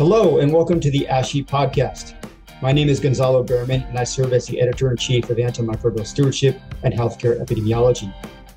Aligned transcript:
Hello, 0.00 0.38
and 0.38 0.50
welcome 0.50 0.80
to 0.80 0.90
the 0.90 1.06
ASHE 1.10 1.44
podcast. 1.44 2.14
My 2.62 2.72
name 2.72 2.88
is 2.88 3.00
Gonzalo 3.00 3.44
Bearman, 3.44 3.86
and 3.86 3.98
I 3.98 4.04
serve 4.04 4.32
as 4.32 4.46
the 4.46 4.58
editor 4.58 4.90
in 4.90 4.96
chief 4.96 5.28
of 5.28 5.36
Antimicrobial 5.36 6.06
Stewardship 6.06 6.58
and 6.82 6.94
Healthcare 6.94 7.38
Epidemiology. 7.38 8.10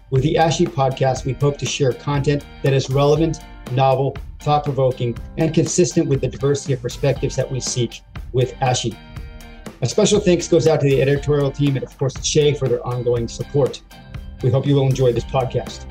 With 0.09 0.23
the 0.23 0.35
ASHE 0.35 0.67
podcast, 0.67 1.25
we 1.25 1.33
hope 1.33 1.57
to 1.57 1.65
share 1.65 1.91
content 1.91 2.45
that 2.61 2.71
is 2.71 2.89
relevant, 2.89 3.41
novel, 3.73 4.15
thought 4.39 4.63
provoking, 4.63 5.17
and 5.37 5.53
consistent 5.53 6.07
with 6.07 6.21
the 6.21 6.29
diversity 6.29 6.71
of 6.71 6.81
perspectives 6.81 7.35
that 7.35 7.51
we 7.51 7.59
seek 7.59 8.03
with 8.31 8.53
ASHE. 8.61 8.95
A 9.81 9.85
special 9.85 10.21
thanks 10.21 10.47
goes 10.47 10.65
out 10.65 10.79
to 10.79 10.89
the 10.89 11.01
editorial 11.01 11.51
team 11.51 11.75
and, 11.75 11.83
of 11.83 11.97
course, 11.97 12.13
SHEA 12.13 12.57
for 12.57 12.69
their 12.69 12.87
ongoing 12.87 13.27
support. 13.27 13.81
We 14.43 14.49
hope 14.49 14.65
you 14.65 14.75
will 14.75 14.87
enjoy 14.87 15.11
this 15.11 15.25
podcast. 15.25 15.87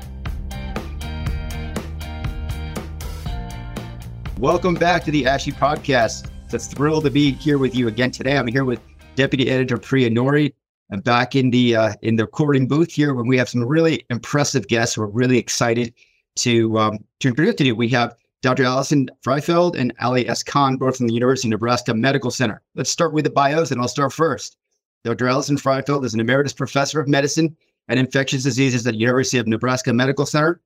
Welcome 4.43 4.73
back 4.73 5.05
to 5.05 5.11
the 5.11 5.23
ASHE 5.23 5.53
podcast. 5.53 6.29
It's 6.43 6.53
a 6.53 6.59
thrill 6.59 7.01
to 7.01 7.09
be 7.09 7.31
here 7.31 7.57
with 7.57 7.73
you 7.73 7.87
again 7.87 8.11
today. 8.11 8.37
I'm 8.37 8.47
here 8.47 8.65
with 8.65 8.81
Deputy 9.15 9.49
Editor 9.49 9.77
Priya 9.77 10.09
Nori. 10.09 10.53
I'm 10.91 10.99
back 10.99 11.33
in 11.33 11.49
the 11.49 11.77
uh, 11.77 11.93
in 12.01 12.17
the 12.17 12.25
recording 12.25 12.67
booth 12.67 12.91
here 12.91 13.13
when 13.13 13.25
we 13.25 13.37
have 13.37 13.47
some 13.47 13.63
really 13.63 14.05
impressive 14.09 14.67
guests. 14.67 14.97
We're 14.97 15.05
really 15.05 15.37
excited 15.37 15.93
to 16.39 16.77
um, 16.77 16.99
to 17.21 17.29
introduce 17.29 17.55
to 17.55 17.65
you. 17.65 17.73
We 17.73 17.87
have 17.91 18.17
Dr. 18.41 18.65
Alison 18.65 19.07
Freifeld 19.25 19.79
and 19.79 19.93
Ali 20.01 20.27
S. 20.27 20.43
Khan, 20.43 20.75
both 20.75 20.97
from 20.97 21.07
the 21.07 21.13
University 21.13 21.47
of 21.47 21.51
Nebraska 21.51 21.93
Medical 21.93 22.29
Center. 22.29 22.61
Let's 22.75 22.89
start 22.89 23.13
with 23.13 23.23
the 23.23 23.31
bios, 23.31 23.71
and 23.71 23.79
I'll 23.79 23.87
start 23.87 24.11
first. 24.11 24.57
Dr. 25.05 25.29
Alison 25.29 25.55
Freifeld 25.55 26.03
is 26.03 26.13
an 26.13 26.19
emeritus 26.19 26.51
professor 26.51 26.99
of 26.99 27.07
medicine 27.07 27.55
and 27.87 27.97
infectious 27.97 28.43
diseases 28.43 28.85
at 28.85 28.91
the 28.91 28.99
University 28.99 29.37
of 29.37 29.47
Nebraska 29.47 29.93
Medical 29.93 30.25
Center. 30.25 30.59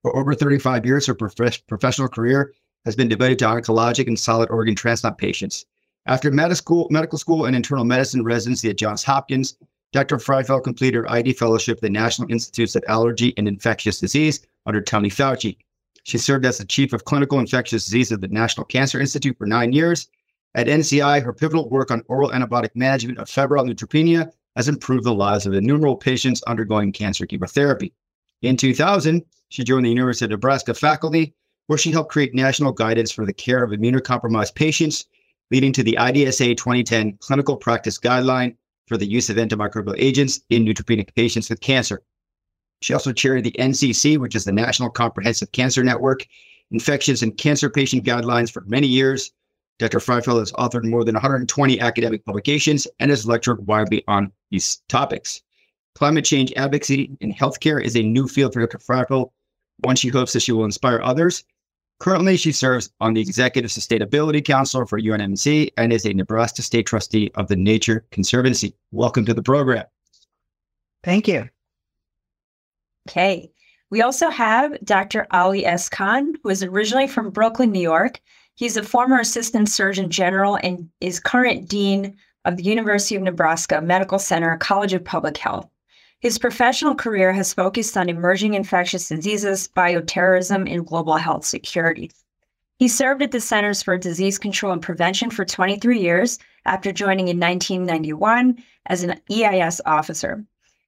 For 0.00 0.16
over 0.16 0.34
35 0.34 0.86
years, 0.86 1.06
her 1.06 1.14
prof- 1.14 1.66
professional 1.66 2.08
career 2.08 2.54
has 2.84 2.96
been 2.96 3.08
devoted 3.08 3.38
to 3.38 3.44
oncologic 3.46 4.06
and 4.06 4.18
solid 4.18 4.50
organ 4.50 4.74
transplant 4.74 5.18
patients. 5.18 5.64
After 6.06 6.30
medical 6.30 7.18
school, 7.18 7.44
and 7.44 7.54
internal 7.54 7.84
medicine 7.84 8.24
residency 8.24 8.70
at 8.70 8.78
Johns 8.78 9.04
Hopkins, 9.04 9.56
Dr. 9.92 10.16
Freifeld 10.16 10.64
completed 10.64 10.96
her 10.96 11.10
ID 11.10 11.34
fellowship 11.34 11.76
at 11.78 11.82
the 11.82 11.90
National 11.90 12.30
Institutes 12.30 12.74
of 12.74 12.82
Allergy 12.88 13.34
and 13.36 13.46
Infectious 13.46 14.00
Disease 14.00 14.40
under 14.66 14.80
Tony 14.80 15.10
Fauci. 15.10 15.58
She 16.04 16.18
served 16.18 16.44
as 16.44 16.58
the 16.58 16.64
chief 16.64 16.92
of 16.92 17.04
clinical 17.04 17.38
infectious 17.38 17.84
disease 17.84 18.10
at 18.10 18.20
the 18.20 18.28
National 18.28 18.66
Cancer 18.66 19.00
Institute 19.00 19.38
for 19.38 19.46
nine 19.46 19.72
years. 19.72 20.08
At 20.54 20.66
NCI, 20.66 21.22
her 21.22 21.32
pivotal 21.32 21.68
work 21.68 21.90
on 21.90 22.02
oral 22.08 22.30
antibiotic 22.30 22.74
management 22.74 23.18
of 23.18 23.28
febrile 23.28 23.64
neutropenia 23.64 24.32
has 24.56 24.68
improved 24.68 25.04
the 25.04 25.14
lives 25.14 25.46
of 25.46 25.54
innumerable 25.54 25.96
patients 25.96 26.42
undergoing 26.46 26.92
cancer 26.92 27.26
chemotherapy. 27.26 27.92
In 28.42 28.56
2000, 28.56 29.22
she 29.50 29.62
joined 29.62 29.86
the 29.86 29.90
University 29.90 30.24
of 30.24 30.32
Nebraska 30.32 30.74
faculty 30.74 31.34
where 31.66 31.78
she 31.78 31.90
helped 31.90 32.10
create 32.10 32.34
national 32.34 32.72
guidance 32.72 33.10
for 33.10 33.24
the 33.24 33.32
care 33.32 33.62
of 33.62 33.70
immunocompromised 33.70 34.54
patients, 34.54 35.06
leading 35.50 35.72
to 35.72 35.82
the 35.82 35.96
IDSA 35.98 36.56
2010 36.56 37.18
clinical 37.20 37.56
practice 37.56 37.98
guideline 37.98 38.56
for 38.86 38.96
the 38.96 39.06
use 39.06 39.30
of 39.30 39.36
antimicrobial 39.36 39.94
agents 39.98 40.40
in 40.50 40.64
neutropenic 40.64 41.14
patients 41.14 41.48
with 41.48 41.60
cancer. 41.60 42.02
She 42.80 42.92
also 42.92 43.12
chaired 43.12 43.44
the 43.44 43.52
NCC, 43.58 44.18
which 44.18 44.34
is 44.34 44.44
the 44.44 44.52
National 44.52 44.90
Comprehensive 44.90 45.52
Cancer 45.52 45.84
Network, 45.84 46.26
infections 46.72 47.22
and 47.22 47.36
cancer 47.36 47.70
patient 47.70 48.04
guidelines 48.04 48.50
for 48.50 48.62
many 48.66 48.86
years. 48.86 49.30
Dr. 49.78 49.98
Freifeld 49.98 50.40
has 50.40 50.52
authored 50.52 50.84
more 50.84 51.04
than 51.04 51.14
120 51.14 51.80
academic 51.80 52.24
publications 52.24 52.86
and 52.98 53.10
has 53.10 53.26
lectured 53.26 53.66
widely 53.66 54.04
on 54.08 54.32
these 54.50 54.82
topics. 54.88 55.42
Climate 55.94 56.24
change 56.24 56.52
advocacy 56.56 57.16
in 57.20 57.32
healthcare 57.32 57.82
is 57.82 57.96
a 57.96 58.02
new 58.02 58.26
field 58.26 58.52
for 58.52 58.60
Dr. 58.60 58.78
Freifeld, 58.78 59.30
one 59.82 59.96
she 59.96 60.08
hopes 60.08 60.32
that 60.32 60.40
she 60.40 60.52
will 60.52 60.64
inspire 60.64 61.00
others 61.02 61.44
Currently, 62.02 62.36
she 62.36 62.50
serves 62.50 62.90
on 63.00 63.14
the 63.14 63.20
Executive 63.20 63.70
Sustainability 63.70 64.44
Council 64.44 64.84
for 64.84 65.00
UNMC 65.00 65.70
and 65.76 65.92
is 65.92 66.04
a 66.04 66.12
Nebraska 66.12 66.60
State 66.60 66.86
Trustee 66.86 67.30
of 67.36 67.46
the 67.46 67.54
Nature 67.54 68.04
Conservancy. 68.10 68.74
Welcome 68.90 69.24
to 69.24 69.32
the 69.32 69.40
program. 69.40 69.84
Thank 71.04 71.28
you. 71.28 71.48
Okay. 73.08 73.52
We 73.90 74.02
also 74.02 74.30
have 74.30 74.76
Dr. 74.84 75.28
Ali 75.30 75.64
S. 75.64 75.88
Khan, 75.88 76.34
who 76.42 76.48
is 76.48 76.64
originally 76.64 77.06
from 77.06 77.30
Brooklyn, 77.30 77.70
New 77.70 77.78
York. 77.78 78.20
He's 78.56 78.76
a 78.76 78.82
former 78.82 79.20
Assistant 79.20 79.68
Surgeon 79.68 80.10
General 80.10 80.58
and 80.60 80.88
is 81.00 81.20
current 81.20 81.68
Dean 81.68 82.16
of 82.44 82.56
the 82.56 82.64
University 82.64 83.14
of 83.14 83.22
Nebraska 83.22 83.80
Medical 83.80 84.18
Center 84.18 84.56
College 84.56 84.92
of 84.92 85.04
Public 85.04 85.38
Health. 85.38 85.70
His 86.22 86.38
professional 86.38 86.94
career 86.94 87.32
has 87.32 87.52
focused 87.52 87.96
on 87.96 88.08
emerging 88.08 88.54
infectious 88.54 89.08
diseases, 89.08 89.68
bioterrorism, 89.76 90.72
and 90.72 90.86
global 90.86 91.16
health 91.16 91.44
security. 91.44 92.12
He 92.78 92.86
served 92.86 93.22
at 93.22 93.32
the 93.32 93.40
Centers 93.40 93.82
for 93.82 93.98
Disease 93.98 94.38
Control 94.38 94.72
and 94.72 94.80
Prevention 94.80 95.30
for 95.30 95.44
23 95.44 95.98
years 95.98 96.38
after 96.64 96.92
joining 96.92 97.26
in 97.26 97.40
1991 97.40 98.62
as 98.86 99.02
an 99.02 99.20
EIS 99.32 99.80
officer. 99.84 100.44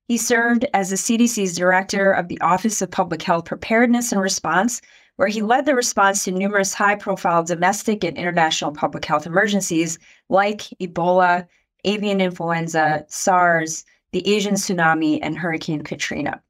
He 0.06 0.18
served 0.18 0.66
as 0.72 0.90
the 0.90 0.96
CDC's 0.96 1.56
director 1.56 2.12
of 2.12 2.28
the 2.28 2.40
Office 2.40 2.80
of 2.80 2.92
Public 2.92 3.20
Health 3.22 3.46
Preparedness 3.46 4.12
and 4.12 4.20
Response, 4.20 4.80
where 5.16 5.26
he 5.26 5.42
led 5.42 5.66
the 5.66 5.74
response 5.74 6.22
to 6.24 6.30
numerous 6.30 6.74
high 6.74 6.94
profile 6.94 7.42
domestic 7.42 8.04
and 8.04 8.16
international 8.16 8.70
public 8.70 9.04
health 9.04 9.26
emergencies 9.26 9.98
like 10.28 10.62
Ebola, 10.80 11.48
avian 11.84 12.20
influenza, 12.20 13.04
SARS, 13.08 13.84
the 14.14 14.32
Asian 14.32 14.54
tsunami, 14.54 15.18
and 15.20 15.36
Hurricane 15.36 15.82
Katrina. 15.82 16.40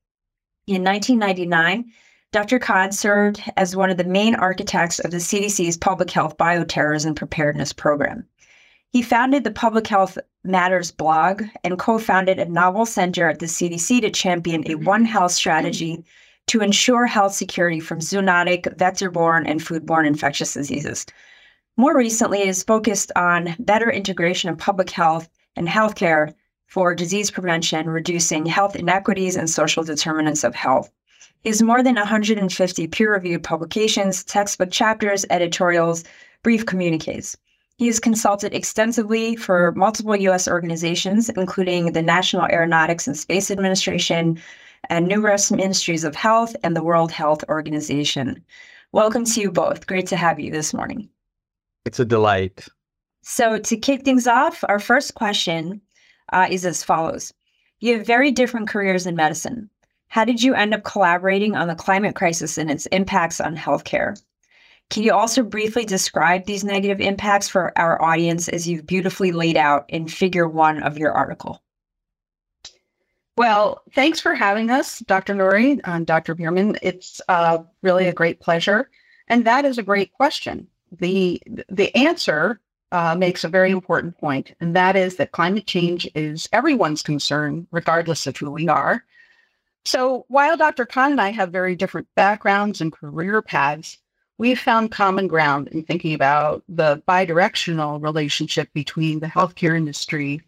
In 0.66 0.84
1999, 0.84 1.90
Dr. 2.30 2.58
Khan 2.58 2.92
served 2.92 3.42
as 3.56 3.74
one 3.74 3.88
of 3.88 3.96
the 3.96 4.04
main 4.04 4.34
architects 4.34 4.98
of 4.98 5.10
the 5.10 5.16
CDC's 5.16 5.78
Public 5.78 6.10
Health 6.10 6.36
Bioterrorism 6.36 7.16
Preparedness 7.16 7.72
Program. 7.72 8.28
He 8.90 9.00
founded 9.00 9.44
the 9.44 9.50
Public 9.50 9.86
Health 9.86 10.18
Matters 10.44 10.90
blog 10.90 11.42
and 11.64 11.78
co 11.78 11.98
founded 11.98 12.38
a 12.38 12.44
novel 12.44 12.84
center 12.84 13.30
at 13.30 13.38
the 13.38 13.46
CDC 13.46 14.02
to 14.02 14.10
champion 14.10 14.60
a 14.64 14.74
mm-hmm. 14.74 14.84
One 14.84 15.04
Health 15.06 15.32
strategy 15.32 15.92
mm-hmm. 15.94 16.02
to 16.48 16.60
ensure 16.60 17.06
health 17.06 17.32
security 17.32 17.80
from 17.80 18.00
zoonotic, 18.00 18.76
vector 18.76 19.10
borne, 19.10 19.46
and 19.46 19.58
foodborne 19.58 20.06
infectious 20.06 20.52
diseases. 20.52 21.06
More 21.78 21.96
recently, 21.96 22.42
it 22.42 22.48
is 22.48 22.62
focused 22.62 23.10
on 23.16 23.56
better 23.58 23.90
integration 23.90 24.50
of 24.50 24.58
public 24.58 24.90
health 24.90 25.30
and 25.56 25.66
healthcare 25.66 26.34
for 26.66 26.94
disease 26.94 27.30
prevention, 27.30 27.88
reducing 27.88 28.46
health 28.46 28.76
inequities 28.76 29.36
and 29.36 29.48
social 29.48 29.84
determinants 29.84 30.44
of 30.44 30.54
health. 30.54 30.90
He 31.42 31.50
has 31.50 31.62
more 31.62 31.82
than 31.82 31.96
150 31.96 32.86
peer 32.88 33.12
reviewed 33.12 33.42
publications, 33.42 34.24
textbook 34.24 34.70
chapters, 34.70 35.26
editorials, 35.28 36.04
brief 36.42 36.64
communiques. 36.64 37.36
He 37.76 37.86
has 37.86 38.00
consulted 38.00 38.54
extensively 38.54 39.36
for 39.36 39.72
multiple 39.72 40.14
U.S. 40.14 40.46
organizations, 40.48 41.28
including 41.28 41.92
the 41.92 42.02
National 42.02 42.46
Aeronautics 42.46 43.06
and 43.06 43.16
Space 43.16 43.50
Administration 43.50 44.40
and 44.88 45.08
numerous 45.08 45.50
ministries 45.50 46.04
of 46.04 46.14
health 46.14 46.54
and 46.62 46.76
the 46.76 46.84
World 46.84 47.10
Health 47.10 47.44
Organization. 47.48 48.42
Welcome 48.92 49.24
to 49.24 49.40
you 49.40 49.50
both. 49.50 49.86
Great 49.86 50.06
to 50.08 50.16
have 50.16 50.38
you 50.38 50.52
this 50.52 50.72
morning. 50.72 51.08
It's 51.84 51.98
a 51.98 52.04
delight. 52.04 52.68
So, 53.22 53.58
to 53.58 53.76
kick 53.76 54.04
things 54.04 54.26
off, 54.26 54.62
our 54.68 54.78
first 54.78 55.14
question 55.14 55.80
uh, 56.32 56.46
is 56.50 56.64
as 56.64 56.82
follows 56.82 57.32
You 57.80 57.98
have 57.98 58.06
very 58.06 58.30
different 58.30 58.68
careers 58.68 59.06
in 59.06 59.16
medicine. 59.16 59.70
How 60.08 60.24
did 60.24 60.42
you 60.42 60.54
end 60.54 60.74
up 60.74 60.84
collaborating 60.84 61.56
on 61.56 61.68
the 61.68 61.74
climate 61.74 62.14
crisis 62.14 62.56
and 62.56 62.70
its 62.70 62.86
impacts 62.86 63.40
on 63.40 63.56
healthcare? 63.56 64.20
Can 64.90 65.02
you 65.02 65.12
also 65.12 65.42
briefly 65.42 65.84
describe 65.84 66.44
these 66.44 66.62
negative 66.62 67.00
impacts 67.00 67.48
for 67.48 67.76
our 67.76 68.00
audience 68.00 68.48
as 68.48 68.68
you've 68.68 68.86
beautifully 68.86 69.32
laid 69.32 69.56
out 69.56 69.86
in 69.88 70.06
figure 70.06 70.46
one 70.46 70.82
of 70.82 70.98
your 70.98 71.12
article? 71.12 71.62
Well, 73.36 73.82
thanks 73.92 74.20
for 74.20 74.34
having 74.34 74.70
us, 74.70 75.00
Dr. 75.00 75.34
Nori 75.34 75.80
and 75.84 76.06
Dr. 76.06 76.36
Bearman. 76.36 76.78
It's 76.82 77.20
uh, 77.28 77.58
really 77.82 78.06
a 78.06 78.12
great 78.12 78.38
pleasure. 78.40 78.88
And 79.26 79.44
that 79.46 79.64
is 79.64 79.78
a 79.78 79.82
great 79.82 80.12
question. 80.12 80.68
The 80.92 81.42
the 81.68 81.94
answer 81.96 82.60
uh, 82.94 83.16
makes 83.16 83.42
a 83.42 83.48
very 83.48 83.72
important 83.72 84.16
point, 84.18 84.54
and 84.60 84.76
that 84.76 84.94
is 84.94 85.16
that 85.16 85.32
climate 85.32 85.66
change 85.66 86.08
is 86.14 86.48
everyone's 86.52 87.02
concern, 87.02 87.66
regardless 87.72 88.24
of 88.28 88.36
who 88.36 88.52
we 88.52 88.68
are. 88.68 89.04
So 89.84 90.24
while 90.28 90.56
Dr. 90.56 90.86
Khan 90.86 91.10
and 91.10 91.20
I 91.20 91.30
have 91.30 91.50
very 91.50 91.74
different 91.74 92.06
backgrounds 92.14 92.80
and 92.80 92.92
career 92.92 93.42
paths, 93.42 93.98
we've 94.38 94.60
found 94.60 94.92
common 94.92 95.26
ground 95.26 95.66
in 95.72 95.82
thinking 95.82 96.14
about 96.14 96.62
the 96.68 97.02
bidirectional 97.08 98.00
relationship 98.00 98.72
between 98.72 99.18
the 99.18 99.26
healthcare 99.26 99.76
industry 99.76 100.40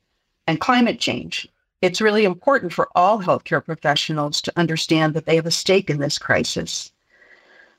and 0.46 0.60
climate 0.60 1.00
change. 1.00 1.48
It's 1.82 2.00
really 2.00 2.24
important 2.24 2.72
for 2.72 2.88
all 2.94 3.20
healthcare 3.20 3.62
professionals 3.64 4.40
to 4.42 4.52
understand 4.56 5.14
that 5.14 5.26
they 5.26 5.34
have 5.34 5.46
a 5.46 5.50
stake 5.50 5.90
in 5.90 5.98
this 5.98 6.16
crisis. 6.16 6.92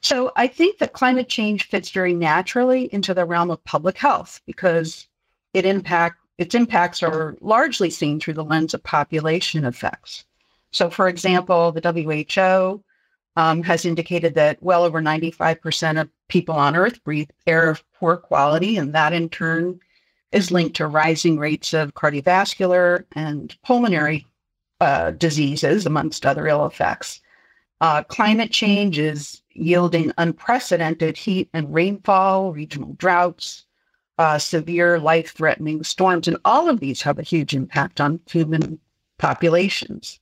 So 0.07 0.31
I 0.37 0.47
think 0.47 0.77
that 0.77 0.93
climate 0.93 1.27
change 1.27 1.67
fits 1.67 1.89
very 1.89 2.13
naturally 2.13 2.85
into 2.93 3.13
the 3.13 3.25
realm 3.25 3.51
of 3.51 3.61
public 3.65 3.97
health 3.97 4.39
because 4.45 5.05
it 5.53 5.65
impact 5.65 6.19
its 6.37 6.55
impacts 6.55 7.03
are 7.03 7.35
largely 7.41 7.89
seen 7.89 8.17
through 8.17 8.35
the 8.35 8.45
lens 8.45 8.73
of 8.73 8.81
population 8.83 9.65
effects. 9.65 10.23
So, 10.71 10.89
for 10.89 11.09
example, 11.09 11.73
the 11.73 11.81
WHO 11.81 12.81
um, 13.35 13.63
has 13.63 13.83
indicated 13.83 14.33
that 14.35 14.63
well 14.63 14.85
over 14.85 15.01
95% 15.01 15.99
of 15.99 16.09
people 16.29 16.55
on 16.55 16.77
Earth 16.77 17.03
breathe 17.03 17.29
air 17.45 17.69
of 17.69 17.83
poor 17.99 18.15
quality, 18.15 18.77
and 18.77 18.95
that 18.95 19.11
in 19.11 19.27
turn 19.27 19.77
is 20.31 20.51
linked 20.51 20.77
to 20.77 20.87
rising 20.87 21.37
rates 21.37 21.73
of 21.73 21.95
cardiovascular 21.95 23.03
and 23.11 23.57
pulmonary 23.61 24.25
uh, 24.79 25.11
diseases, 25.11 25.85
amongst 25.85 26.25
other 26.25 26.47
ill 26.47 26.65
effects. 26.65 27.19
Uh, 27.79 28.03
climate 28.03 28.51
change 28.51 28.97
is 28.97 29.41
yielding 29.53 30.11
unprecedented 30.17 31.15
heat 31.15 31.49
and 31.53 31.73
rainfall, 31.73 32.51
regional 32.51 32.93
droughts, 32.93 33.65
uh, 34.17 34.39
severe 34.39 34.99
life 34.99 35.33
threatening 35.33 35.83
storms, 35.83 36.27
and 36.27 36.37
all 36.43 36.69
of 36.69 36.79
these 36.79 37.01
have 37.01 37.19
a 37.19 37.23
huge 37.23 37.53
impact 37.53 38.01
on 38.01 38.19
human 38.27 38.79
populations. 39.19 40.19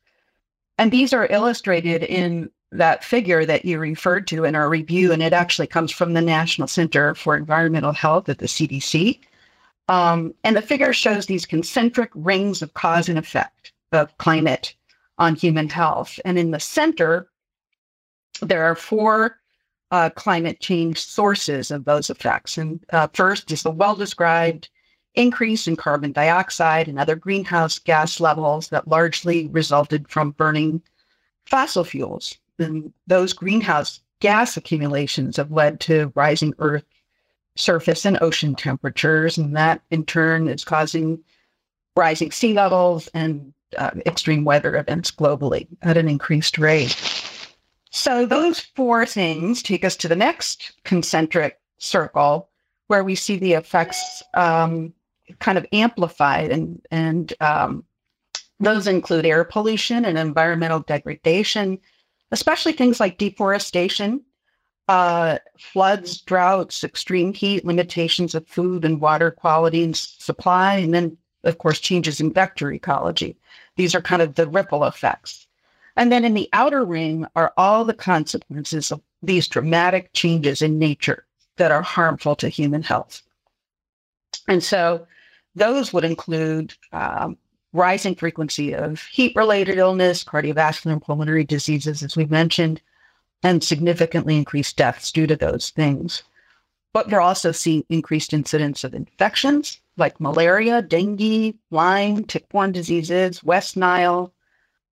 And 0.77 0.91
these 0.91 1.13
are 1.13 1.27
illustrated 1.31 2.03
in 2.03 2.49
that 2.71 3.05
figure 3.05 3.45
that 3.45 3.63
you 3.63 3.79
referred 3.79 4.27
to 4.27 4.43
in 4.43 4.55
our 4.55 4.67
review, 4.67 5.13
and 5.13 5.23
it 5.23 5.31
actually 5.31 5.67
comes 5.67 5.91
from 5.91 6.13
the 6.13 6.21
National 6.21 6.67
Center 6.67 7.15
for 7.15 7.37
Environmental 7.37 7.93
Health 7.93 8.27
at 8.27 8.39
the 8.39 8.47
CDC. 8.47 9.19
Um, 9.87 10.33
and 10.43 10.57
the 10.57 10.61
figure 10.61 10.91
shows 10.91 11.25
these 11.25 11.45
concentric 11.45 12.09
rings 12.15 12.61
of 12.61 12.73
cause 12.73 13.07
and 13.07 13.17
effect 13.17 13.71
of 13.93 14.17
climate 14.17 14.75
on 15.17 15.35
human 15.35 15.69
health. 15.69 16.19
And 16.25 16.37
in 16.37 16.51
the 16.51 16.59
center, 16.59 17.29
there 18.41 18.63
are 18.63 18.75
four 18.75 19.39
uh, 19.91 20.09
climate 20.09 20.59
change 20.59 20.99
sources 20.99 21.71
of 21.71 21.85
those 21.85 22.09
effects. 22.09 22.57
And 22.57 22.83
uh, 22.91 23.07
first 23.13 23.51
is 23.51 23.63
the 23.63 23.71
well 23.71 23.95
described 23.95 24.69
increase 25.13 25.67
in 25.67 25.75
carbon 25.75 26.11
dioxide 26.11 26.87
and 26.87 26.99
other 26.99 27.15
greenhouse 27.15 27.79
gas 27.79 28.19
levels 28.19 28.69
that 28.69 28.87
largely 28.87 29.47
resulted 29.47 30.09
from 30.09 30.31
burning 30.31 30.81
fossil 31.45 31.83
fuels. 31.83 32.37
And 32.59 32.91
those 33.07 33.33
greenhouse 33.33 34.01
gas 34.19 34.57
accumulations 34.57 35.37
have 35.37 35.51
led 35.51 35.79
to 35.81 36.11
rising 36.15 36.53
Earth 36.59 36.83
surface 37.55 38.05
and 38.05 38.17
ocean 38.21 38.55
temperatures. 38.55 39.37
And 39.37 39.55
that 39.55 39.81
in 39.91 40.05
turn 40.05 40.47
is 40.49 40.65
causing 40.65 41.23
rising 41.95 42.31
sea 42.31 42.53
levels 42.53 43.07
and 43.13 43.53
uh, 43.77 43.91
extreme 44.05 44.43
weather 44.43 44.75
events 44.75 45.11
globally 45.11 45.67
at 45.81 45.97
an 45.97 46.09
increased 46.09 46.57
rate. 46.57 47.14
So, 47.95 48.25
those 48.25 48.59
four 48.59 49.05
things 49.05 49.63
take 49.63 49.85
us 49.85 49.95
to 49.95 50.09
the 50.09 50.17
next 50.17 50.73
concentric 50.83 51.61
circle 51.77 52.49
where 52.87 53.05
we 53.05 53.15
see 53.15 53.37
the 53.37 53.53
effects 53.53 54.21
um, 54.33 54.93
kind 55.39 55.57
of 55.57 55.65
amplified, 55.71 56.51
and, 56.51 56.85
and 56.91 57.31
um, 57.39 57.85
those 58.59 58.85
include 58.85 59.25
air 59.25 59.45
pollution 59.45 60.03
and 60.03 60.17
environmental 60.17 60.81
degradation, 60.81 61.79
especially 62.31 62.73
things 62.73 62.99
like 62.99 63.17
deforestation, 63.17 64.25
uh, 64.89 65.37
floods, 65.57 66.19
droughts, 66.19 66.83
extreme 66.83 67.33
heat, 67.33 67.63
limitations 67.63 68.35
of 68.35 68.45
food 68.45 68.83
and 68.83 68.99
water 68.99 69.31
quality 69.31 69.85
and 69.85 69.95
supply, 69.95 70.75
and 70.75 70.93
then, 70.93 71.17
of 71.45 71.59
course, 71.59 71.79
changes 71.79 72.19
in 72.19 72.33
vector 72.33 72.73
ecology. 72.73 73.37
These 73.77 73.95
are 73.95 74.01
kind 74.01 74.21
of 74.21 74.35
the 74.35 74.49
ripple 74.49 74.83
effects. 74.83 75.47
And 75.95 76.11
then 76.11 76.25
in 76.25 76.33
the 76.33 76.49
outer 76.53 76.83
ring 76.83 77.25
are 77.35 77.53
all 77.57 77.85
the 77.85 77.93
consequences 77.93 78.91
of 78.91 79.01
these 79.21 79.47
dramatic 79.47 80.11
changes 80.13 80.61
in 80.61 80.77
nature 80.77 81.25
that 81.57 81.71
are 81.71 81.81
harmful 81.81 82.35
to 82.35 82.49
human 82.49 82.83
health. 82.83 83.21
And 84.47 84.63
so 84.63 85.07
those 85.55 85.93
would 85.93 86.03
include 86.03 86.73
um, 86.91 87.37
rising 87.71 88.15
frequency 88.15 88.73
of 88.73 89.01
heat 89.03 89.33
related 89.35 89.77
illness, 89.77 90.23
cardiovascular 90.23 90.91
and 90.93 91.01
pulmonary 91.01 91.43
diseases, 91.43 92.03
as 92.03 92.15
we 92.15 92.25
mentioned, 92.25 92.81
and 93.43 93.63
significantly 93.63 94.37
increased 94.37 94.75
deaths 94.75 95.11
due 95.11 95.27
to 95.27 95.35
those 95.35 95.69
things. 95.69 96.23
But 96.93 97.09
we're 97.09 97.21
also 97.21 97.51
seeing 97.51 97.85
increased 97.89 98.33
incidence 98.33 98.83
of 98.83 98.93
infections 98.93 99.79
like 99.97 100.19
malaria, 100.19 100.81
dengue, 100.81 101.55
Lyme, 101.71 102.25
tick-borne 102.25 102.71
diseases, 102.71 103.43
West 103.43 103.77
Nile, 103.77 104.33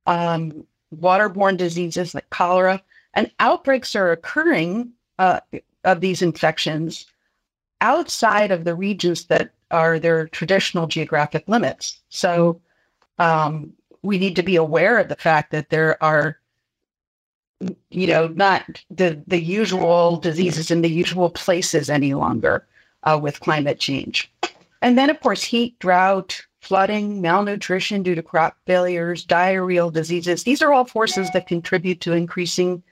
um, 0.05 0.65
waterborne 0.97 1.57
diseases 1.57 2.13
like 2.13 2.29
cholera, 2.29 2.81
and 3.13 3.31
outbreaks 3.39 3.95
are 3.95 4.11
occurring 4.11 4.91
uh, 5.19 5.39
of 5.83 6.01
these 6.01 6.21
infections 6.21 7.05
outside 7.81 8.51
of 8.51 8.63
the 8.63 8.75
regions 8.75 9.25
that 9.25 9.51
are 9.71 9.99
their 9.99 10.27
traditional 10.27 10.87
geographic 10.87 11.43
limits. 11.47 11.99
So 12.09 12.61
um, 13.19 13.73
we 14.01 14.17
need 14.17 14.35
to 14.35 14.43
be 14.43 14.55
aware 14.55 14.97
of 14.99 15.09
the 15.09 15.15
fact 15.15 15.51
that 15.51 15.69
there 15.69 16.01
are 16.03 16.37
you 17.89 18.07
know, 18.07 18.27
not 18.27 18.83
the 18.89 19.21
the 19.27 19.41
usual 19.41 20.17
diseases 20.17 20.71
in 20.71 20.81
the 20.81 20.89
usual 20.89 21.29
places 21.29 21.89
any 21.89 22.13
longer 22.13 22.65
uh, 23.03 23.19
with 23.21 23.39
climate 23.39 23.79
change. 23.79 24.31
And 24.81 24.97
then, 24.97 25.09
of 25.09 25.19
course, 25.21 25.43
heat, 25.43 25.79
drought, 25.79 26.45
flooding, 26.63 27.21
malnutrition 27.21 28.04
due 28.04 28.15
to 28.15 28.24
crop 28.24 28.57
failures, 28.65 29.25
diarrheal 29.25 29.92
diseases. 29.92 30.44
These 30.44 30.62
are 30.62 30.74
all 30.74 30.86
forces 30.86 31.30
that 31.31 31.48
contribute 31.48 32.00
to 32.01 32.13
increasing 32.13 32.83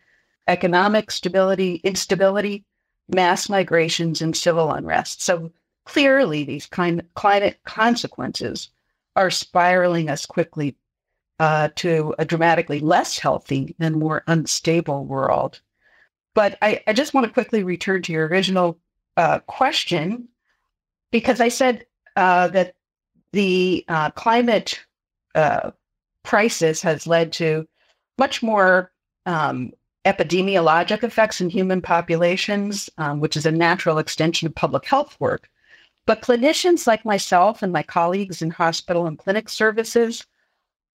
economic 0.48 1.10
stability, 1.10 1.76
instability, 1.84 2.66
mass 3.08 3.48
migrations, 3.48 4.22
and 4.22 4.36
civil 4.36 4.72
unrest. 4.72 5.22
So 5.22 5.52
clearly, 5.86 6.44
these 6.44 6.66
kind 6.66 7.02
climate 7.14 7.60
consequences 7.66 8.70
are 9.16 9.32
spiraling 9.32 10.10
us 10.10 10.26
quickly 10.26 10.76
uh, 11.40 11.70
to 11.76 12.14
a 12.20 12.26
dramatically 12.26 12.80
less 12.80 13.18
healthy 13.18 13.76
and 13.80 13.96
more 13.96 14.24
unstable 14.28 15.06
world. 15.06 15.62
But 16.34 16.58
I, 16.62 16.84
I 16.88 16.94
just 16.94 17.14
want 17.14 17.26
to 17.26 17.34
quickly 17.34 17.64
return 17.64 18.02
to 18.04 18.12
your 18.12 18.28
original 18.28 18.78
uh, 19.18 19.40
question 19.40 20.28
because 21.12 21.42
I 21.42 21.50
said 21.50 21.86
uh, 22.16 22.50
that 22.50 22.76
the 23.34 23.86
uh, 23.88 24.12
climate 24.12 24.84
uh, 25.36 25.72
crisis 26.24 26.82
has 26.82 27.08
led 27.08 27.32
to 27.34 27.68
much 28.18 28.44
more 28.44 28.92
um, 29.26 29.72
epidemiologic 30.06 31.04
effects 31.04 31.42
in 31.42 31.50
human 31.50 31.82
populations, 31.82 32.90
um, 32.98 33.20
which 33.20 33.38
is 33.38 33.46
a 33.46 33.52
natural 33.52 34.00
extension 34.00 34.48
of 34.48 34.56
public 34.56 34.86
health 34.86 35.16
work. 35.20 35.50
But 36.08 36.22
clinicians 36.22 36.88
like 36.88 37.06
myself 37.06 37.62
and 37.62 37.72
my 37.72 37.84
colleagues 37.84 38.42
in 38.42 38.50
hospital 38.50 39.06
and 39.06 39.18
clinic 39.18 39.50
services 39.50 40.26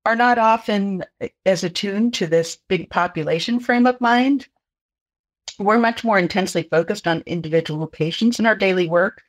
are 0.06 0.16
not 0.16 0.38
often 0.38 1.04
as 1.44 1.64
attuned 1.64 2.14
to 2.14 2.26
this 2.26 2.58
big 2.68 2.90
population 2.90 3.60
frame 3.60 3.86
of 3.86 4.00
mind. 4.00 4.48
We're 5.58 5.78
much 5.78 6.02
more 6.02 6.18
intensely 6.18 6.62
focused 6.62 7.06
on 7.06 7.22
individual 7.26 7.86
patients 7.86 8.38
in 8.38 8.46
our 8.46 8.56
daily 8.56 8.88
work. 8.88 9.22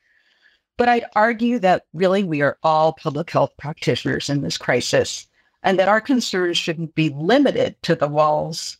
But 0.76 0.88
I'd 0.88 1.06
argue 1.14 1.58
that 1.60 1.86
really 1.92 2.24
we 2.24 2.42
are 2.42 2.58
all 2.62 2.92
public 2.92 3.30
health 3.30 3.52
practitioners 3.56 4.28
in 4.28 4.42
this 4.42 4.58
crisis 4.58 5.28
and 5.62 5.78
that 5.78 5.88
our 5.88 6.00
concerns 6.00 6.58
shouldn't 6.58 6.94
be 6.94 7.10
limited 7.10 7.80
to 7.82 7.94
the 7.94 8.08
walls 8.08 8.76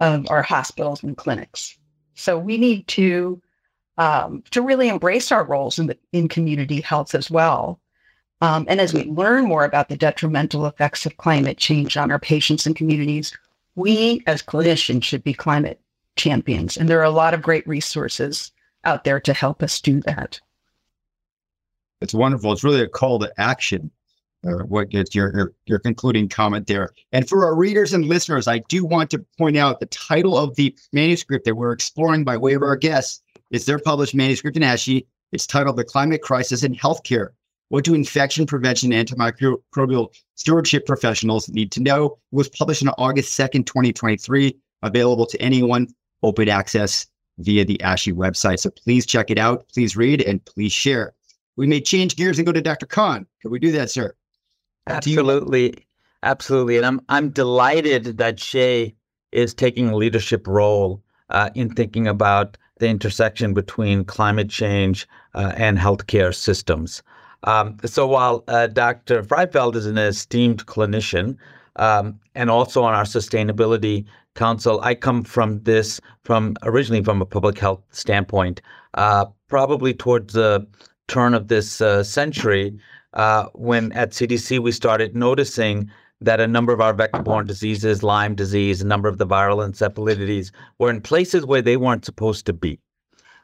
of 0.00 0.26
our 0.30 0.42
hospitals 0.42 1.02
and 1.02 1.16
clinics. 1.16 1.76
So 2.14 2.38
we 2.38 2.58
need 2.58 2.86
to 2.88 3.40
um, 3.96 4.44
to 4.52 4.62
really 4.62 4.88
embrace 4.88 5.32
our 5.32 5.44
roles 5.44 5.78
in 5.78 5.88
the 5.88 5.98
in 6.12 6.28
community 6.28 6.80
health 6.80 7.14
as 7.14 7.30
well 7.30 7.80
um, 8.40 8.66
and 8.68 8.80
as 8.80 8.94
we 8.94 9.04
learn 9.04 9.46
more 9.46 9.64
about 9.64 9.88
the 9.88 9.96
detrimental 9.96 10.66
effects 10.66 11.06
of 11.06 11.16
climate 11.16 11.58
change 11.58 11.96
on 11.96 12.10
our 12.10 12.20
patients 12.20 12.66
and 12.66 12.76
communities, 12.76 13.36
we 13.74 14.22
as 14.26 14.42
clinicians 14.42 15.04
should 15.04 15.24
be 15.24 15.34
climate 15.34 15.80
champions. 16.16 16.76
And 16.76 16.88
there 16.88 17.00
are 17.00 17.04
a 17.04 17.10
lot 17.10 17.34
of 17.34 17.42
great 17.42 17.66
resources 17.66 18.52
out 18.84 19.04
there 19.04 19.20
to 19.20 19.32
help 19.32 19.62
us 19.62 19.80
do 19.80 20.00
that. 20.02 20.40
It's 22.00 22.14
wonderful. 22.14 22.52
It's 22.52 22.64
really 22.64 22.82
a 22.82 22.88
call 22.88 23.18
to 23.20 23.32
action. 23.38 23.90
Uh, 24.46 24.64
what 24.64 24.88
gets 24.88 25.16
your, 25.16 25.34
your 25.36 25.52
your 25.66 25.78
concluding 25.80 26.28
comment 26.28 26.68
there? 26.68 26.90
And 27.10 27.28
for 27.28 27.44
our 27.44 27.56
readers 27.56 27.92
and 27.92 28.04
listeners, 28.04 28.46
I 28.46 28.58
do 28.68 28.84
want 28.84 29.10
to 29.10 29.24
point 29.36 29.56
out 29.56 29.80
the 29.80 29.86
title 29.86 30.38
of 30.38 30.54
the 30.54 30.76
manuscript 30.92 31.44
that 31.44 31.56
we're 31.56 31.72
exploring 31.72 32.22
by 32.22 32.36
way 32.36 32.54
of 32.54 32.62
our 32.62 32.76
guests 32.76 33.20
is 33.50 33.66
their 33.66 33.80
published 33.80 34.14
manuscript 34.14 34.56
in 34.56 34.62
ASHE. 34.62 35.04
It's 35.32 35.46
titled 35.46 35.76
"The 35.76 35.84
Climate 35.84 36.22
Crisis 36.22 36.62
in 36.62 36.76
Healthcare: 36.76 37.30
what 37.70 37.84
do 37.84 37.94
infection 37.94 38.46
prevention 38.46 38.92
and 38.92 39.08
antimicrobial 39.08 40.14
stewardship 40.36 40.86
professionals 40.86 41.48
need 41.48 41.72
to 41.72 41.82
know? 41.82 42.06
It 42.32 42.36
was 42.36 42.48
published 42.48 42.86
on 42.86 42.94
August 42.96 43.36
2nd, 43.36 43.66
2023, 43.66 44.56
available 44.82 45.26
to 45.26 45.42
anyone, 45.42 45.88
open 46.22 46.48
access 46.48 47.06
via 47.38 47.64
the 47.64 47.78
ASHE 47.82 48.12
website. 48.12 48.60
So 48.60 48.70
please 48.70 49.04
check 49.04 49.30
it 49.30 49.38
out, 49.38 49.68
please 49.68 49.96
read, 49.96 50.22
and 50.22 50.44
please 50.44 50.72
share. 50.72 51.14
We 51.58 51.66
may 51.66 51.80
change 51.80 52.14
gears 52.14 52.38
and 52.38 52.46
go 52.46 52.52
to 52.52 52.62
Dr. 52.62 52.86
Khan. 52.86 53.26
Can 53.42 53.50
we 53.50 53.58
do 53.58 53.72
that, 53.72 53.90
sir? 53.90 54.14
Absolutely. 54.86 55.74
Absolutely. 56.22 56.76
And 56.76 56.86
I'm 56.86 57.00
I'm 57.08 57.30
delighted 57.30 58.16
that 58.18 58.36
SHEA 58.36 58.94
is 59.32 59.54
taking 59.54 59.88
a 59.88 59.96
leadership 59.96 60.46
role 60.46 61.02
uh, 61.30 61.50
in 61.56 61.70
thinking 61.70 62.06
about 62.06 62.56
the 62.78 62.86
intersection 62.86 63.54
between 63.54 64.04
climate 64.04 64.48
change 64.48 65.08
uh, 65.34 65.52
and 65.56 65.78
healthcare 65.78 66.32
systems. 66.32 67.02
Um, 67.42 67.76
so 67.84 68.06
while 68.06 68.44
uh, 68.46 68.68
Dr. 68.68 69.24
Freifeld 69.24 69.74
is 69.74 69.86
an 69.86 69.98
esteemed 69.98 70.64
clinician 70.66 71.36
um, 71.74 72.20
and 72.36 72.50
also 72.50 72.84
on 72.84 72.94
our 72.94 73.04
sustainability 73.04 74.04
council, 74.36 74.80
I 74.82 74.94
come 74.94 75.24
from 75.24 75.60
this 75.64 76.00
from 76.22 76.54
originally 76.62 77.02
from 77.02 77.20
a 77.20 77.26
public 77.26 77.58
health 77.58 77.82
standpoint. 77.90 78.62
Uh, 78.94 79.26
probably 79.48 79.92
towards 79.92 80.34
the 80.34 80.66
turn 81.08 81.34
of 81.34 81.48
this 81.48 81.80
uh, 81.80 82.04
century, 82.04 82.78
uh, 83.14 83.46
when 83.54 83.92
at 83.92 84.10
CDC 84.10 84.60
we 84.60 84.72
started 84.72 85.16
noticing 85.16 85.90
that 86.20 86.40
a 86.40 86.46
number 86.46 86.72
of 86.72 86.80
our 86.80 86.92
vector-borne 86.92 87.46
diseases, 87.46 88.02
Lyme 88.02 88.34
disease, 88.34 88.82
a 88.82 88.86
number 88.86 89.08
of 89.08 89.18
the 89.18 89.26
viral 89.26 89.66
encephalitides, 89.66 90.50
were 90.78 90.90
in 90.90 91.00
places 91.00 91.46
where 91.46 91.62
they 91.62 91.76
weren't 91.76 92.04
supposed 92.04 92.44
to 92.46 92.52
be. 92.52 92.78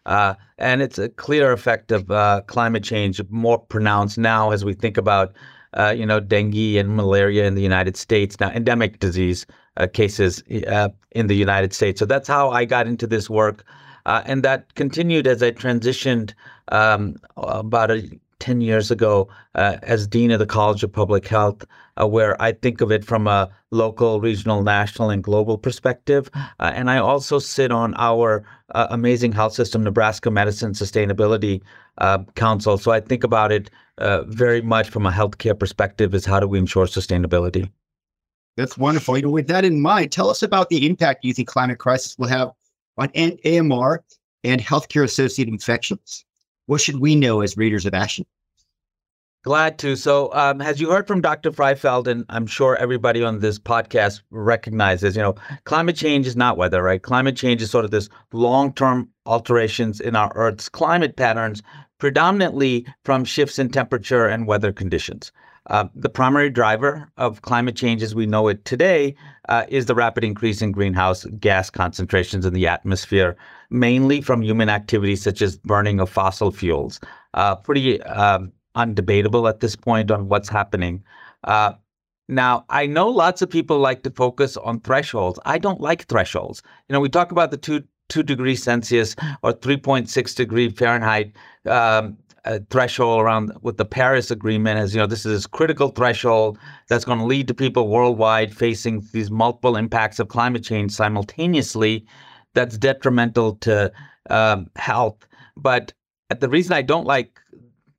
Uh, 0.06 0.34
and 0.58 0.82
it's 0.82 0.98
a 0.98 1.08
clear 1.08 1.52
effect 1.52 1.90
of 1.92 2.10
uh, 2.10 2.42
climate 2.46 2.84
change, 2.84 3.20
more 3.30 3.58
pronounced 3.58 4.18
now 4.18 4.50
as 4.50 4.64
we 4.64 4.74
think 4.74 4.96
about, 4.96 5.34
uh, 5.74 5.94
you 5.96 6.04
know, 6.04 6.20
dengue 6.20 6.76
and 6.76 6.96
malaria 6.96 7.46
in 7.46 7.54
the 7.54 7.62
United 7.62 7.96
States, 7.96 8.38
now 8.38 8.50
endemic 8.50 8.98
disease 8.98 9.46
uh, 9.76 9.86
cases 9.86 10.42
uh, 10.66 10.88
in 11.12 11.26
the 11.26 11.36
United 11.36 11.72
States. 11.72 11.98
So 11.98 12.04
that's 12.04 12.28
how 12.28 12.50
I 12.50 12.64
got 12.64 12.86
into 12.86 13.06
this 13.06 13.30
work. 13.30 13.64
Uh, 14.06 14.22
and 14.26 14.42
that 14.42 14.74
continued 14.74 15.26
as 15.26 15.42
I 15.42 15.50
transitioned 15.52 16.34
um, 16.68 17.16
about 17.36 17.90
a 17.90 18.10
10 18.44 18.60
years 18.60 18.90
ago 18.90 19.26
uh, 19.54 19.78
as 19.82 20.06
Dean 20.06 20.30
of 20.30 20.38
the 20.38 20.46
College 20.46 20.84
of 20.84 20.92
Public 20.92 21.26
Health, 21.26 21.64
uh, 21.98 22.06
where 22.06 22.40
I 22.42 22.52
think 22.52 22.82
of 22.82 22.92
it 22.92 23.02
from 23.02 23.26
a 23.26 23.48
local, 23.70 24.20
regional, 24.20 24.62
national, 24.62 25.08
and 25.08 25.24
global 25.24 25.56
perspective. 25.56 26.28
Uh, 26.34 26.70
and 26.74 26.90
I 26.90 26.98
also 26.98 27.38
sit 27.38 27.72
on 27.72 27.94
our 27.96 28.44
uh, 28.74 28.88
amazing 28.90 29.32
health 29.32 29.54
system, 29.54 29.82
Nebraska 29.82 30.30
Medicine 30.30 30.72
Sustainability 30.72 31.62
uh, 31.98 32.18
Council. 32.34 32.76
So 32.76 32.90
I 32.90 33.00
think 33.00 33.24
about 33.24 33.50
it 33.50 33.70
uh, 33.96 34.24
very 34.24 34.60
much 34.60 34.90
from 34.90 35.06
a 35.06 35.10
healthcare 35.10 35.58
perspective 35.58 36.14
is 36.14 36.26
how 36.26 36.38
do 36.38 36.46
we 36.46 36.58
ensure 36.58 36.84
sustainability? 36.84 37.70
That's 38.56 38.76
wonderful. 38.76 39.14
Know, 39.14 39.30
with 39.30 39.48
that 39.48 39.64
in 39.64 39.80
mind, 39.80 40.12
tell 40.12 40.28
us 40.28 40.42
about 40.42 40.68
the 40.68 40.86
impact 40.86 41.24
you 41.24 41.32
think 41.32 41.48
climate 41.48 41.78
crisis 41.78 42.18
will 42.18 42.28
have 42.28 42.52
on 42.98 43.10
AMR 43.16 44.04
and 44.44 44.60
healthcare 44.60 45.04
associated 45.04 45.52
infections. 45.52 46.24
What 46.66 46.80
should 46.80 47.00
we 47.00 47.14
know 47.14 47.40
as 47.40 47.56
readers 47.56 47.86
of 47.86 47.92
ASHE? 47.92 48.24
Glad 49.44 49.78
to. 49.80 49.94
So, 49.94 50.32
um, 50.32 50.62
as 50.62 50.80
you 50.80 50.90
heard 50.90 51.06
from 51.06 51.20
Dr. 51.20 51.50
Freifeld, 51.50 52.06
and 52.06 52.24
I'm 52.30 52.46
sure 52.46 52.76
everybody 52.76 53.22
on 53.22 53.40
this 53.40 53.58
podcast 53.58 54.22
recognizes, 54.30 55.16
you 55.16 55.22
know, 55.22 55.34
climate 55.64 55.96
change 55.96 56.26
is 56.26 56.34
not 56.34 56.56
weather, 56.56 56.82
right? 56.82 57.02
Climate 57.02 57.36
change 57.36 57.60
is 57.60 57.70
sort 57.70 57.84
of 57.84 57.90
this 57.90 58.08
long 58.32 58.72
term 58.72 59.10
alterations 59.26 60.00
in 60.00 60.16
our 60.16 60.32
Earth's 60.34 60.70
climate 60.70 61.16
patterns, 61.16 61.62
predominantly 61.98 62.86
from 63.04 63.22
shifts 63.26 63.58
in 63.58 63.68
temperature 63.68 64.26
and 64.26 64.46
weather 64.46 64.72
conditions. 64.72 65.30
Uh, 65.68 65.88
the 65.94 66.10
primary 66.10 66.50
driver 66.50 67.10
of 67.16 67.42
climate 67.42 67.76
change 67.76 68.02
as 68.02 68.14
we 68.14 68.26
know 68.26 68.48
it 68.48 68.64
today 68.64 69.14
uh, 69.48 69.64
is 69.68 69.86
the 69.86 69.94
rapid 69.94 70.22
increase 70.22 70.60
in 70.60 70.72
greenhouse 70.72 71.24
gas 71.38 71.70
concentrations 71.70 72.44
in 72.44 72.52
the 72.52 72.66
atmosphere, 72.66 73.36
mainly 73.74 74.20
from 74.20 74.40
human 74.40 74.68
activities 74.68 75.20
such 75.20 75.42
as 75.42 75.58
burning 75.58 75.98
of 76.00 76.08
fossil 76.08 76.52
fuels. 76.52 77.00
Uh, 77.34 77.56
pretty 77.56 78.00
um, 78.02 78.52
undebatable 78.76 79.48
at 79.48 79.60
this 79.60 79.74
point 79.74 80.10
on 80.10 80.28
what's 80.28 80.48
happening. 80.48 81.02
Uh, 81.42 81.72
now, 82.28 82.64
I 82.70 82.86
know 82.86 83.08
lots 83.08 83.42
of 83.42 83.50
people 83.50 83.78
like 83.78 84.04
to 84.04 84.10
focus 84.10 84.56
on 84.56 84.80
thresholds. 84.80 85.38
I 85.44 85.58
don't 85.58 85.80
like 85.80 86.06
thresholds. 86.06 86.62
You 86.88 86.94
know, 86.94 87.00
we 87.00 87.08
talk 87.08 87.32
about 87.32 87.50
the 87.50 87.56
two 87.58 87.82
two 88.10 88.22
degrees 88.22 88.62
Celsius 88.62 89.16
or 89.42 89.54
3.6 89.54 90.36
degree 90.36 90.68
Fahrenheit 90.68 91.32
um, 91.66 92.18
a 92.44 92.60
threshold 92.68 93.22
around 93.22 93.50
with 93.62 93.78
the 93.78 93.84
Paris 93.86 94.30
Agreement 94.30 94.78
as 94.78 94.94
you 94.94 95.00
know 95.00 95.06
this 95.06 95.24
is 95.24 95.32
this 95.32 95.46
critical 95.46 95.88
threshold 95.88 96.58
that's 96.88 97.06
going 97.06 97.18
to 97.18 97.24
lead 97.24 97.48
to 97.48 97.54
people 97.54 97.88
worldwide 97.88 98.54
facing 98.54 99.02
these 99.14 99.30
multiple 99.30 99.74
impacts 99.74 100.18
of 100.18 100.28
climate 100.28 100.62
change 100.62 100.92
simultaneously 100.92 102.04
that's 102.54 102.78
detrimental 102.78 103.56
to 103.56 103.92
um, 104.30 104.70
health 104.76 105.26
but 105.56 105.92
the 106.40 106.48
reason 106.48 106.72
I 106.72 106.82
don't 106.82 107.06
like 107.06 107.38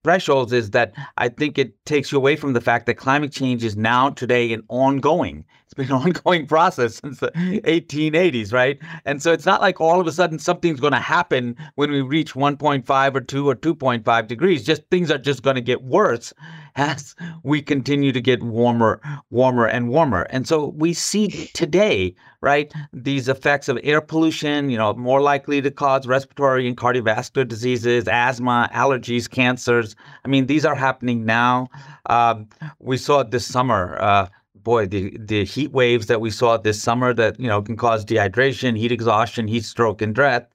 thresholds 0.03 0.53
is 0.53 0.71
that 0.71 0.93
I 1.17 1.29
think 1.29 1.57
it 1.57 1.73
takes 1.85 2.11
you 2.11 2.17
away 2.17 2.35
from 2.35 2.53
the 2.53 2.61
fact 2.61 2.85
that 2.85 2.93
climate 2.93 3.31
change 3.31 3.63
is 3.63 3.75
now 3.75 4.11
today 4.11 4.53
and 4.53 4.63
ongoing. 4.69 5.45
Been 5.77 5.87
an 5.87 5.91
ongoing 5.93 6.47
process 6.47 6.95
since 6.95 7.19
the 7.19 7.31
1880s, 7.31 8.53
right? 8.53 8.79
And 9.03 9.21
so 9.21 9.33
it's 9.33 9.45
not 9.45 9.59
like 9.59 9.81
all 9.81 9.99
of 9.99 10.07
a 10.07 10.11
sudden 10.13 10.39
something's 10.39 10.79
going 10.79 10.93
to 10.93 10.99
happen 10.99 11.57
when 11.75 11.91
we 11.91 11.99
reach 11.99 12.33
1.5 12.33 13.15
or 13.15 13.19
2 13.19 13.49
or 13.49 13.55
2.5 13.55 14.27
degrees. 14.27 14.63
Just 14.63 14.83
things 14.89 15.11
are 15.11 15.17
just 15.17 15.43
going 15.43 15.57
to 15.57 15.61
get 15.61 15.83
worse 15.83 16.31
as 16.77 17.13
we 17.43 17.61
continue 17.61 18.13
to 18.13 18.21
get 18.21 18.41
warmer, 18.41 19.01
warmer 19.31 19.65
and 19.65 19.89
warmer. 19.89 20.23
And 20.29 20.47
so 20.47 20.67
we 20.77 20.93
see 20.93 21.49
today, 21.53 22.15
right, 22.39 22.71
these 22.93 23.27
effects 23.27 23.67
of 23.67 23.77
air 23.83 23.99
pollution, 23.99 24.69
you 24.69 24.77
know, 24.77 24.93
more 24.93 25.21
likely 25.21 25.61
to 25.61 25.71
cause 25.71 26.07
respiratory 26.07 26.69
and 26.69 26.77
cardiovascular 26.77 27.45
diseases, 27.45 28.07
asthma, 28.07 28.69
allergies, 28.73 29.29
cancers. 29.29 29.93
I 30.23 30.29
mean, 30.29 30.45
these 30.45 30.63
are 30.63 30.75
happening 30.75 31.25
now. 31.25 31.67
Um, 32.05 32.47
we 32.79 32.95
saw 32.95 33.19
it 33.19 33.31
this 33.31 33.45
summer. 33.45 33.97
Uh, 33.99 34.27
boy, 34.65 34.85
the 34.87 35.15
the 35.17 35.45
heat 35.45 35.71
waves 35.71 36.07
that 36.07 36.19
we 36.19 36.29
saw 36.29 36.57
this 36.57 36.81
summer 36.81 37.13
that 37.13 37.39
you 37.39 37.47
know 37.47 37.61
can 37.61 37.77
cause 37.77 38.03
dehydration, 38.03 38.77
heat 38.77 38.91
exhaustion, 38.91 39.47
heat 39.47 39.63
stroke, 39.63 40.01
and 40.01 40.13
death. 40.13 40.47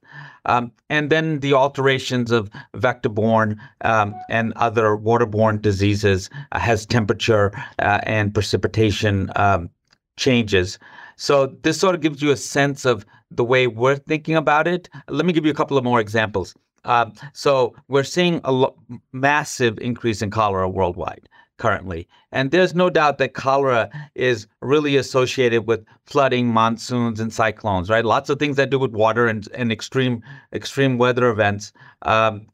Um, 0.45 0.71
and 0.89 1.09
then 1.09 1.39
the 1.39 1.53
alterations 1.53 2.31
of 2.31 2.49
vector-borne 2.75 3.61
um, 3.81 4.15
and 4.27 4.53
other 4.55 4.97
waterborne 4.97 5.61
diseases 5.61 6.29
uh, 6.51 6.59
has 6.59 6.85
temperature 6.85 7.51
uh, 7.77 7.99
and 8.03 8.33
precipitation 8.33 9.31
um, 9.35 9.69
changes. 10.17 10.79
So 11.15 11.55
this 11.61 11.79
sort 11.79 11.93
of 11.93 12.01
gives 12.01 12.23
you 12.23 12.31
a 12.31 12.37
sense 12.37 12.85
of 12.85 13.05
the 13.29 13.43
way 13.43 13.67
we're 13.67 13.97
thinking 13.97 14.35
about 14.35 14.67
it. 14.67 14.89
Let 15.09 15.25
me 15.27 15.33
give 15.33 15.45
you 15.45 15.51
a 15.51 15.55
couple 15.55 15.77
of 15.77 15.83
more 15.83 15.99
examples. 15.99 16.55
Uh, 16.85 17.11
so 17.33 17.75
we're 17.87 18.03
seeing 18.03 18.41
a 18.43 18.51
lo- 18.51 18.75
massive 19.11 19.77
increase 19.77 20.23
in 20.23 20.31
cholera 20.31 20.67
worldwide 20.67 21.29
currently. 21.61 22.07
And 22.31 22.49
there's 22.49 22.73
no 22.73 22.89
doubt 22.89 23.19
that 23.19 23.35
cholera 23.35 23.87
is 24.15 24.47
really 24.61 24.97
associated 24.97 25.67
with 25.67 25.85
flooding, 26.07 26.47
monsoons, 26.47 27.19
and 27.19 27.31
cyclones, 27.31 27.87
right? 27.87 28.03
Lots 28.03 28.31
of 28.31 28.39
things 28.39 28.57
that 28.57 28.71
do 28.71 28.79
with 28.79 28.93
water 28.93 29.27
and, 29.27 29.47
and 29.53 29.71
extreme 29.71 30.23
extreme 30.53 30.97
weather 30.97 31.29
events 31.29 31.71
um, 32.01 32.47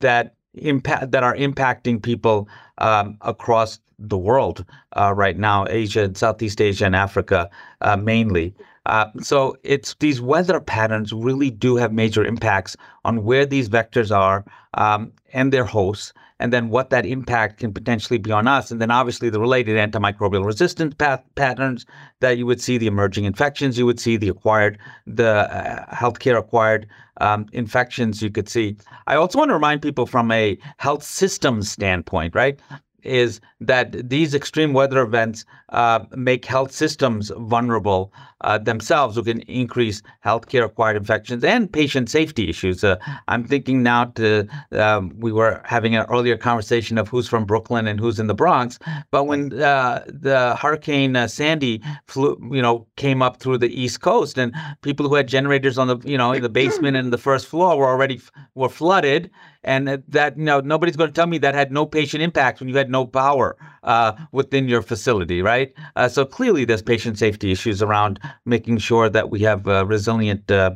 that 0.00 0.34
impact 0.54 1.10
that 1.10 1.22
are 1.22 1.36
impacting 1.36 2.02
people 2.02 2.48
um, 2.78 3.18
across 3.20 3.80
the 3.98 4.16
world 4.16 4.64
uh, 4.96 5.12
right 5.14 5.36
now, 5.36 5.66
Asia 5.68 6.04
and 6.04 6.16
Southeast 6.16 6.58
Asia 6.58 6.86
and 6.86 6.96
Africa 6.96 7.50
uh, 7.82 7.96
mainly. 7.96 8.54
Uh, 8.86 9.06
so 9.20 9.56
it's 9.62 9.94
these 10.00 10.22
weather 10.22 10.58
patterns 10.58 11.12
really 11.12 11.50
do 11.50 11.76
have 11.76 11.92
major 11.92 12.24
impacts 12.24 12.76
on 13.04 13.24
where 13.24 13.44
these 13.44 13.68
vectors 13.68 14.10
are 14.14 14.42
um, 14.74 15.12
and 15.34 15.52
their 15.52 15.64
hosts 15.64 16.14
and 16.40 16.52
then 16.52 16.68
what 16.68 16.90
that 16.90 17.06
impact 17.06 17.60
can 17.60 17.72
potentially 17.72 18.18
be 18.18 18.32
on 18.32 18.48
us. 18.48 18.70
And 18.70 18.80
then 18.80 18.90
obviously 18.90 19.30
the 19.30 19.40
related 19.40 19.76
antimicrobial 19.76 20.44
resistance 20.44 20.94
path- 20.94 21.24
patterns 21.34 21.86
that 22.20 22.38
you 22.38 22.46
would 22.46 22.60
see, 22.60 22.78
the 22.78 22.86
emerging 22.86 23.24
infections 23.24 23.78
you 23.78 23.86
would 23.86 24.00
see, 24.00 24.16
the 24.16 24.28
acquired, 24.28 24.78
the 25.06 25.52
uh, 25.54 25.94
healthcare 25.94 26.38
acquired 26.38 26.86
um, 27.20 27.46
infections 27.52 28.22
you 28.22 28.30
could 28.30 28.48
see. 28.48 28.76
I 29.06 29.14
also 29.14 29.38
want 29.38 29.50
to 29.50 29.54
remind 29.54 29.82
people 29.82 30.06
from 30.06 30.30
a 30.32 30.58
health 30.78 31.04
systems 31.04 31.70
standpoint, 31.70 32.34
right? 32.34 32.58
is 33.04 33.40
that 33.60 34.08
these 34.08 34.34
extreme 34.34 34.72
weather 34.72 35.02
events 35.02 35.44
uh, 35.68 36.00
make 36.12 36.44
health 36.44 36.72
systems 36.72 37.30
vulnerable 37.36 38.12
uh, 38.44 38.58
themselves, 38.58 39.16
who 39.16 39.22
can 39.22 39.40
increase 39.42 40.02
healthcare 40.24 40.64
acquired 40.64 40.96
infections 40.96 41.42
and 41.42 41.72
patient 41.72 42.10
safety 42.10 42.48
issues. 42.48 42.84
Uh, 42.84 42.96
I'm 43.28 43.44
thinking 43.44 43.82
now 43.82 44.04
to 44.16 44.46
um, 44.72 45.12
we 45.18 45.32
were 45.32 45.60
having 45.64 45.96
an 45.96 46.06
earlier 46.10 46.36
conversation 46.36 46.98
of 46.98 47.08
who's 47.08 47.28
from 47.28 47.44
Brooklyn 47.44 47.86
and 47.86 47.98
who's 47.98 48.20
in 48.20 48.26
the 48.26 48.34
Bronx, 48.34 48.78
but 49.10 49.24
when 49.24 49.60
uh, 49.60 50.04
the 50.06 50.56
Hurricane 50.56 51.16
uh, 51.16 51.26
Sandy 51.26 51.82
flew, 52.06 52.38
you 52.52 52.62
know, 52.62 52.86
came 52.96 53.22
up 53.22 53.38
through 53.38 53.58
the 53.58 53.72
East 53.82 54.00
Coast, 54.00 54.38
and 54.38 54.54
people 54.82 55.08
who 55.08 55.14
had 55.14 55.26
generators 55.26 55.78
on 55.78 55.88
the 55.88 55.98
you 56.04 56.18
know 56.18 56.32
in 56.32 56.42
the 56.42 56.48
basement 56.48 56.96
and 56.96 57.12
the 57.12 57.18
first 57.18 57.46
floor 57.46 57.76
were 57.78 57.88
already 57.88 58.20
were 58.54 58.68
flooded 58.68 59.30
and 59.64 60.02
that 60.08 60.36
you 60.36 60.44
know 60.44 60.60
nobody's 60.60 60.96
going 60.96 61.10
to 61.10 61.14
tell 61.14 61.26
me 61.26 61.38
that 61.38 61.54
had 61.54 61.72
no 61.72 61.86
patient 61.86 62.22
impact 62.22 62.60
when 62.60 62.68
you 62.68 62.76
had 62.76 62.90
no 62.90 63.06
power 63.06 63.56
uh, 63.82 64.12
within 64.32 64.68
your 64.68 64.82
facility, 64.82 65.42
right? 65.42 65.72
Uh, 65.96 66.08
so 66.08 66.24
clearly, 66.24 66.64
there's 66.64 66.82
patient 66.82 67.18
safety 67.18 67.50
issues 67.50 67.82
around 67.82 68.20
making 68.44 68.78
sure 68.78 69.08
that 69.08 69.30
we 69.30 69.40
have 69.40 69.66
a 69.66 69.84
resilient 69.84 70.50
uh, 70.50 70.72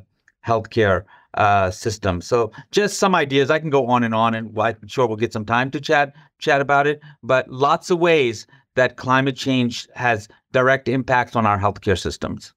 healthcare 0.47 1.05
uh, 1.35 1.71
system. 1.71 2.21
So 2.21 2.50
just 2.71 2.99
some 2.99 3.15
ideas. 3.15 3.50
I 3.50 3.59
can 3.59 3.71
go 3.71 3.87
on 3.87 4.03
and 4.03 4.15
on, 4.15 4.35
and 4.35 4.59
I'm 4.59 4.88
sure 4.88 5.07
we'll 5.07 5.17
get 5.17 5.33
some 5.33 5.45
time 5.45 5.71
to 5.73 5.81
chat 5.81 6.15
chat 6.38 6.61
about 6.61 6.87
it. 6.87 7.00
But 7.23 7.50
lots 7.50 7.91
of 7.91 7.99
ways 7.99 8.47
that 8.75 8.97
climate 8.97 9.37
change 9.37 9.88
has 9.95 10.29
direct 10.53 10.88
impacts 10.88 11.37
on 11.37 11.47
our 11.47 11.59
healthcare 11.59 11.99
systems. 11.99 12.53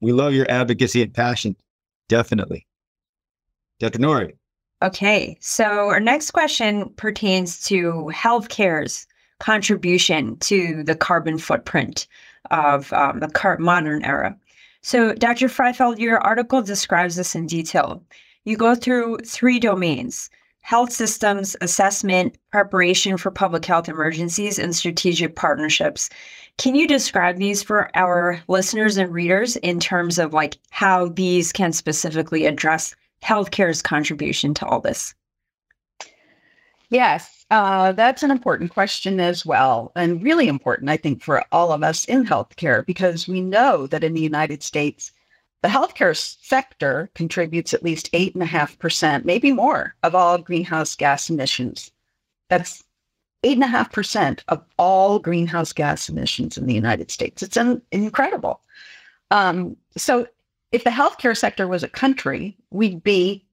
We 0.00 0.12
love 0.12 0.34
your 0.34 0.50
advocacy 0.50 1.02
and 1.02 1.12
passion. 1.12 1.56
Definitely. 2.08 2.66
Dr. 3.80 3.98
Nori. 3.98 4.32
Okay, 4.82 5.36
so 5.40 5.64
our 5.64 6.00
next 6.00 6.32
question 6.32 6.90
pertains 6.96 7.62
to 7.64 8.10
healthcare's 8.14 9.06
contribution 9.40 10.36
to 10.38 10.82
the 10.84 10.94
carbon 10.94 11.38
footprint 11.38 12.06
of 12.50 12.92
um, 12.92 13.20
the 13.20 13.28
current 13.28 13.60
modern 13.60 14.04
era. 14.04 14.36
So, 14.82 15.14
Dr. 15.14 15.48
Freifeld, 15.48 15.98
your 15.98 16.18
article 16.18 16.60
describes 16.60 17.16
this 17.16 17.34
in 17.34 17.46
detail. 17.46 18.02
You 18.44 18.56
go 18.56 18.74
through 18.74 19.18
three 19.24 19.58
domains 19.58 20.30
health 20.64 20.90
systems, 20.90 21.54
assessment, 21.60 22.38
preparation 22.50 23.18
for 23.18 23.30
public 23.30 23.66
health 23.66 23.86
emergencies, 23.86 24.58
and 24.58 24.74
strategic 24.74 25.36
partnerships. 25.36 26.08
Can 26.56 26.74
you 26.74 26.88
describe 26.88 27.36
these 27.36 27.62
for 27.62 27.90
our 27.94 28.40
listeners 28.48 28.96
and 28.96 29.12
readers 29.12 29.56
in 29.56 29.78
terms 29.78 30.18
of 30.18 30.32
like 30.32 30.58
how 30.70 31.08
these 31.08 31.52
can 31.52 31.72
specifically 31.74 32.46
address 32.46 32.94
healthcare's 33.22 33.82
contribution 33.82 34.54
to 34.54 34.66
all 34.66 34.80
this? 34.80 35.14
Yes, 36.94 37.44
uh, 37.50 37.90
that's 37.90 38.22
an 38.22 38.30
important 38.30 38.70
question 38.70 39.18
as 39.18 39.44
well, 39.44 39.90
and 39.96 40.22
really 40.22 40.46
important, 40.46 40.88
I 40.90 40.96
think, 40.96 41.24
for 41.24 41.42
all 41.50 41.72
of 41.72 41.82
us 41.82 42.04
in 42.04 42.24
healthcare, 42.24 42.86
because 42.86 43.26
we 43.26 43.40
know 43.40 43.88
that 43.88 44.04
in 44.04 44.14
the 44.14 44.20
United 44.20 44.62
States, 44.62 45.10
the 45.62 45.68
healthcare 45.68 46.16
sector 46.16 47.10
contributes 47.16 47.74
at 47.74 47.82
least 47.82 48.12
8.5%, 48.12 49.24
maybe 49.24 49.50
more, 49.50 49.96
of 50.04 50.14
all 50.14 50.38
greenhouse 50.38 50.94
gas 50.94 51.28
emissions. 51.28 51.90
That's 52.48 52.84
8.5% 53.42 54.44
of 54.46 54.64
all 54.78 55.18
greenhouse 55.18 55.72
gas 55.72 56.08
emissions 56.08 56.56
in 56.56 56.66
the 56.66 56.74
United 56.74 57.10
States. 57.10 57.42
It's 57.42 57.56
an, 57.56 57.82
incredible. 57.90 58.60
Um, 59.32 59.76
so, 59.96 60.28
if 60.70 60.84
the 60.84 60.90
healthcare 60.90 61.36
sector 61.36 61.66
was 61.66 61.82
a 61.82 61.88
country, 61.88 62.56
we'd 62.70 63.02
be 63.02 63.44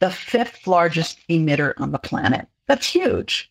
the 0.00 0.10
fifth 0.10 0.66
largest 0.66 1.20
emitter 1.28 1.74
on 1.76 1.92
the 1.92 2.00
planet. 2.00 2.48
That's 2.66 2.86
huge. 2.86 3.50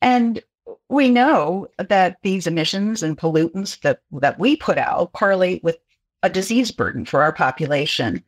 And 0.00 0.42
we 0.88 1.10
know 1.10 1.68
that 1.78 2.18
these 2.22 2.46
emissions 2.46 3.02
and 3.02 3.18
pollutants 3.18 3.80
that, 3.80 4.00
that 4.12 4.38
we 4.38 4.56
put 4.56 4.78
out 4.78 5.12
correlate 5.12 5.62
with 5.62 5.78
a 6.22 6.30
disease 6.30 6.70
burden 6.70 7.04
for 7.04 7.22
our 7.22 7.32
population 7.32 8.22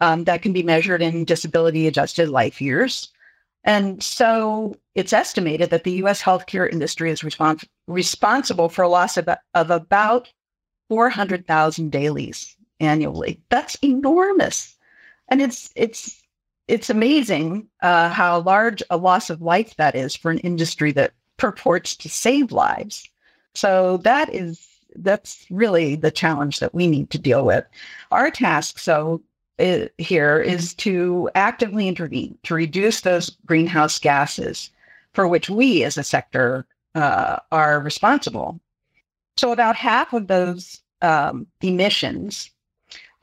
um, 0.00 0.24
that 0.24 0.42
can 0.42 0.52
be 0.52 0.62
measured 0.62 1.02
in 1.02 1.24
disability 1.24 1.86
adjusted 1.86 2.28
life 2.28 2.60
years. 2.60 3.10
And 3.64 4.02
so 4.02 4.76
it's 4.94 5.12
estimated 5.12 5.70
that 5.70 5.84
the 5.84 6.02
US 6.04 6.20
healthcare 6.22 6.70
industry 6.70 7.10
is 7.10 7.22
respons- 7.22 7.66
responsible 7.86 8.68
for 8.68 8.82
a 8.82 8.88
loss 8.88 9.16
of, 9.16 9.28
of 9.54 9.70
about 9.70 10.30
400,000 10.88 11.90
DALYs 11.90 12.54
annually. 12.80 13.40
That's 13.48 13.76
enormous. 13.76 14.76
And 15.28 15.40
it's 15.40 15.70
it's 15.74 16.22
it's 16.68 16.90
amazing 16.90 17.68
uh, 17.82 18.08
how 18.08 18.40
large 18.40 18.82
a 18.90 18.96
loss 18.96 19.30
of 19.30 19.42
life 19.42 19.76
that 19.76 19.94
is 19.94 20.16
for 20.16 20.30
an 20.30 20.38
industry 20.38 20.92
that 20.92 21.12
purports 21.36 21.96
to 21.96 22.08
save 22.08 22.52
lives. 22.52 23.08
So 23.54 23.98
that 23.98 24.34
is 24.34 24.66
that's 24.96 25.46
really 25.50 25.96
the 25.96 26.10
challenge 26.10 26.60
that 26.60 26.74
we 26.74 26.86
need 26.86 27.10
to 27.10 27.18
deal 27.18 27.44
with. 27.44 27.64
Our 28.12 28.30
task, 28.30 28.78
so 28.78 29.22
uh, 29.58 29.86
here, 29.98 30.40
is 30.40 30.74
to 30.74 31.28
actively 31.34 31.88
intervene 31.88 32.38
to 32.44 32.54
reduce 32.54 33.00
those 33.00 33.30
greenhouse 33.44 33.98
gases 33.98 34.70
for 35.12 35.26
which 35.26 35.50
we 35.50 35.84
as 35.84 35.96
a 35.96 36.04
sector 36.04 36.66
uh, 36.94 37.38
are 37.50 37.80
responsible. 37.80 38.60
So 39.36 39.52
about 39.52 39.76
half 39.76 40.12
of 40.12 40.28
those 40.28 40.80
um, 41.02 41.46
emissions 41.60 42.50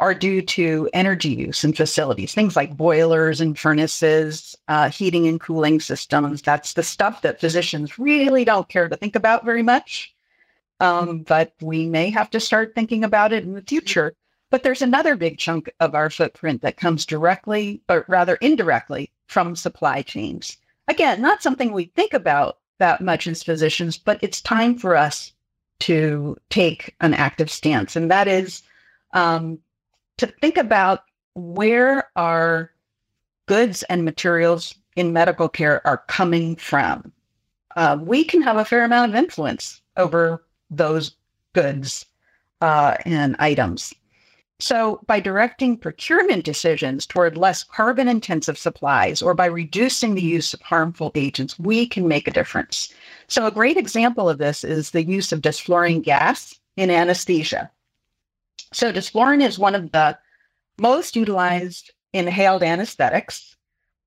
are 0.01 0.15
due 0.15 0.41
to 0.41 0.89
energy 0.93 1.29
use 1.29 1.63
in 1.63 1.73
facilities, 1.73 2.33
things 2.33 2.55
like 2.55 2.75
boilers 2.75 3.39
and 3.39 3.57
furnaces, 3.57 4.55
uh, 4.67 4.89
heating 4.89 5.27
and 5.27 5.39
cooling 5.39 5.79
systems. 5.79 6.41
That's 6.41 6.73
the 6.73 6.81
stuff 6.81 7.21
that 7.21 7.39
physicians 7.39 7.99
really 7.99 8.43
don't 8.43 8.67
care 8.67 8.89
to 8.89 8.97
think 8.97 9.15
about 9.15 9.45
very 9.45 9.61
much. 9.61 10.13
Um, 10.79 11.19
but 11.19 11.53
we 11.61 11.85
may 11.85 12.09
have 12.09 12.31
to 12.31 12.39
start 12.39 12.73
thinking 12.73 13.03
about 13.03 13.31
it 13.31 13.43
in 13.43 13.53
the 13.53 13.61
future. 13.61 14.15
But 14.49 14.63
there's 14.63 14.81
another 14.81 15.15
big 15.15 15.37
chunk 15.37 15.71
of 15.79 15.93
our 15.93 16.09
footprint 16.09 16.63
that 16.63 16.77
comes 16.77 17.05
directly, 17.05 17.81
but 17.85 18.09
rather 18.09 18.35
indirectly, 18.35 19.11
from 19.27 19.55
supply 19.55 20.01
chains. 20.01 20.57
Again, 20.87 21.21
not 21.21 21.43
something 21.43 21.71
we 21.71 21.85
think 21.95 22.13
about 22.13 22.57
that 22.79 23.01
much 23.01 23.27
as 23.27 23.43
physicians, 23.43 23.99
but 23.99 24.17
it's 24.23 24.41
time 24.41 24.79
for 24.79 24.95
us 24.97 25.31
to 25.81 26.37
take 26.49 26.95
an 27.01 27.13
active 27.13 27.51
stance. 27.51 27.95
And 27.95 28.09
that 28.09 28.27
is 28.27 28.63
um, 29.13 29.59
to 30.21 30.27
think 30.27 30.57
about 30.57 31.03
where 31.33 32.09
our 32.15 32.71
goods 33.47 33.81
and 33.83 34.05
materials 34.05 34.75
in 34.95 35.13
medical 35.13 35.49
care 35.49 35.85
are 35.85 36.03
coming 36.07 36.55
from. 36.55 37.11
Uh, 37.75 37.97
we 37.99 38.23
can 38.23 38.41
have 38.43 38.57
a 38.57 38.65
fair 38.65 38.83
amount 38.83 39.11
of 39.11 39.15
influence 39.15 39.81
over 39.97 40.45
those 40.69 41.15
goods 41.53 42.05
uh, 42.61 42.97
and 43.03 43.35
items. 43.39 43.95
So, 44.59 45.01
by 45.07 45.19
directing 45.19 45.75
procurement 45.75 46.45
decisions 46.45 47.07
toward 47.07 47.35
less 47.35 47.63
carbon 47.63 48.07
intensive 48.07 48.59
supplies 48.59 49.19
or 49.23 49.33
by 49.33 49.47
reducing 49.47 50.13
the 50.13 50.21
use 50.21 50.53
of 50.53 50.61
harmful 50.61 51.11
agents, 51.15 51.57
we 51.57 51.87
can 51.87 52.07
make 52.07 52.27
a 52.27 52.31
difference. 52.31 52.93
So, 53.27 53.47
a 53.47 53.51
great 53.51 53.75
example 53.75 54.29
of 54.29 54.37
this 54.37 54.63
is 54.63 54.91
the 54.91 55.03
use 55.03 55.31
of 55.31 55.41
desflurane 55.41 56.03
gas 56.03 56.59
in 56.77 56.91
anesthesia. 56.91 57.71
So, 58.73 58.91
desflurane 58.91 59.45
is 59.45 59.59
one 59.59 59.75
of 59.75 59.91
the 59.91 60.17
most 60.79 61.15
utilized 61.15 61.91
inhaled 62.13 62.63
anesthetics. 62.63 63.55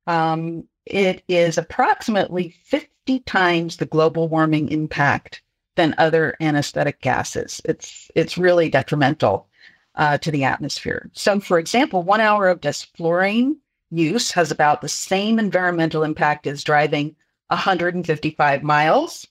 Um, 0.07 0.65
it 0.87 1.23
is 1.29 1.57
approximately 1.57 2.55
50 2.65 3.21
times 3.21 3.77
the 3.77 3.87
global 3.87 4.29
warming 4.29 4.71
impact 4.71 5.43
than 5.77 5.95
other 5.99 6.37
anesthetic 6.41 7.01
gases. 7.01 7.61
It's 7.65 8.11
it's 8.15 8.39
really 8.39 8.69
detrimental 8.69 9.49
uh, 9.97 10.19
to 10.19 10.31
the 10.31 10.45
atmosphere. 10.45 11.11
So, 11.13 11.41
for 11.41 11.59
example, 11.59 12.03
one 12.03 12.21
hour 12.21 12.49
of 12.49 12.61
desflurane 12.61 13.57
use 13.91 14.31
has 14.33 14.51
about 14.51 14.81
the 14.81 14.89
same 14.89 15.39
environmental 15.39 16.03
impact 16.03 16.47
as 16.47 16.65
driving 16.65 17.17
155 17.49 18.63
miles 18.63 19.27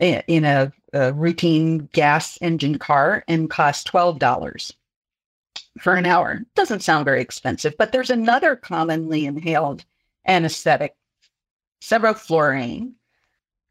in 0.00 0.44
a 0.44 0.72
a 0.94 1.12
routine 1.12 1.88
gas 1.92 2.38
engine 2.40 2.78
car 2.78 3.24
and 3.26 3.50
cost 3.50 3.90
$12 3.92 4.72
for 5.80 5.94
an 5.94 6.06
hour. 6.06 6.40
Doesn't 6.54 6.84
sound 6.84 7.04
very 7.04 7.20
expensive, 7.20 7.74
but 7.76 7.90
there's 7.90 8.10
another 8.10 8.54
commonly 8.54 9.26
inhaled 9.26 9.84
anesthetic, 10.26 10.94
sevoflurane, 11.82 12.92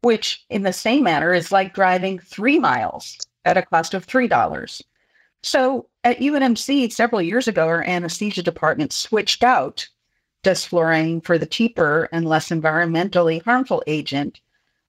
which 0.02 0.44
in 0.50 0.62
the 0.62 0.72
same 0.72 1.02
manner 1.02 1.32
is 1.32 1.50
like 1.50 1.74
driving 1.74 2.18
three 2.18 2.58
miles 2.58 3.16
at 3.46 3.56
a 3.56 3.62
cost 3.62 3.94
of 3.94 4.06
$3. 4.06 4.82
So 5.42 5.88
at 6.04 6.18
UNMC 6.18 6.92
several 6.92 7.22
years 7.22 7.48
ago, 7.48 7.66
our 7.66 7.82
anesthesia 7.82 8.42
department 8.42 8.92
switched 8.92 9.42
out 9.42 9.88
desflurane 10.42 11.24
for 11.24 11.38
the 11.38 11.46
cheaper 11.46 12.06
and 12.12 12.28
less 12.28 12.50
environmentally 12.50 13.42
harmful 13.42 13.82
agent 13.86 14.40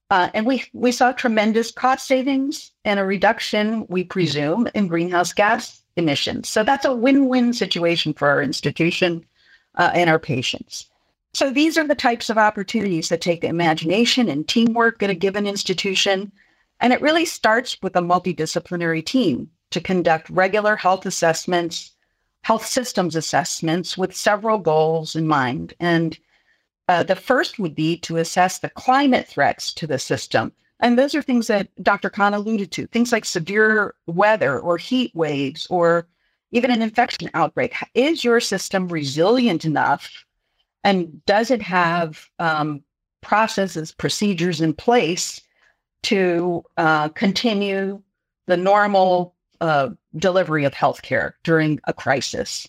uh, 0.10 0.30
and 0.34 0.46
we, 0.46 0.64
we 0.74 0.92
saw 0.92 1.12
tremendous 1.12 1.72
cost 1.72 2.08
savings 2.08 2.72
and 2.84 3.00
a 3.00 3.06
reduction, 3.06 3.86
we 3.90 4.04
presume, 4.04 4.68
in 4.76 4.88
greenhouse 4.88 5.34
gas 5.34 5.82
emissions. 5.96 6.48
So 6.48 6.64
that's 6.64 6.86
a 6.86 6.96
win 6.96 7.28
win 7.28 7.54
situation 7.54 8.14
for 8.14 8.28
our 8.28 8.42
institution 8.42 9.26
uh, 9.76 9.92
and 9.94 10.10
our 10.10 10.20
patients. 10.20 10.90
So 11.34 11.52
these 11.52 11.78
are 11.78 11.88
the 11.88 11.96
types 11.96 12.30
of 12.30 12.38
opportunities 12.38 13.10
that 13.10 13.22
take 13.22 13.42
the 13.42 13.48
imagination 13.48 14.30
and 14.30 14.48
teamwork 14.48 15.02
at 15.04 15.10
a 15.10 15.16
given 15.16 15.48
institution. 15.48 16.32
And 16.80 16.94
it 16.94 17.02
really 17.02 17.26
starts 17.26 17.78
with 17.82 17.96
a 17.96 18.02
multidisciplinary 18.02 19.06
team 19.06 19.50
to 19.72 19.82
conduct 19.82 20.30
regular 20.30 20.76
health 20.76 21.06
assessments, 21.06 21.94
health 22.44 22.66
systems 22.66 23.16
assessments 23.16 23.98
with 23.98 24.16
several 24.16 24.60
goals 24.60 25.16
in 25.16 25.28
mind. 25.28 25.74
And 25.80 26.18
uh, 26.88 27.04
the 27.04 27.16
first 27.16 27.60
would 27.60 27.76
be 27.76 27.98
to 27.98 28.18
assess 28.18 28.60
the 28.60 28.70
climate 28.70 29.28
threats 29.28 29.74
to 29.74 29.88
the 29.88 30.00
system. 30.00 30.52
And 30.80 31.00
those 31.00 31.16
are 31.16 31.22
things 31.22 31.48
that 31.48 31.70
Dr. 31.82 32.10
Khan 32.10 32.34
alluded 32.34 32.72
to, 32.74 32.88
things 32.88 33.12
like 33.12 33.26
severe 33.26 33.96
weather 34.08 34.60
or 34.60 34.78
heat 34.78 35.14
waves 35.16 35.66
or 35.70 36.08
even 36.52 36.70
an 36.70 36.82
infection 36.82 37.30
outbreak. 37.34 37.74
Is 37.94 38.24
your 38.24 38.40
system 38.40 38.88
resilient 38.88 39.66
enough? 39.66 40.26
And 40.84 41.26
does 41.26 41.50
it 41.50 41.62
have 41.62 42.30
um, 42.40 42.84
processes, 43.22 43.92
procedures 43.92 44.62
in 44.62 44.74
place 44.74 45.42
to 46.04 46.64
uh, 46.78 47.10
continue 47.10 48.02
the 48.46 48.58
normal 48.58 49.34
uh, 49.62 49.90
delivery 50.18 50.66
of 50.66 50.74
healthcare 50.74 51.34
during 51.44 51.80
a 51.86 51.94
crisis? 51.94 52.68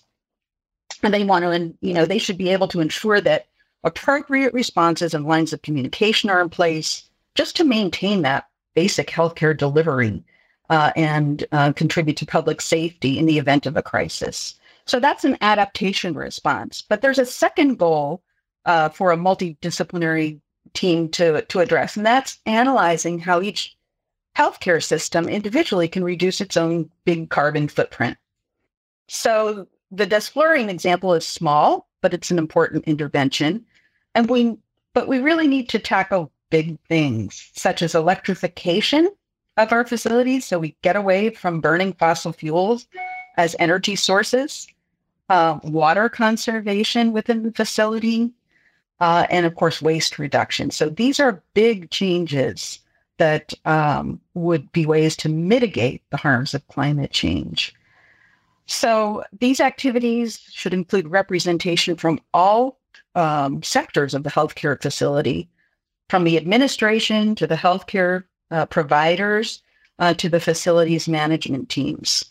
And 1.02 1.12
they 1.12 1.24
want 1.24 1.44
to, 1.44 1.74
you 1.86 1.92
know, 1.92 2.06
they 2.06 2.18
should 2.18 2.38
be 2.38 2.48
able 2.50 2.68
to 2.68 2.80
ensure 2.80 3.20
that 3.20 3.48
appropriate 3.86 4.52
responses 4.52 5.14
and 5.14 5.24
lines 5.24 5.52
of 5.52 5.62
communication 5.62 6.28
are 6.28 6.42
in 6.42 6.50
place 6.50 7.08
just 7.36 7.56
to 7.56 7.64
maintain 7.64 8.22
that 8.22 8.48
basic 8.74 9.08
healthcare 9.08 9.56
delivery 9.56 10.22
uh, 10.68 10.90
and 10.96 11.46
uh, 11.52 11.72
contribute 11.72 12.16
to 12.16 12.26
public 12.26 12.60
safety 12.60 13.18
in 13.18 13.26
the 13.26 13.38
event 13.38 13.64
of 13.64 13.76
a 13.76 13.82
crisis. 13.82 14.56
So 14.86 14.98
that's 14.98 15.24
an 15.24 15.38
adaptation 15.40 16.14
response. 16.14 16.82
But 16.82 17.00
there's 17.00 17.20
a 17.20 17.24
second 17.24 17.76
goal 17.76 18.22
uh, 18.64 18.88
for 18.88 19.12
a 19.12 19.16
multidisciplinary 19.16 20.40
team 20.74 21.08
to, 21.10 21.42
to 21.42 21.60
address. 21.60 21.96
And 21.96 22.04
that's 22.04 22.40
analyzing 22.44 23.20
how 23.20 23.40
each 23.40 23.76
healthcare 24.36 24.82
system 24.82 25.28
individually 25.28 25.88
can 25.88 26.04
reduce 26.04 26.40
its 26.40 26.56
own 26.56 26.90
big 27.04 27.30
carbon 27.30 27.68
footprint. 27.68 28.18
So 29.08 29.68
the 29.92 30.06
desflurane 30.06 30.68
example 30.68 31.14
is 31.14 31.26
small, 31.26 31.88
but 32.02 32.12
it's 32.12 32.30
an 32.30 32.38
important 32.38 32.84
intervention. 32.84 33.64
And 34.16 34.30
we 34.30 34.56
but 34.94 35.08
we 35.08 35.18
really 35.18 35.46
need 35.46 35.68
to 35.68 35.78
tackle 35.78 36.32
big 36.48 36.78
things 36.88 37.50
such 37.54 37.82
as 37.82 37.94
electrification 37.94 39.10
of 39.58 39.70
our 39.72 39.86
facilities 39.86 40.46
so 40.46 40.58
we 40.58 40.74
get 40.80 40.96
away 40.96 41.28
from 41.28 41.60
burning 41.60 41.92
fossil 41.92 42.32
fuels 42.32 42.86
as 43.36 43.54
energy 43.58 43.94
sources, 43.94 44.66
uh, 45.28 45.58
water 45.64 46.08
conservation 46.08 47.12
within 47.12 47.42
the 47.42 47.52
facility, 47.52 48.32
uh, 49.00 49.26
and 49.28 49.44
of 49.44 49.54
course, 49.54 49.82
waste 49.82 50.18
reduction. 50.18 50.70
So 50.70 50.88
these 50.88 51.20
are 51.20 51.42
big 51.52 51.90
changes 51.90 52.80
that 53.18 53.52
um, 53.66 54.18
would 54.32 54.72
be 54.72 54.86
ways 54.86 55.14
to 55.18 55.28
mitigate 55.28 56.02
the 56.08 56.16
harms 56.16 56.54
of 56.54 56.66
climate 56.68 57.10
change. 57.10 57.74
So 58.64 59.24
these 59.38 59.60
activities 59.60 60.40
should 60.50 60.72
include 60.72 61.08
representation 61.08 61.96
from 61.96 62.18
all 62.32 62.78
um, 63.16 63.62
sectors 63.62 64.14
of 64.14 64.22
the 64.22 64.30
healthcare 64.30 64.80
facility, 64.80 65.48
from 66.08 66.24
the 66.24 66.36
administration 66.36 67.34
to 67.34 67.46
the 67.46 67.56
healthcare 67.56 68.24
uh, 68.50 68.66
providers 68.66 69.62
uh, 69.98 70.14
to 70.14 70.28
the 70.28 70.38
facilities 70.38 71.08
management 71.08 71.68
teams. 71.68 72.24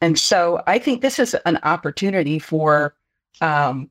And 0.00 0.18
so 0.18 0.62
I 0.66 0.78
think 0.78 1.02
this 1.02 1.18
is 1.18 1.34
an 1.44 1.58
opportunity 1.62 2.38
for 2.38 2.94
um, 3.40 3.90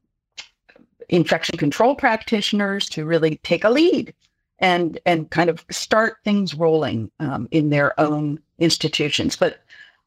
infection 1.07 1.57
control 1.57 1.95
practitioners 1.95 2.89
to 2.89 3.05
really 3.05 3.37
take 3.37 3.63
a 3.63 3.69
lead 3.69 4.13
and 4.59 4.99
and 5.05 5.29
kind 5.29 5.49
of 5.49 5.63
start 5.71 6.17
things 6.23 6.53
rolling 6.53 7.09
um, 7.19 7.47
in 7.51 7.69
their 7.69 7.97
own 7.99 8.39
institutions. 8.57 9.35
But 9.35 9.59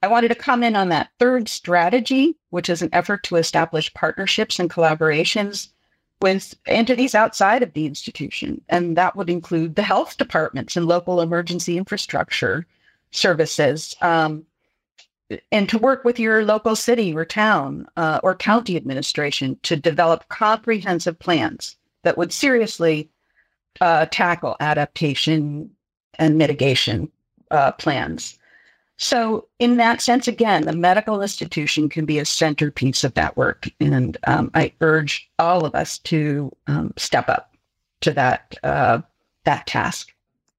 I 0.03 0.09
wanted 0.09 0.29
to 0.29 0.35
comment 0.35 0.77
on 0.77 0.89
that 0.89 1.11
third 1.19 1.49
strategy, 1.49 2.37
which 2.51 2.69
is 2.69 2.83
an 2.83 2.91
effort 2.93 3.23
to 3.25 3.37
establish 3.37 3.95
partnerships 3.95 4.59
and 4.59 4.69
collaborations 4.69 5.69
with 6.23 6.55
entities 6.67 7.15
outside 7.15 7.63
of 7.63 7.73
the 7.73 7.85
institution. 7.85 8.63
And 8.69 8.97
that 8.97 9.17
would 9.17 9.29
include 9.29 9.75
the 9.75 9.83
health 9.83 10.17
departments 10.17 10.77
and 10.77 10.87
local 10.87 11.21
emergency 11.21 11.77
infrastructure 11.77 12.65
services, 13.11 13.95
um, 14.01 14.47
and 15.51 15.69
to 15.69 15.79
work 15.79 16.05
with 16.05 16.19
your 16.19 16.45
local 16.45 16.77
city 16.77 17.15
or 17.15 17.25
town 17.25 17.87
uh, 17.97 18.21
or 18.23 18.35
county 18.35 18.77
administration 18.77 19.59
to 19.63 19.77
develop 19.77 20.29
comprehensive 20.29 21.19
plans 21.19 21.77
that 22.03 22.17
would 22.19 22.33
seriously 22.33 23.11
uh, 23.81 24.07
tackle 24.11 24.57
adaptation 24.61 25.71
and 26.19 26.37
mitigation 26.37 27.11
uh, 27.51 27.73
plans. 27.73 28.39
So, 29.03 29.49
in 29.59 29.79
that 29.79 30.01
sense, 30.01 30.29
again, 30.29 30.65
the 30.65 30.73
medical 30.73 31.23
institution 31.23 31.89
can 31.89 32.05
be 32.05 32.21
a 32.21 32.25
centerpiece 32.25 33.03
of 33.03 33.15
that 33.15 33.37
work. 33.37 33.69
And 33.81 34.17
um, 34.29 34.53
I 34.55 34.73
urge 34.81 35.29
all 35.41 35.65
of 35.65 35.75
us 35.75 35.99
to 35.99 36.53
um, 36.69 36.95
step 36.97 37.29
up 37.29 37.53
to 38.03 38.13
that, 38.13 38.55
uh, 38.63 39.01
that 39.43 39.67
task. 39.67 40.13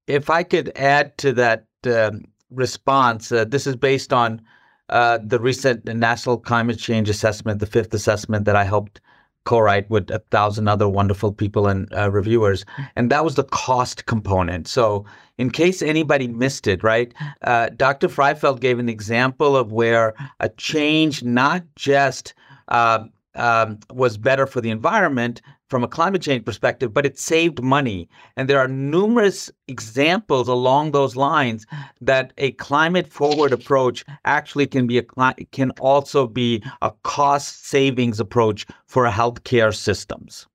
If 0.08 0.30
I 0.30 0.44
could 0.44 0.74
add 0.76 1.18
to 1.20 1.32
that 1.32 1.68
um, 1.86 2.26
response, 2.50 3.32
uh, 3.32 3.46
this 3.46 3.66
is 3.66 3.78
based 3.78 4.12
on 4.12 4.42
uh, 4.90 5.20
the 5.24 5.40
recent 5.40 5.86
National 5.86 6.38
Climate 6.38 6.80
Change 6.80 7.08
Assessment, 7.08 7.62
the 7.62 7.66
fifth 7.66 7.94
assessment 7.94 8.44
that 8.44 8.58
I 8.58 8.66
helped 8.66 9.00
co-write 9.46 9.90
with 9.90 10.10
a 10.10 10.20
thousand 10.32 10.68
other 10.68 10.88
wonderful 10.88 11.32
people 11.32 11.68
and 11.68 11.92
uh, 11.94 12.10
reviewers, 12.12 12.66
and 12.96 13.10
that 13.12 13.24
was 13.24 13.36
the 13.36 13.44
cost 13.44 14.06
component. 14.06 14.68
So, 14.68 15.06
in 15.38 15.50
case 15.50 15.82
anybody 15.82 16.28
missed 16.28 16.68
it, 16.68 16.84
right, 16.84 17.14
uh, 17.42 17.70
Dr. 17.76 18.08
Freifeld 18.08 18.60
gave 18.60 18.80
an 18.80 18.90
example 18.90 19.58
of 19.58 19.72
where 19.72 20.14
a 20.40 20.50
change 20.50 21.24
not 21.24 21.64
just 21.76 22.34
uh, 22.68 23.06
um, 23.36 23.80
was 23.92 24.18
better 24.18 24.46
for 24.46 24.62
the 24.62 24.70
environment 24.70 25.42
from 25.74 25.84
a 25.84 25.88
climate 25.88 26.22
change 26.22 26.46
perspective, 26.46 26.94
but 26.94 27.04
it 27.04 27.18
saved 27.18 27.64
money. 27.64 28.08
And 28.38 28.48
there 28.48 28.60
are 28.60 28.68
numerous 28.68 29.50
examples 29.68 30.48
along 30.48 30.92
those 30.92 31.16
lines 31.16 31.66
that 32.00 32.32
a 32.38 32.52
climate 32.52 33.12
forward 33.12 33.52
approach 33.52 34.06
actually 34.24 34.68
can 34.68 34.86
be 34.86 35.00
a 35.00 35.04
can 35.52 35.72
also 35.80 36.28
be 36.28 36.64
a 36.84 36.92
cost 37.02 37.66
savings 37.66 38.20
approach 38.20 38.68
for 38.86 39.08
healthcare 39.08 39.76
systems. 39.76 40.46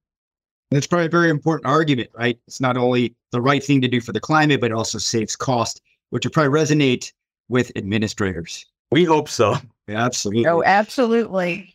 That's 0.70 0.86
probably 0.86 1.06
a 1.06 1.10
very 1.10 1.30
important 1.30 1.66
argument, 1.66 2.10
right? 2.16 2.38
It's 2.46 2.60
not 2.60 2.76
only 2.76 3.16
the 3.32 3.40
right 3.40 3.64
thing 3.64 3.80
to 3.80 3.88
do 3.88 4.00
for 4.00 4.12
the 4.12 4.20
climate, 4.20 4.60
but 4.60 4.70
it 4.70 4.74
also 4.74 4.98
saves 4.98 5.34
cost, 5.34 5.82
which 6.10 6.26
would 6.26 6.32
probably 6.32 6.56
resonate 6.56 7.12
with 7.48 7.72
administrators. 7.74 8.64
We 8.92 9.02
hope 9.02 9.28
so. 9.28 9.56
Yeah, 9.88 10.04
absolutely. 10.04 10.46
Oh, 10.46 10.62
absolutely. 10.62 11.74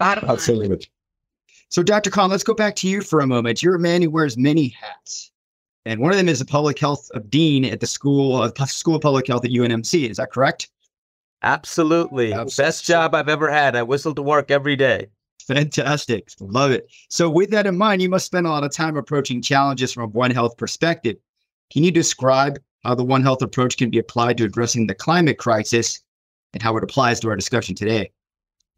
Bottom 0.00 0.28
Absolutely. 0.28 0.88
So, 1.70 1.84
Dr. 1.84 2.10
Khan, 2.10 2.30
let's 2.30 2.42
go 2.42 2.52
back 2.52 2.74
to 2.76 2.88
you 2.88 3.00
for 3.00 3.20
a 3.20 3.26
moment. 3.28 3.62
You're 3.62 3.76
a 3.76 3.80
man 3.80 4.02
who 4.02 4.10
wears 4.10 4.36
many 4.36 4.68
hats, 4.68 5.30
and 5.84 6.00
one 6.00 6.10
of 6.10 6.18
them 6.18 6.28
is 6.28 6.40
a 6.40 6.44
public 6.44 6.80
health 6.80 7.08
dean 7.28 7.64
at 7.64 7.78
the 7.78 7.86
school, 7.86 8.36
uh, 8.36 8.66
School 8.66 8.96
of 8.96 9.02
Public 9.02 9.28
Health 9.28 9.44
at 9.44 9.52
UNMC. 9.52 10.10
Is 10.10 10.16
that 10.16 10.32
correct? 10.32 10.68
Absolutely. 11.44 12.32
Absolutely. 12.32 12.64
Best 12.64 12.84
job 12.84 13.14
I've 13.14 13.28
ever 13.28 13.48
had. 13.48 13.76
I 13.76 13.84
whistle 13.84 14.14
to 14.16 14.22
work 14.22 14.50
every 14.50 14.74
day. 14.74 15.06
Fantastic. 15.46 16.28
Love 16.40 16.72
it. 16.72 16.88
So, 17.08 17.30
with 17.30 17.50
that 17.50 17.66
in 17.66 17.78
mind, 17.78 18.02
you 18.02 18.08
must 18.08 18.26
spend 18.26 18.46
a 18.46 18.50
lot 18.50 18.64
of 18.64 18.72
time 18.72 18.96
approaching 18.96 19.40
challenges 19.40 19.92
from 19.92 20.02
a 20.02 20.08
One 20.08 20.32
Health 20.32 20.56
perspective. 20.56 21.16
Can 21.72 21.84
you 21.84 21.92
describe 21.92 22.58
how 22.82 22.96
the 22.96 23.04
One 23.04 23.22
Health 23.22 23.42
approach 23.42 23.76
can 23.76 23.90
be 23.90 23.98
applied 23.98 24.38
to 24.38 24.44
addressing 24.44 24.88
the 24.88 24.94
climate 24.94 25.38
crisis 25.38 26.00
and 26.52 26.62
how 26.62 26.76
it 26.76 26.82
applies 26.82 27.20
to 27.20 27.28
our 27.28 27.36
discussion 27.36 27.76
today? 27.76 28.10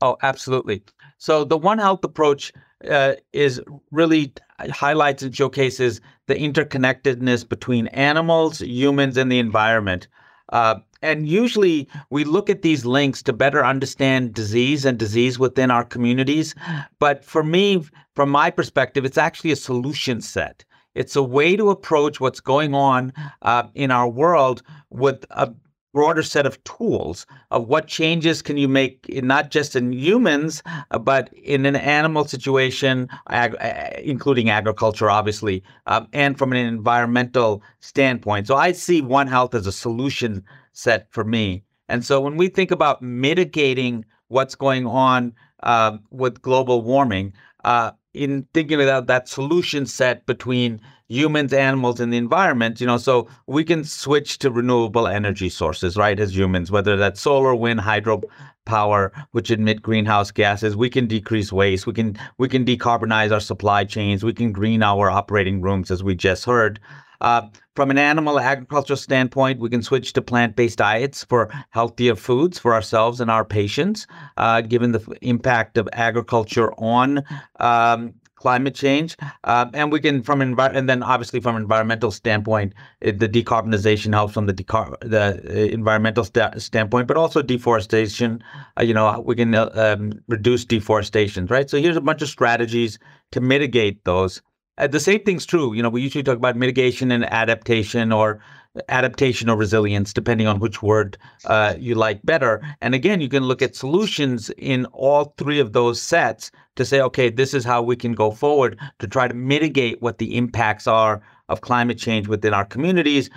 Oh, 0.03 0.19
absolutely. 0.23 0.83
So 1.19 1.45
the 1.45 1.57
One 1.57 1.79
Health 1.79 2.05
approach 2.05 2.53
uh, 2.89 3.15
is 3.33 3.61
really 3.91 4.33
highlights 4.71 5.23
and 5.23 5.35
showcases 5.35 6.01
the 6.27 6.35
interconnectedness 6.35 7.49
between 7.49 7.87
animals, 7.89 8.61
humans, 8.61 9.17
and 9.17 9.31
the 9.31 9.39
environment. 9.39 10.09
Uh, 10.51 10.77
and 11.01 11.27
usually 11.27 11.89
we 12.11 12.25
look 12.25 12.49
at 12.49 12.63
these 12.63 12.85
links 12.85 13.23
to 13.23 13.33
better 13.33 13.65
understand 13.65 14.35
disease 14.35 14.85
and 14.85 14.99
disease 14.99 15.39
within 15.39 15.71
our 15.71 15.85
communities. 15.85 16.55
But 16.99 17.25
for 17.25 17.43
me, 17.43 17.85
from 18.15 18.31
my 18.31 18.51
perspective, 18.51 19.05
it's 19.05 19.19
actually 19.19 19.51
a 19.51 19.57
solution 19.57 20.21
set. 20.21 20.65
It's 20.95 21.17
a 21.17 21.23
way 21.23 21.57
to 21.57 21.71
approach 21.71 22.21
what's 22.21 22.41
going 22.41 22.75
on 22.75 23.13
uh, 23.41 23.65
in 23.75 23.91
our 23.91 24.09
world 24.09 24.63
with 24.91 25.25
a 25.31 25.53
broader 25.93 26.23
set 26.23 26.47
of 26.47 26.63
tools 26.65 27.27
of 27.51 27.69
what 27.69 27.87
changes 27.87 28.43
can 28.43 28.57
you 28.57 28.69
make 28.69 29.07
not 29.23 29.51
just 29.51 29.77
in 29.77 29.93
humans 29.93 30.63
uh, 30.91 30.99
but 30.99 31.33
in 31.35 31.67
an 31.67 31.77
animal 31.77 32.25
situation 32.25 33.09
ag- 33.29 33.57
including 34.03 34.51
agriculture 34.51 35.11
obviously 35.11 35.63
um, 35.87 36.09
and 36.13 36.39
from 36.39 36.53
an 36.53 36.59
environmental 36.59 37.63
standpoint. 37.81 38.47
So 38.47 38.57
i 38.57 38.73
see 38.73 39.01
one 39.03 39.27
health 39.27 39.55
as 39.55 39.67
a 39.67 39.73
solution 39.73 40.45
set 40.73 41.07
for 41.11 41.25
me. 41.25 41.65
And 41.89 42.05
so 42.05 42.21
when 42.21 42.37
we 42.37 42.49
think 42.49 42.71
about 42.71 43.03
mitigating 43.03 44.05
what's 44.29 44.55
going 44.55 44.87
on 44.87 45.35
uh, 45.63 45.99
with 46.11 46.41
global 46.41 46.81
warming 46.83 47.35
uh, 47.65 47.93
in 48.15 48.47
thinking 48.55 48.81
about 48.81 49.07
that 49.07 49.29
solution 49.29 49.87
set 49.87 50.27
between 50.27 50.81
humans, 51.13 51.53
animals, 51.53 52.01
and 52.01 52.13
the 52.13 52.17
environment, 52.17 52.81
you 52.81 52.87
know, 52.87 52.97
so 52.97 53.29
we 53.47 53.65
can 53.65 53.85
switch 53.85 54.39
to 54.39 54.51
renewable 54.51 55.07
energy 55.07 55.49
sources, 55.49 55.97
right, 55.97 56.19
as 56.19 56.35
humans, 56.35 56.71
whether 56.71 56.97
that's 56.97 57.21
solar, 57.21 57.55
wind, 57.55 57.81
hydro 57.81 58.23
power, 58.65 59.13
which 59.33 59.51
emit 59.51 59.83
greenhouse 59.83 60.31
gases. 60.31 60.75
We 60.75 60.89
can 60.89 61.07
decrease 61.07 61.53
waste. 61.53 61.87
We 61.87 61.93
can 61.93 62.19
we 62.39 62.49
can 62.49 62.65
decarbonize 62.65 63.31
our 63.31 63.41
supply 63.41 63.85
chains. 63.85 64.25
We 64.25 64.33
can 64.33 64.53
green 64.53 64.83
our 64.83 65.11
operating 65.11 65.61
rooms, 65.61 65.91
as 65.91 66.03
we 66.03 66.15
just 66.15 66.45
heard. 66.45 66.81
Uh, 67.21 67.43
from 67.77 67.91
an 67.91 67.99
animal 67.99 68.41
agricultural 68.41 68.97
standpoint, 68.97 69.61
we 69.61 69.71
can 69.71 69.83
switch 69.83 70.13
to 70.13 70.21
plant 70.23 70.57
based 70.57 70.79
diets 70.79 71.25
for 71.25 71.49
healthier 71.71 72.17
foods 72.17 72.59
for 72.59 72.75
ourselves 72.75 73.21
and 73.21 73.31
our 73.31 73.45
patients, 73.45 74.07
uh, 74.39 74.61
given 74.61 74.91
the 74.91 75.17
impact 75.23 75.79
of 75.79 75.89
agriculture 75.93 76.73
on 76.75 77.23
um, 77.61 78.13
climate 78.43 78.75
change, 78.75 79.17
uh, 79.45 79.67
and 79.73 79.93
we 79.93 80.01
can 80.01 80.23
from 80.23 80.41
envi- 80.41 80.75
and 80.77 80.89
then 80.89 81.03
obviously 81.03 81.41
from 81.41 81.55
an 81.57 81.63
environmental 81.63 82.11
standpoint, 82.11 82.75
it, 83.01 83.21
the 83.21 83.29
decarbonization 83.29 84.13
helps 84.13 84.35
from 84.35 84.47
the 84.47 84.53
decar- 84.53 84.99
the 85.01 85.25
uh, 85.49 85.75
environmental 85.79 86.25
st- 86.25 86.61
standpoint, 86.61 87.07
but 87.07 87.17
also 87.17 87.41
deforestation. 87.41 88.43
Uh, 88.79 88.83
you 88.83 88.95
know, 88.95 89.23
we 89.25 89.35
can 89.37 89.55
uh, 89.55 89.71
um, 89.75 90.13
reduce 90.29 90.65
deforestation, 90.65 91.47
right? 91.47 91.71
So 91.71 91.79
here's 91.79 91.97
a 91.97 92.01
bunch 92.01 92.23
of 92.23 92.29
strategies 92.29 92.99
to 93.31 93.41
mitigate 93.41 94.05
those. 94.05 94.43
Uh, 94.79 94.87
the 94.87 95.01
same 95.01 95.23
thing's 95.23 95.47
true. 95.47 95.73
You 95.75 95.83
know, 95.83 95.91
we 95.91 96.03
usually 96.03 96.25
talk 96.25 96.37
about 96.37 96.57
mitigation 96.57 97.13
and 97.13 97.25
adaptation, 97.25 98.11
or 98.11 98.41
adaptation 98.89 99.51
or 99.51 99.57
resilience, 99.57 100.13
depending 100.13 100.47
on 100.47 100.59
which 100.59 100.83
word 100.83 101.19
uh, 101.45 101.75
you 101.79 101.95
like 101.95 102.21
better. 102.25 102.61
And 102.81 102.95
again, 102.95 103.21
you 103.21 103.29
can 103.29 103.45
look 103.45 103.63
at 103.63 103.77
solutions 103.77 104.51
in 104.57 104.87
all 104.87 105.35
three 105.37 105.61
of 105.61 105.73
those 105.73 106.01
sets 106.01 106.51
to 106.77 106.85
say, 106.85 107.01
okay, 107.03 107.29
this 107.29 107.53
is 107.53 107.65
how 107.65 107.83
we 107.83 107.97
can 107.97 108.13
go 108.13 108.31
forward 108.31 108.79
to 108.99 109.07
try 109.07 109.29
to 109.29 109.35
mitigate 109.35 110.01
what 110.01 110.19
the 110.19 110.37
impacts 110.37 110.87
are 110.87 111.21
of 111.49 111.61
climate 111.61 111.99
change 111.99 112.29
within 112.29 112.55
our 112.55 112.65
communities. 112.65 113.29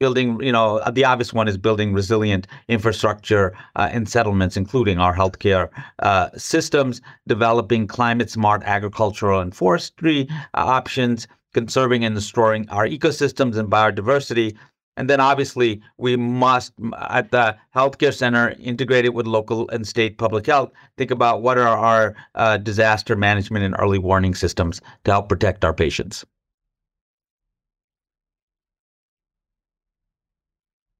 Building, 0.00 0.42
you 0.42 0.50
know, 0.50 0.80
the 0.90 1.04
obvious 1.04 1.32
one 1.34 1.46
is 1.46 1.58
building 1.58 1.92
resilient 1.92 2.46
infrastructure 2.68 3.54
uh, 3.76 3.90
and 3.92 4.08
settlements, 4.08 4.56
including 4.56 4.98
our 4.98 5.14
healthcare 5.14 5.68
uh, 5.98 6.30
systems, 6.36 7.02
developing 7.28 7.86
climate 7.86 8.30
smart 8.30 8.62
agricultural 8.64 9.40
and 9.40 9.54
forestry 9.54 10.26
uh, 10.30 10.64
options, 10.64 11.28
conserving 11.52 12.04
and 12.04 12.14
restoring 12.14 12.68
our 12.70 12.86
ecosystems 12.86 13.56
and 13.56 13.70
biodiversity. 13.70 14.56
And 15.00 15.08
then 15.08 15.18
obviously 15.18 15.80
we 15.96 16.14
must 16.16 16.74
at 17.08 17.30
the 17.30 17.56
healthcare 17.74 18.12
center 18.12 18.54
integrate 18.60 19.06
it 19.06 19.14
with 19.14 19.26
local 19.26 19.66
and 19.70 19.88
state 19.88 20.18
public 20.18 20.44
health, 20.44 20.72
think 20.98 21.10
about 21.10 21.40
what 21.40 21.56
are 21.56 21.66
our 21.66 22.14
uh, 22.34 22.58
disaster 22.58 23.16
management 23.16 23.64
and 23.64 23.74
early 23.78 23.96
warning 23.96 24.34
systems 24.34 24.82
to 25.04 25.10
help 25.10 25.30
protect 25.30 25.64
our 25.64 25.72
patients. 25.72 26.26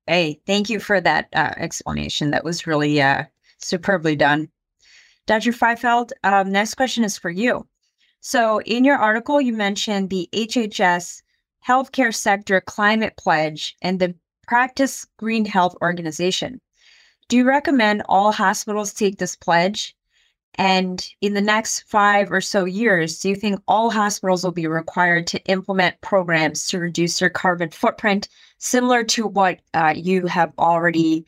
Hey, 0.06 0.40
thank 0.46 0.70
you 0.70 0.80
for 0.80 0.98
that 1.02 1.28
uh, 1.34 1.52
explanation. 1.58 2.30
That 2.30 2.42
was 2.42 2.66
really 2.66 3.02
uh, 3.02 3.24
superbly 3.58 4.16
done. 4.16 4.48
Dr. 5.26 5.52
Freifeld, 5.52 6.12
um, 6.24 6.50
next 6.50 6.72
question 6.72 7.04
is 7.04 7.18
for 7.18 7.30
you. 7.30 7.68
So, 8.20 8.62
in 8.62 8.82
your 8.84 8.96
article, 8.96 9.42
you 9.42 9.52
mentioned 9.52 10.08
the 10.08 10.26
HHS 10.32 11.20
Healthcare 11.66 12.14
Sector 12.14 12.62
Climate 12.62 13.14
Pledge 13.16 13.76
and 13.82 13.98
the 13.98 14.14
Practice 14.46 15.06
Green 15.18 15.44
Health 15.44 15.76
Organization. 15.82 16.60
Do 17.28 17.36
you 17.36 17.44
recommend 17.44 18.02
all 18.08 18.32
hospitals 18.32 18.92
take 18.92 19.18
this 19.18 19.36
pledge? 19.36 19.94
And 20.56 21.08
in 21.20 21.34
the 21.34 21.40
next 21.40 21.82
five 21.82 22.32
or 22.32 22.40
so 22.40 22.64
years, 22.64 23.20
do 23.20 23.28
you 23.28 23.36
think 23.36 23.60
all 23.68 23.90
hospitals 23.90 24.42
will 24.42 24.50
be 24.50 24.66
required 24.66 25.26
to 25.28 25.42
implement 25.44 26.00
programs 26.00 26.66
to 26.68 26.78
reduce 26.78 27.18
their 27.18 27.30
carbon 27.30 27.70
footprint, 27.70 28.28
similar 28.58 29.04
to 29.04 29.26
what 29.26 29.60
uh, 29.74 29.94
you 29.96 30.26
have 30.26 30.52
already 30.58 31.24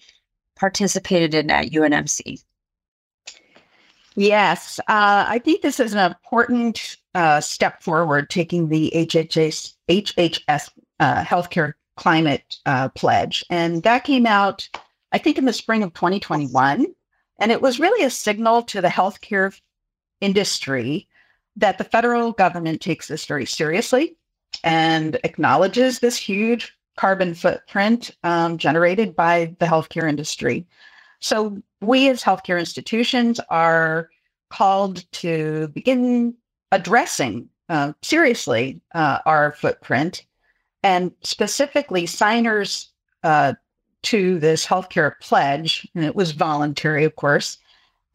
participated 0.56 1.34
in 1.34 1.50
at 1.50 1.70
UNMC? 1.70 2.42
Yes, 4.14 4.78
uh, 4.80 5.24
I 5.26 5.38
think 5.38 5.62
this 5.62 5.80
is 5.80 5.94
an 5.94 6.04
important 6.04 6.96
uh, 7.14 7.40
step 7.40 7.82
forward, 7.82 8.30
taking 8.30 8.68
the 8.68 8.90
HHS, 8.94 9.74
HHS 9.88 10.70
uh, 11.00 11.24
healthcare 11.24 11.74
climate 11.96 12.56
uh, 12.66 12.88
pledge. 12.90 13.44
And 13.50 13.82
that 13.82 14.04
came 14.04 14.26
out, 14.26 14.68
I 15.12 15.18
think, 15.18 15.38
in 15.38 15.44
the 15.44 15.52
spring 15.52 15.82
of 15.82 15.92
2021. 15.94 16.86
And 17.38 17.52
it 17.52 17.62
was 17.62 17.80
really 17.80 18.04
a 18.04 18.10
signal 18.10 18.62
to 18.64 18.80
the 18.80 18.88
healthcare 18.88 19.58
industry 20.20 21.08
that 21.56 21.78
the 21.78 21.84
federal 21.84 22.32
government 22.32 22.80
takes 22.80 23.08
this 23.08 23.26
very 23.26 23.44
seriously 23.44 24.16
and 24.64 25.18
acknowledges 25.24 25.98
this 25.98 26.16
huge 26.16 26.76
carbon 26.96 27.34
footprint 27.34 28.10
um, 28.22 28.58
generated 28.58 29.16
by 29.16 29.54
the 29.58 29.66
healthcare 29.66 30.08
industry. 30.08 30.66
So 31.20 31.62
we 31.80 32.08
as 32.08 32.22
healthcare 32.22 32.58
institutions 32.58 33.40
are 33.48 34.10
called 34.50 35.10
to 35.12 35.68
begin 35.68 36.34
addressing 36.72 37.48
uh, 37.68 37.92
seriously 38.02 38.80
uh, 38.94 39.18
our 39.24 39.52
footprint 39.52 40.24
and 40.82 41.12
specifically 41.22 42.06
signers 42.06 42.90
uh, 43.22 43.54
to 44.02 44.40
this 44.40 44.66
healthcare 44.66 45.12
pledge, 45.20 45.86
and 45.94 46.04
it 46.04 46.16
was 46.16 46.32
voluntary, 46.32 47.04
of 47.04 47.14
course, 47.14 47.58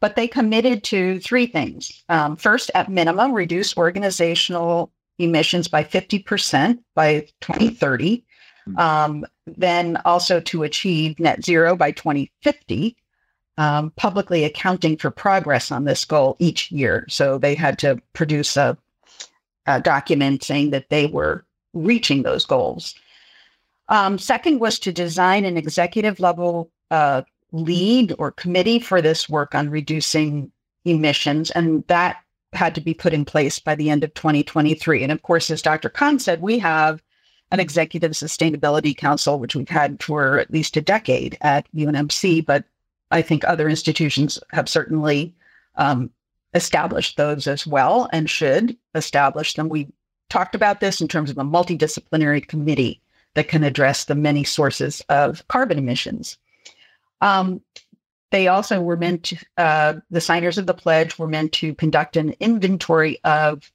but 0.00 0.16
they 0.16 0.28
committed 0.28 0.84
to 0.84 1.18
three 1.20 1.46
things. 1.46 2.04
Um, 2.10 2.36
first, 2.36 2.70
at 2.74 2.90
minimum, 2.90 3.32
reduce 3.32 3.76
organizational 3.76 4.92
emissions 5.18 5.66
by 5.66 5.82
50% 5.82 6.78
by 6.94 7.20
2030. 7.40 8.24
Hmm. 8.66 8.78
Um, 8.78 9.26
then 9.46 9.96
also 10.04 10.40
to 10.40 10.62
achieve 10.62 11.18
net 11.18 11.42
zero 11.42 11.74
by 11.74 11.90
2050 11.92 12.96
um, 13.58 13.90
publicly 13.96 14.44
accounting 14.44 14.96
for 14.96 15.10
progress 15.10 15.70
on 15.70 15.84
this 15.84 16.04
goal 16.04 16.36
each 16.38 16.70
year. 16.70 17.04
So 17.08 17.38
they 17.38 17.56
had 17.56 17.78
to 17.80 18.00
produce 18.12 18.56
a, 18.56 18.78
a 19.66 19.80
document 19.80 20.44
saying 20.44 20.70
that 20.70 20.88
they 20.88 21.06
were 21.06 21.44
reaching 21.74 22.22
those 22.22 22.46
goals. 22.46 22.94
Um, 23.88 24.16
second 24.16 24.60
was 24.60 24.78
to 24.80 24.92
design 24.92 25.44
an 25.44 25.56
executive 25.56 26.20
level 26.20 26.70
uh, 26.92 27.22
lead 27.50 28.14
or 28.18 28.30
committee 28.30 28.78
for 28.78 29.02
this 29.02 29.28
work 29.28 29.54
on 29.54 29.70
reducing 29.70 30.52
emissions. 30.84 31.50
And 31.50 31.84
that 31.88 32.18
had 32.52 32.76
to 32.76 32.80
be 32.80 32.94
put 32.94 33.12
in 33.12 33.24
place 33.24 33.58
by 33.58 33.74
the 33.74 33.90
end 33.90 34.04
of 34.04 34.14
2023. 34.14 35.02
And 35.02 35.10
of 35.10 35.22
course, 35.22 35.50
as 35.50 35.62
Dr. 35.62 35.88
Khan 35.88 36.20
said, 36.20 36.40
we 36.40 36.60
have 36.60 37.02
an 37.50 37.58
executive 37.58 38.12
sustainability 38.12 38.96
council, 38.96 39.38
which 39.40 39.56
we've 39.56 39.68
had 39.68 40.00
for 40.02 40.38
at 40.38 40.52
least 40.52 40.76
a 40.76 40.80
decade 40.80 41.36
at 41.40 41.66
UNMC, 41.74 42.46
but 42.46 42.64
I 43.10 43.22
think 43.22 43.44
other 43.44 43.68
institutions 43.68 44.38
have 44.50 44.68
certainly 44.68 45.34
um, 45.76 46.10
established 46.54 47.16
those 47.16 47.46
as 47.46 47.66
well 47.66 48.08
and 48.12 48.28
should 48.28 48.76
establish 48.94 49.54
them. 49.54 49.68
We 49.68 49.88
talked 50.28 50.54
about 50.54 50.80
this 50.80 51.00
in 51.00 51.08
terms 51.08 51.30
of 51.30 51.38
a 51.38 51.42
multidisciplinary 51.42 52.46
committee 52.46 53.00
that 53.34 53.48
can 53.48 53.64
address 53.64 54.04
the 54.04 54.14
many 54.14 54.44
sources 54.44 55.02
of 55.08 55.46
carbon 55.48 55.78
emissions. 55.78 56.38
Um, 57.20 57.60
they 58.30 58.48
also 58.48 58.80
were 58.80 58.96
meant 58.96 59.24
to, 59.24 59.36
uh, 59.56 59.94
the 60.10 60.20
signers 60.20 60.58
of 60.58 60.66
the 60.66 60.74
pledge 60.74 61.18
were 61.18 61.28
meant 61.28 61.52
to 61.52 61.74
conduct 61.74 62.16
an 62.16 62.34
inventory 62.40 63.18
of 63.24 63.72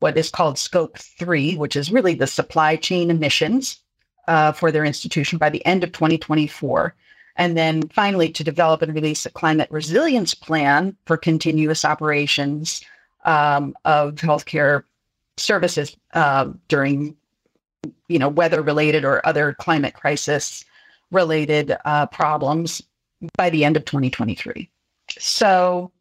what 0.00 0.16
is 0.16 0.30
called 0.30 0.58
scope 0.58 0.98
three, 0.98 1.56
which 1.56 1.74
is 1.74 1.90
really 1.90 2.14
the 2.14 2.26
supply 2.26 2.76
chain 2.76 3.10
emissions 3.10 3.80
uh, 4.28 4.52
for 4.52 4.70
their 4.70 4.84
institution 4.84 5.38
by 5.38 5.48
the 5.48 5.64
end 5.64 5.82
of 5.82 5.92
2024. 5.92 6.94
And 7.38 7.56
then 7.56 7.88
finally, 7.88 8.30
to 8.30 8.44
develop 8.44 8.82
and 8.82 8.94
release 8.94 9.24
a 9.24 9.30
climate 9.30 9.70
resilience 9.70 10.34
plan 10.34 10.96
for 11.06 11.16
continuous 11.16 11.84
operations 11.84 12.82
um, 13.24 13.74
of 13.84 14.16
healthcare 14.16 14.82
services 15.36 15.96
uh, 16.14 16.50
during, 16.66 17.16
you 18.08 18.18
know, 18.18 18.28
weather 18.28 18.60
related 18.60 19.04
or 19.04 19.26
other 19.26 19.54
climate 19.54 19.94
crisis 19.94 20.64
related 21.12 21.76
uh, 21.84 22.06
problems 22.06 22.82
by 23.36 23.50
the 23.50 23.64
end 23.64 23.76
of 23.76 23.84
2023. 23.84 24.68
So 25.18 25.92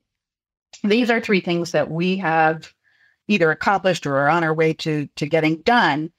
these 0.83 1.09
are 1.09 1.21
three 1.21 1.39
things 1.39 1.71
that 1.71 1.89
we 1.89 2.17
have 2.17 2.73
either 3.27 3.51
accomplished 3.51 4.05
or 4.05 4.17
are 4.17 4.29
on 4.29 4.43
our 4.43 4.53
way 4.53 4.73
to 4.73 5.07
to 5.15 5.27
getting 5.27 5.57
done 5.61 6.11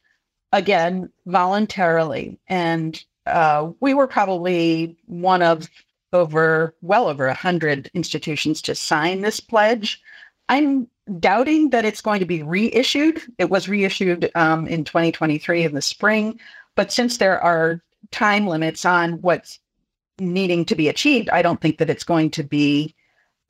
again 0.52 1.10
voluntarily 1.26 2.38
and 2.48 3.04
uh, 3.28 3.70
we 3.80 3.94
were 3.94 4.06
probably 4.06 4.96
one 5.06 5.42
of 5.42 5.68
over 6.12 6.74
well 6.80 7.08
over 7.08 7.26
a 7.26 7.34
hundred 7.34 7.90
institutions 7.94 8.62
to 8.62 8.74
sign 8.74 9.20
this 9.20 9.40
pledge. 9.40 10.00
I'm 10.48 10.88
doubting 11.20 11.70
that 11.70 11.84
it's 11.84 12.00
going 12.00 12.20
to 12.20 12.26
be 12.26 12.42
reissued. 12.42 13.20
It 13.38 13.50
was 13.50 13.68
reissued 13.68 14.30
um, 14.34 14.66
in 14.66 14.84
2023 14.84 15.64
in 15.64 15.74
the 15.74 15.82
spring, 15.82 16.40
but 16.74 16.92
since 16.92 17.18
there 17.18 17.40
are 17.40 17.82
time 18.10 18.46
limits 18.46 18.84
on 18.84 19.20
what's 19.20 19.58
needing 20.18 20.64
to 20.64 20.74
be 20.74 20.88
achieved, 20.88 21.28
I 21.30 21.42
don't 21.42 21.60
think 21.60 21.78
that 21.78 21.90
it's 21.90 22.04
going 22.04 22.30
to 22.30 22.42
be 22.42 22.94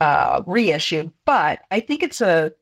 uh, 0.00 0.42
reissued. 0.46 1.12
But 1.24 1.60
I 1.70 1.80
think 1.80 2.02
it's 2.02 2.20
a 2.20 2.52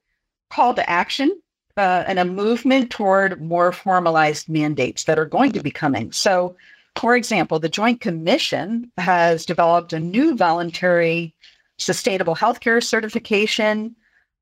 call 0.50 0.74
to 0.74 0.88
action 0.88 1.40
uh, 1.76 2.05
and 2.07 2.18
a 2.18 2.24
movement 2.24 2.90
toward 2.90 3.40
more 3.40 3.72
formalized 3.72 4.48
mandates 4.48 5.05
that 5.05 5.18
are 5.18 5.26
going 5.26 5.52
to 5.52 5.62
be 5.62 5.70
coming. 5.70 6.12
So 6.12 6.57
for 6.96 7.14
example, 7.16 7.59
the 7.59 7.68
Joint 7.68 8.00
Commission 8.00 8.90
has 8.96 9.46
developed 9.46 9.92
a 9.92 10.00
new 10.00 10.37
voluntary 10.37 11.35
sustainable 11.78 12.35
healthcare 12.35 12.82
certification, 12.82 13.94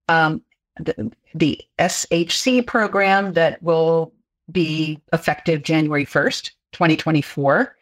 um, 0.08 0.42
the, 0.78 1.12
the 1.34 1.60
SHC 1.78 2.66
program 2.66 3.32
that 3.32 3.62
will 3.62 4.12
be 4.50 5.00
effective 5.12 5.62
January 5.62 6.06
1st, 6.06 6.50
2024. 6.72 7.76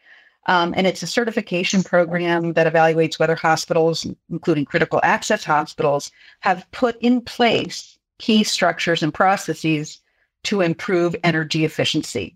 Um, 0.45 0.73
and 0.75 0.85
it's 0.85 1.03
a 1.03 1.07
certification 1.07 1.83
program 1.83 2.53
that 2.53 2.71
evaluates 2.71 3.17
whether 3.17 3.35
hospitals, 3.35 4.05
including 4.29 4.65
critical 4.65 4.99
access 5.03 5.43
hospitals, 5.43 6.11
have 6.41 6.69
put 6.71 6.97
in 6.99 7.21
place 7.21 7.97
key 8.19 8.43
structures 8.43 9.03
and 9.03 9.13
processes 9.13 10.01
to 10.43 10.61
improve 10.61 11.15
energy 11.23 11.63
efficiency. 11.63 12.35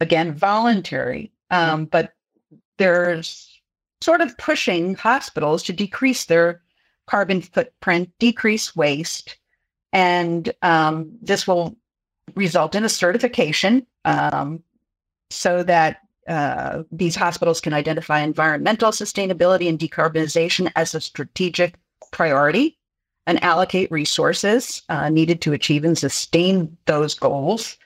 Again, 0.00 0.34
voluntary, 0.34 1.32
um, 1.52 1.84
but 1.84 2.12
there's 2.78 3.60
sort 4.00 4.20
of 4.20 4.36
pushing 4.38 4.96
hospitals 4.96 5.62
to 5.62 5.72
decrease 5.72 6.24
their 6.24 6.60
carbon 7.06 7.40
footprint, 7.40 8.10
decrease 8.18 8.74
waste, 8.74 9.36
and 9.92 10.52
um, 10.62 11.12
this 11.22 11.46
will 11.46 11.76
result 12.34 12.74
in 12.74 12.84
a 12.84 12.88
certification 12.88 13.86
um, 14.04 14.62
so 15.30 15.62
that 15.62 15.98
uh, 16.28 16.82
these 16.90 17.16
hospitals 17.16 17.60
can 17.60 17.72
identify 17.72 18.20
environmental 18.20 18.90
sustainability 18.90 19.68
and 19.68 19.78
decarbonization 19.78 20.70
as 20.76 20.94
a 20.94 21.00
strategic 21.00 21.74
priority 22.12 22.78
and 23.26 23.42
allocate 23.42 23.90
resources 23.90 24.82
uh, 24.88 25.08
needed 25.08 25.40
to 25.40 25.52
achieve 25.52 25.84
and 25.84 25.98
sustain 25.98 26.76
those 26.86 27.14
goals 27.14 27.76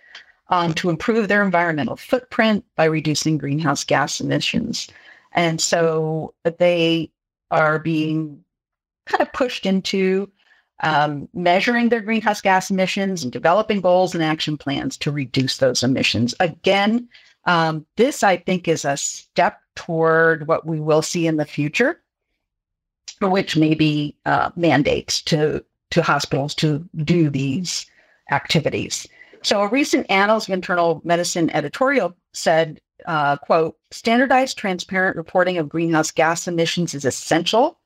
um, 0.48 0.74
to 0.74 0.90
improve 0.90 1.28
their 1.28 1.42
environmental 1.42 1.96
footprint 1.96 2.64
by 2.76 2.84
reducing 2.84 3.38
greenhouse 3.38 3.84
gas 3.84 4.20
emissions. 4.20 4.88
And 5.32 5.60
so 5.60 6.34
they 6.58 7.10
are 7.50 7.78
being 7.78 8.44
kind 9.06 9.22
of 9.22 9.32
pushed 9.32 9.66
into 9.66 10.30
um, 10.82 11.28
measuring 11.32 11.88
their 11.88 12.00
greenhouse 12.00 12.40
gas 12.40 12.70
emissions 12.70 13.22
and 13.22 13.32
developing 13.32 13.80
goals 13.80 14.14
and 14.14 14.22
action 14.22 14.56
plans 14.58 14.96
to 14.98 15.10
reduce 15.10 15.56
those 15.58 15.82
emissions. 15.82 16.34
Again, 16.40 17.08
um, 17.44 17.86
this 17.96 18.22
I 18.22 18.36
think 18.36 18.68
is 18.68 18.84
a 18.84 18.96
step 18.96 19.60
toward 19.74 20.48
what 20.48 20.66
we 20.66 20.80
will 20.80 21.02
see 21.02 21.26
in 21.26 21.36
the 21.36 21.44
future, 21.44 22.02
which 23.20 23.56
may 23.56 23.74
be 23.74 24.16
uh, 24.26 24.50
mandates 24.56 25.22
to 25.22 25.64
to 25.90 26.02
hospitals 26.02 26.54
to 26.56 26.86
do 26.96 27.30
these 27.30 27.86
activities. 28.32 29.06
So, 29.42 29.62
a 29.62 29.68
recent 29.68 30.10
Annals 30.10 30.48
of 30.48 30.54
Internal 30.54 31.00
Medicine 31.04 31.50
editorial 31.50 32.16
said, 32.32 32.80
uh, 33.06 33.36
"quote 33.36 33.76
Standardized, 33.90 34.58
transparent 34.58 35.16
reporting 35.16 35.58
of 35.58 35.68
greenhouse 35.68 36.10
gas 36.10 36.48
emissions 36.48 36.94
is 36.94 37.04
essential 37.04 37.78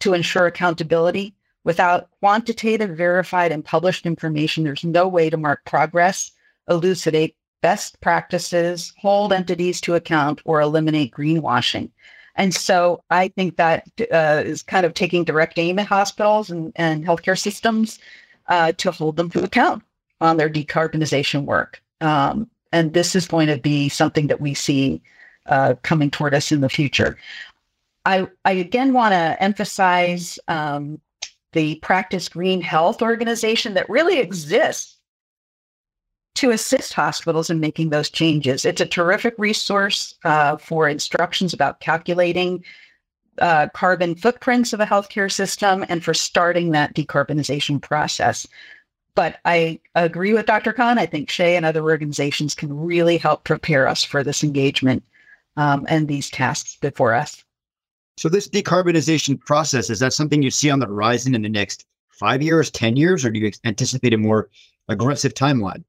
to 0.00 0.14
ensure 0.14 0.46
accountability." 0.46 1.34
Without 1.62 2.08
quantitative, 2.20 2.96
verified, 2.96 3.52
and 3.52 3.64
published 3.64 4.06
information, 4.06 4.64
there's 4.64 4.84
no 4.84 5.06
way 5.06 5.28
to 5.28 5.36
mark 5.36 5.64
progress, 5.66 6.32
elucidate 6.70 7.36
best 7.60 8.00
practices, 8.00 8.94
hold 8.98 9.32
entities 9.32 9.80
to 9.82 9.94
account, 9.94 10.40
or 10.46 10.60
eliminate 10.60 11.12
greenwashing. 11.12 11.90
And 12.36 12.54
so 12.54 13.02
I 13.10 13.28
think 13.28 13.56
that 13.56 13.84
uh, 14.10 14.42
is 14.46 14.62
kind 14.62 14.86
of 14.86 14.94
taking 14.94 15.24
direct 15.24 15.58
aim 15.58 15.78
at 15.78 15.86
hospitals 15.86 16.50
and, 16.50 16.72
and 16.76 17.04
healthcare 17.04 17.38
systems 17.38 17.98
uh, 18.48 18.72
to 18.78 18.90
hold 18.90 19.16
them 19.16 19.28
to 19.30 19.44
account 19.44 19.82
on 20.20 20.36
their 20.36 20.50
decarbonization 20.50 21.44
work. 21.44 21.82
Um, 22.00 22.48
and 22.72 22.92
this 22.92 23.16
is 23.16 23.26
going 23.26 23.48
to 23.48 23.58
be 23.58 23.88
something 23.88 24.28
that 24.28 24.40
we 24.40 24.54
see 24.54 25.02
uh, 25.46 25.74
coming 25.82 26.10
toward 26.10 26.34
us 26.34 26.52
in 26.52 26.60
the 26.60 26.68
future. 26.68 27.16
I, 28.04 28.28
I 28.44 28.52
again 28.52 28.92
want 28.92 29.12
to 29.12 29.36
emphasize 29.42 30.38
um, 30.48 31.00
the 31.52 31.76
Practice 31.76 32.28
Green 32.28 32.60
Health 32.60 33.02
organization 33.02 33.74
that 33.74 33.90
really 33.90 34.18
exists 34.18 34.96
to 36.36 36.52
assist 36.52 36.94
hospitals 36.94 37.50
in 37.50 37.60
making 37.60 37.90
those 37.90 38.08
changes. 38.08 38.64
It's 38.64 38.80
a 38.80 38.86
terrific 38.86 39.34
resource 39.36 40.14
uh, 40.24 40.56
for 40.56 40.88
instructions 40.88 41.52
about 41.52 41.80
calculating 41.80 42.64
uh, 43.38 43.68
carbon 43.74 44.14
footprints 44.14 44.72
of 44.72 44.80
a 44.80 44.86
healthcare 44.86 45.30
system 45.30 45.84
and 45.88 46.04
for 46.04 46.14
starting 46.14 46.70
that 46.70 46.94
decarbonization 46.94 47.82
process. 47.82 48.46
But 49.20 49.38
I 49.44 49.78
agree 49.94 50.32
with 50.32 50.46
Dr. 50.46 50.72
Khan. 50.72 50.98
I 50.98 51.04
think 51.04 51.28
SHEA 51.28 51.54
and 51.54 51.66
other 51.66 51.82
organizations 51.82 52.54
can 52.54 52.74
really 52.74 53.18
help 53.18 53.44
prepare 53.44 53.86
us 53.86 54.02
for 54.02 54.24
this 54.24 54.42
engagement 54.42 55.02
um, 55.58 55.84
and 55.90 56.08
these 56.08 56.30
tasks 56.30 56.78
before 56.80 57.12
us. 57.12 57.44
So 58.16 58.30
this 58.30 58.48
decarbonization 58.48 59.38
process, 59.38 59.90
is 59.90 59.98
that 59.98 60.14
something 60.14 60.40
you 60.40 60.50
see 60.50 60.70
on 60.70 60.78
the 60.78 60.86
horizon 60.86 61.34
in 61.34 61.42
the 61.42 61.50
next 61.50 61.84
five 62.08 62.40
years, 62.40 62.70
10 62.70 62.96
years, 62.96 63.22
or 63.22 63.30
do 63.30 63.40
you 63.40 63.52
anticipate 63.66 64.14
a 64.14 64.16
more 64.16 64.48
aggressive 64.88 65.34
timeline? 65.34 65.84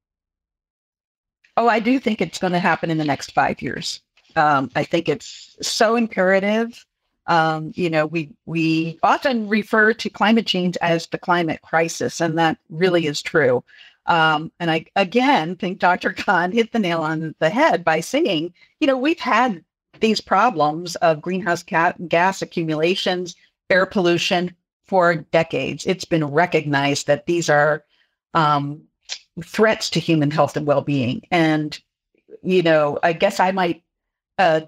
Oh, 1.56 1.68
I 1.68 1.80
do 1.80 1.98
think 1.98 2.20
it's 2.20 2.38
going 2.38 2.52
to 2.52 2.58
happen 2.58 2.90
in 2.90 2.98
the 2.98 3.02
next 3.02 3.32
five 3.32 3.62
years. 3.62 4.02
Um, 4.36 4.70
I 4.76 4.84
think 4.84 5.08
it's 5.08 5.56
so 5.62 5.96
imperative. 5.96 6.84
Um, 7.26 7.72
you 7.74 7.88
know, 7.88 8.06
we 8.06 8.30
we 8.46 8.98
often 9.02 9.48
refer 9.48 9.92
to 9.94 10.10
climate 10.10 10.46
change 10.46 10.76
as 10.80 11.06
the 11.06 11.18
climate 11.18 11.62
crisis, 11.62 12.20
and 12.20 12.38
that 12.38 12.58
really 12.70 13.06
is 13.06 13.22
true. 13.22 13.62
Um, 14.06 14.50
and 14.58 14.70
I 14.70 14.86
again 14.96 15.56
think 15.56 15.78
Dr. 15.78 16.12
Khan 16.16 16.52
hit 16.52 16.72
the 16.72 16.78
nail 16.78 17.00
on 17.02 17.34
the 17.38 17.50
head 17.50 17.84
by 17.84 18.00
saying, 18.00 18.52
you 18.80 18.86
know, 18.86 18.98
we've 18.98 19.20
had 19.20 19.64
these 20.00 20.20
problems 20.20 20.96
of 20.96 21.22
greenhouse 21.22 21.62
gas 21.62 22.42
accumulations, 22.42 23.36
air 23.70 23.86
pollution 23.86 24.54
for 24.86 25.14
decades. 25.14 25.86
It's 25.86 26.04
been 26.04 26.24
recognized 26.24 27.06
that 27.06 27.26
these 27.26 27.48
are 27.48 27.84
um, 28.34 28.82
threats 29.44 29.88
to 29.90 30.00
human 30.00 30.30
health 30.30 30.56
and 30.56 30.66
well-being. 30.66 31.22
And 31.30 31.78
you 32.42 32.62
know, 32.62 32.98
I 33.02 33.12
guess 33.12 33.40
I 33.40 33.52
might, 33.52 33.82
uh, 34.38 34.62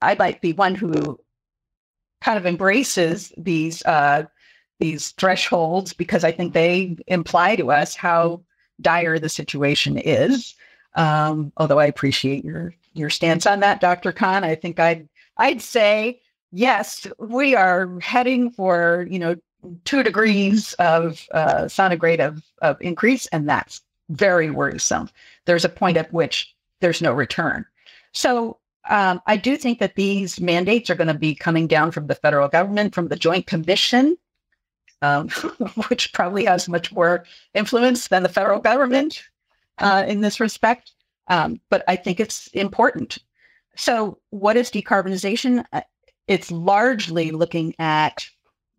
I 0.00 0.14
might 0.14 0.40
be 0.40 0.52
one 0.52 0.74
who 0.74 1.18
kind 2.22 2.38
of 2.38 2.46
embraces 2.46 3.32
these 3.36 3.84
uh, 3.84 4.24
these 4.78 5.10
thresholds 5.12 5.92
because 5.92 6.24
I 6.24 6.32
think 6.32 6.54
they 6.54 6.96
imply 7.06 7.56
to 7.56 7.70
us 7.70 7.94
how 7.94 8.42
dire 8.80 9.18
the 9.18 9.28
situation 9.28 9.98
is. 9.98 10.54
Um, 10.94 11.52
although 11.56 11.78
I 11.78 11.86
appreciate 11.86 12.44
your 12.44 12.74
your 12.94 13.10
stance 13.10 13.46
on 13.46 13.60
that, 13.60 13.80
Dr. 13.80 14.12
Khan. 14.12 14.44
I 14.44 14.54
think 14.54 14.78
I'd 14.78 15.08
I'd 15.36 15.62
say 15.62 16.20
yes, 16.52 17.06
we 17.18 17.56
are 17.56 17.98
heading 18.00 18.50
for 18.50 19.06
you 19.10 19.18
know 19.18 19.36
two 19.84 20.02
degrees 20.02 20.74
of 20.74 21.26
uh, 21.32 21.68
centigrade 21.68 22.20
of, 22.20 22.42
of 22.60 22.76
increase, 22.80 23.26
and 23.26 23.48
that's 23.48 23.80
very 24.10 24.50
worrisome. 24.50 25.08
There's 25.46 25.64
a 25.64 25.68
point 25.68 25.96
at 25.96 26.12
which 26.12 26.54
there's 26.80 27.02
no 27.02 27.12
return. 27.12 27.64
So 28.12 28.58
um, 28.88 29.20
I 29.26 29.36
do 29.36 29.56
think 29.56 29.78
that 29.78 29.94
these 29.94 30.40
mandates 30.40 30.90
are 30.90 30.94
going 30.94 31.08
to 31.08 31.14
be 31.14 31.34
coming 31.34 31.66
down 31.66 31.92
from 31.92 32.08
the 32.08 32.14
federal 32.14 32.48
government, 32.48 32.94
from 32.94 33.08
the 33.08 33.16
Joint 33.16 33.46
Commission, 33.46 34.16
um, 35.02 35.28
which 35.88 36.12
probably 36.12 36.44
has 36.46 36.68
much 36.68 36.92
more 36.92 37.24
influence 37.54 38.08
than 38.08 38.22
the 38.22 38.28
federal 38.28 38.60
government 38.60 39.22
uh, 39.78 40.04
in 40.06 40.20
this 40.20 40.40
respect. 40.40 40.92
Um, 41.28 41.60
but 41.70 41.84
I 41.86 41.96
think 41.96 42.18
it's 42.18 42.48
important. 42.48 43.18
So, 43.76 44.18
what 44.30 44.56
is 44.56 44.70
decarbonization? 44.70 45.64
Uh, 45.72 45.82
it's 46.26 46.50
largely 46.50 47.30
looking 47.30 47.74
at 47.78 48.26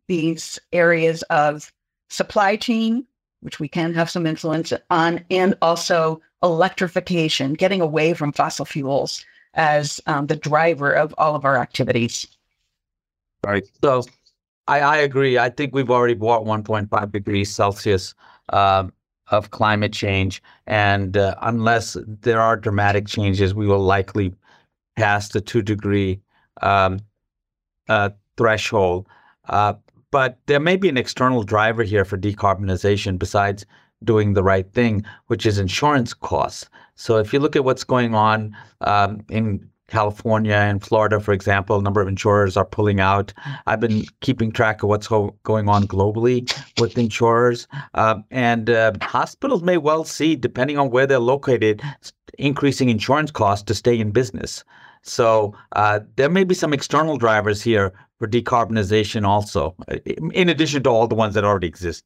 these 0.07 0.59
areas 0.73 1.23
of 1.23 1.71
supply 2.09 2.57
chain, 2.57 3.05
which 3.39 3.59
we 3.59 3.67
can 3.67 3.93
have 3.93 4.09
some 4.09 4.27
influence 4.27 4.73
on, 4.89 5.23
and 5.31 5.55
also 5.61 6.21
electrification, 6.43 7.53
getting 7.53 7.81
away 7.81 8.13
from 8.13 8.33
fossil 8.33 8.65
fuels 8.65 9.25
as 9.53 10.01
um, 10.07 10.27
the 10.27 10.35
driver 10.35 10.91
of 10.91 11.13
all 11.17 11.35
of 11.35 11.45
our 11.45 11.57
activities. 11.57 12.27
Right. 13.45 13.67
So 13.83 14.03
I, 14.67 14.79
I 14.79 14.97
agree. 14.97 15.37
I 15.37 15.49
think 15.49 15.73
we've 15.73 15.91
already 15.91 16.13
bought 16.13 16.45
1.5 16.45 17.11
degrees 17.11 17.53
Celsius 17.53 18.13
um, 18.49 18.93
of 19.27 19.51
climate 19.51 19.93
change. 19.93 20.41
And 20.67 21.17
uh, 21.17 21.35
unless 21.41 21.97
there 22.05 22.41
are 22.41 22.55
dramatic 22.55 23.07
changes, 23.07 23.53
we 23.53 23.67
will 23.67 23.83
likely 23.83 24.33
pass 24.95 25.29
the 25.29 25.41
two 25.41 25.61
degree 25.61 26.21
um, 26.61 26.99
uh, 27.89 28.11
threshold. 28.37 29.07
Uh, 29.49 29.73
but 30.11 30.37
there 30.45 30.59
may 30.59 30.77
be 30.77 30.89
an 30.89 30.97
external 30.97 31.43
driver 31.43 31.83
here 31.83 32.05
for 32.05 32.17
decarbonization 32.17 33.17
besides 33.17 33.65
doing 34.03 34.33
the 34.33 34.43
right 34.43 34.71
thing, 34.71 35.03
which 35.27 35.45
is 35.45 35.57
insurance 35.57 36.13
costs. 36.13 36.69
So 36.95 37.17
if 37.17 37.33
you 37.33 37.39
look 37.39 37.55
at 37.55 37.63
what's 37.63 37.83
going 37.83 38.15
on 38.15 38.55
um, 38.81 39.21
in 39.29 39.69
California 39.87 40.55
and 40.55 40.81
Florida, 40.83 41.19
for 41.19 41.33
example, 41.33 41.77
a 41.77 41.81
number 41.81 42.01
of 42.01 42.07
insurers 42.07 42.57
are 42.57 42.65
pulling 42.65 42.99
out. 42.99 43.33
I've 43.67 43.79
been 43.79 44.05
keeping 44.21 44.51
track 44.51 44.81
of 44.81 44.89
what's 44.89 45.05
ho- 45.05 45.35
going 45.43 45.69
on 45.69 45.87
globally 45.87 46.51
with 46.79 46.97
insurers. 46.97 47.67
Uh, 47.93 48.15
and 48.31 48.69
uh, 48.69 48.93
hospitals 49.01 49.61
may 49.61 49.77
well 49.77 50.03
see, 50.03 50.35
depending 50.35 50.77
on 50.77 50.89
where 50.89 51.05
they're 51.05 51.19
located, 51.19 51.81
increasing 52.39 52.89
insurance 52.89 53.29
costs 53.29 53.65
to 53.65 53.75
stay 53.75 53.99
in 53.99 54.11
business. 54.11 54.63
So 55.03 55.53
uh, 55.73 55.99
there 56.15 56.29
may 56.29 56.45
be 56.45 56.55
some 56.55 56.73
external 56.73 57.17
drivers 57.17 57.61
here 57.61 57.93
for 58.19 58.27
decarbonization 58.27 59.27
also, 59.27 59.75
in 60.15 60.47
addition 60.49 60.81
to 60.83 60.89
all 60.89 61.07
the 61.07 61.15
ones 61.15 61.33
that 61.33 61.43
already 61.43 61.67
exist. 61.67 62.05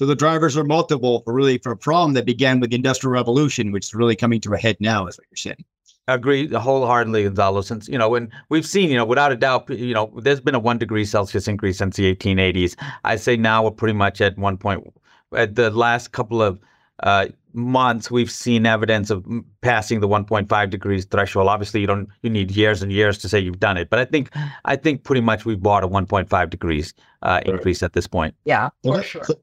So 0.00 0.06
the 0.06 0.16
drivers 0.16 0.56
are 0.56 0.64
multiple 0.64 1.20
for 1.26 1.34
really 1.34 1.58
for 1.58 1.72
a 1.72 1.76
problem 1.76 2.14
that 2.14 2.24
began 2.24 2.58
with 2.58 2.70
the 2.70 2.76
Industrial 2.76 3.12
Revolution, 3.12 3.70
which 3.70 3.84
is 3.84 3.94
really 3.94 4.16
coming 4.16 4.40
to 4.40 4.54
a 4.54 4.56
head 4.56 4.78
now, 4.80 5.06
is 5.06 5.18
what 5.18 5.26
you're 5.30 5.36
saying. 5.36 5.62
I 6.08 6.14
Agree 6.14 6.48
wholeheartedly, 6.48 7.24
Gonzalo. 7.24 7.60
Since 7.60 7.86
you 7.86 7.98
know, 7.98 8.08
when 8.08 8.30
we've 8.48 8.64
seen, 8.64 8.88
you 8.88 8.96
know, 8.96 9.04
without 9.04 9.30
a 9.30 9.36
doubt, 9.36 9.68
you 9.68 9.92
know, 9.92 10.10
there's 10.16 10.40
been 10.40 10.54
a 10.54 10.58
one 10.58 10.78
degree 10.78 11.04
Celsius 11.04 11.46
increase 11.46 11.76
since 11.76 11.96
the 11.96 12.16
1880s. 12.16 12.76
I 13.04 13.16
say 13.16 13.36
now 13.36 13.62
we're 13.62 13.72
pretty 13.72 13.92
much 13.92 14.22
at 14.22 14.38
one 14.38 14.56
point. 14.56 14.90
At 15.36 15.56
the 15.56 15.70
last 15.70 16.12
couple 16.12 16.40
of 16.40 16.58
uh, 17.02 17.26
months, 17.52 18.10
we've 18.10 18.30
seen 18.30 18.64
evidence 18.64 19.10
of 19.10 19.22
passing 19.60 20.00
the 20.00 20.08
1.5 20.08 20.70
degrees 20.70 21.04
threshold. 21.04 21.46
Obviously, 21.46 21.82
you 21.82 21.86
don't 21.86 22.08
you 22.22 22.30
need 22.30 22.50
years 22.52 22.82
and 22.82 22.90
years 22.90 23.18
to 23.18 23.28
say 23.28 23.38
you've 23.38 23.60
done 23.60 23.76
it, 23.76 23.90
but 23.90 23.98
I 23.98 24.06
think 24.06 24.30
I 24.64 24.76
think 24.76 25.04
pretty 25.04 25.20
much 25.20 25.44
we've 25.44 25.60
bought 25.60 25.84
a 25.84 25.88
1.5 25.88 26.48
degrees 26.48 26.94
uh, 27.20 27.42
increase 27.44 27.82
at 27.82 27.92
this 27.92 28.06
point. 28.06 28.34
Yeah, 28.46 28.70
for 28.82 29.02
sure. 29.02 29.24
So 29.24 29.34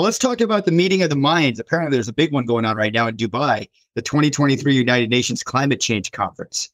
let's 0.00 0.18
talk 0.18 0.40
about 0.40 0.64
the 0.64 0.72
meeting 0.72 1.02
of 1.02 1.10
the 1.10 1.16
minds. 1.16 1.60
Apparently, 1.60 1.94
there's 1.94 2.08
a 2.08 2.14
big 2.14 2.32
one 2.32 2.46
going 2.46 2.64
on 2.64 2.76
right 2.76 2.94
now 2.94 3.08
in 3.08 3.16
Dubai, 3.16 3.68
the 3.94 4.00
2023 4.00 4.74
United 4.74 5.10
Nations 5.10 5.42
Climate 5.42 5.80
Change 5.80 6.12
Conference. 6.12 6.70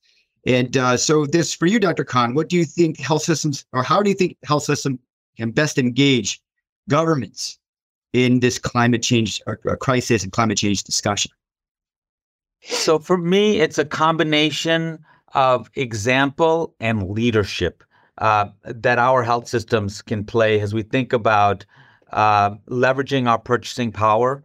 And 0.46 0.76
uh, 0.76 0.96
so, 0.96 1.26
this 1.26 1.52
for 1.52 1.66
you, 1.66 1.80
Dr. 1.80 2.04
Khan. 2.04 2.34
What 2.34 2.48
do 2.48 2.56
you 2.56 2.64
think 2.64 2.98
health 2.98 3.22
systems, 3.22 3.64
or 3.72 3.82
how 3.82 4.02
do 4.02 4.08
you 4.08 4.14
think 4.14 4.36
health 4.44 4.62
system 4.62 5.00
can 5.36 5.50
best 5.50 5.78
engage 5.78 6.40
governments 6.88 7.58
in 8.12 8.40
this 8.40 8.58
climate 8.58 9.02
change 9.02 9.42
or, 9.46 9.60
or 9.64 9.76
crisis 9.76 10.22
and 10.22 10.30
climate 10.30 10.58
change 10.58 10.84
discussion? 10.84 11.32
So, 12.62 13.00
for 13.00 13.18
me, 13.18 13.60
it's 13.60 13.78
a 13.78 13.84
combination 13.84 15.04
of 15.34 15.70
example 15.74 16.74
and 16.78 17.10
leadership 17.10 17.82
uh, 18.18 18.46
that 18.62 18.98
our 18.98 19.24
health 19.24 19.48
systems 19.48 20.02
can 20.02 20.24
play 20.24 20.60
as 20.60 20.72
we 20.72 20.82
think 20.82 21.12
about 21.12 21.66
uh, 22.12 22.50
leveraging 22.68 23.28
our 23.28 23.38
purchasing 23.38 23.92
power 23.92 24.42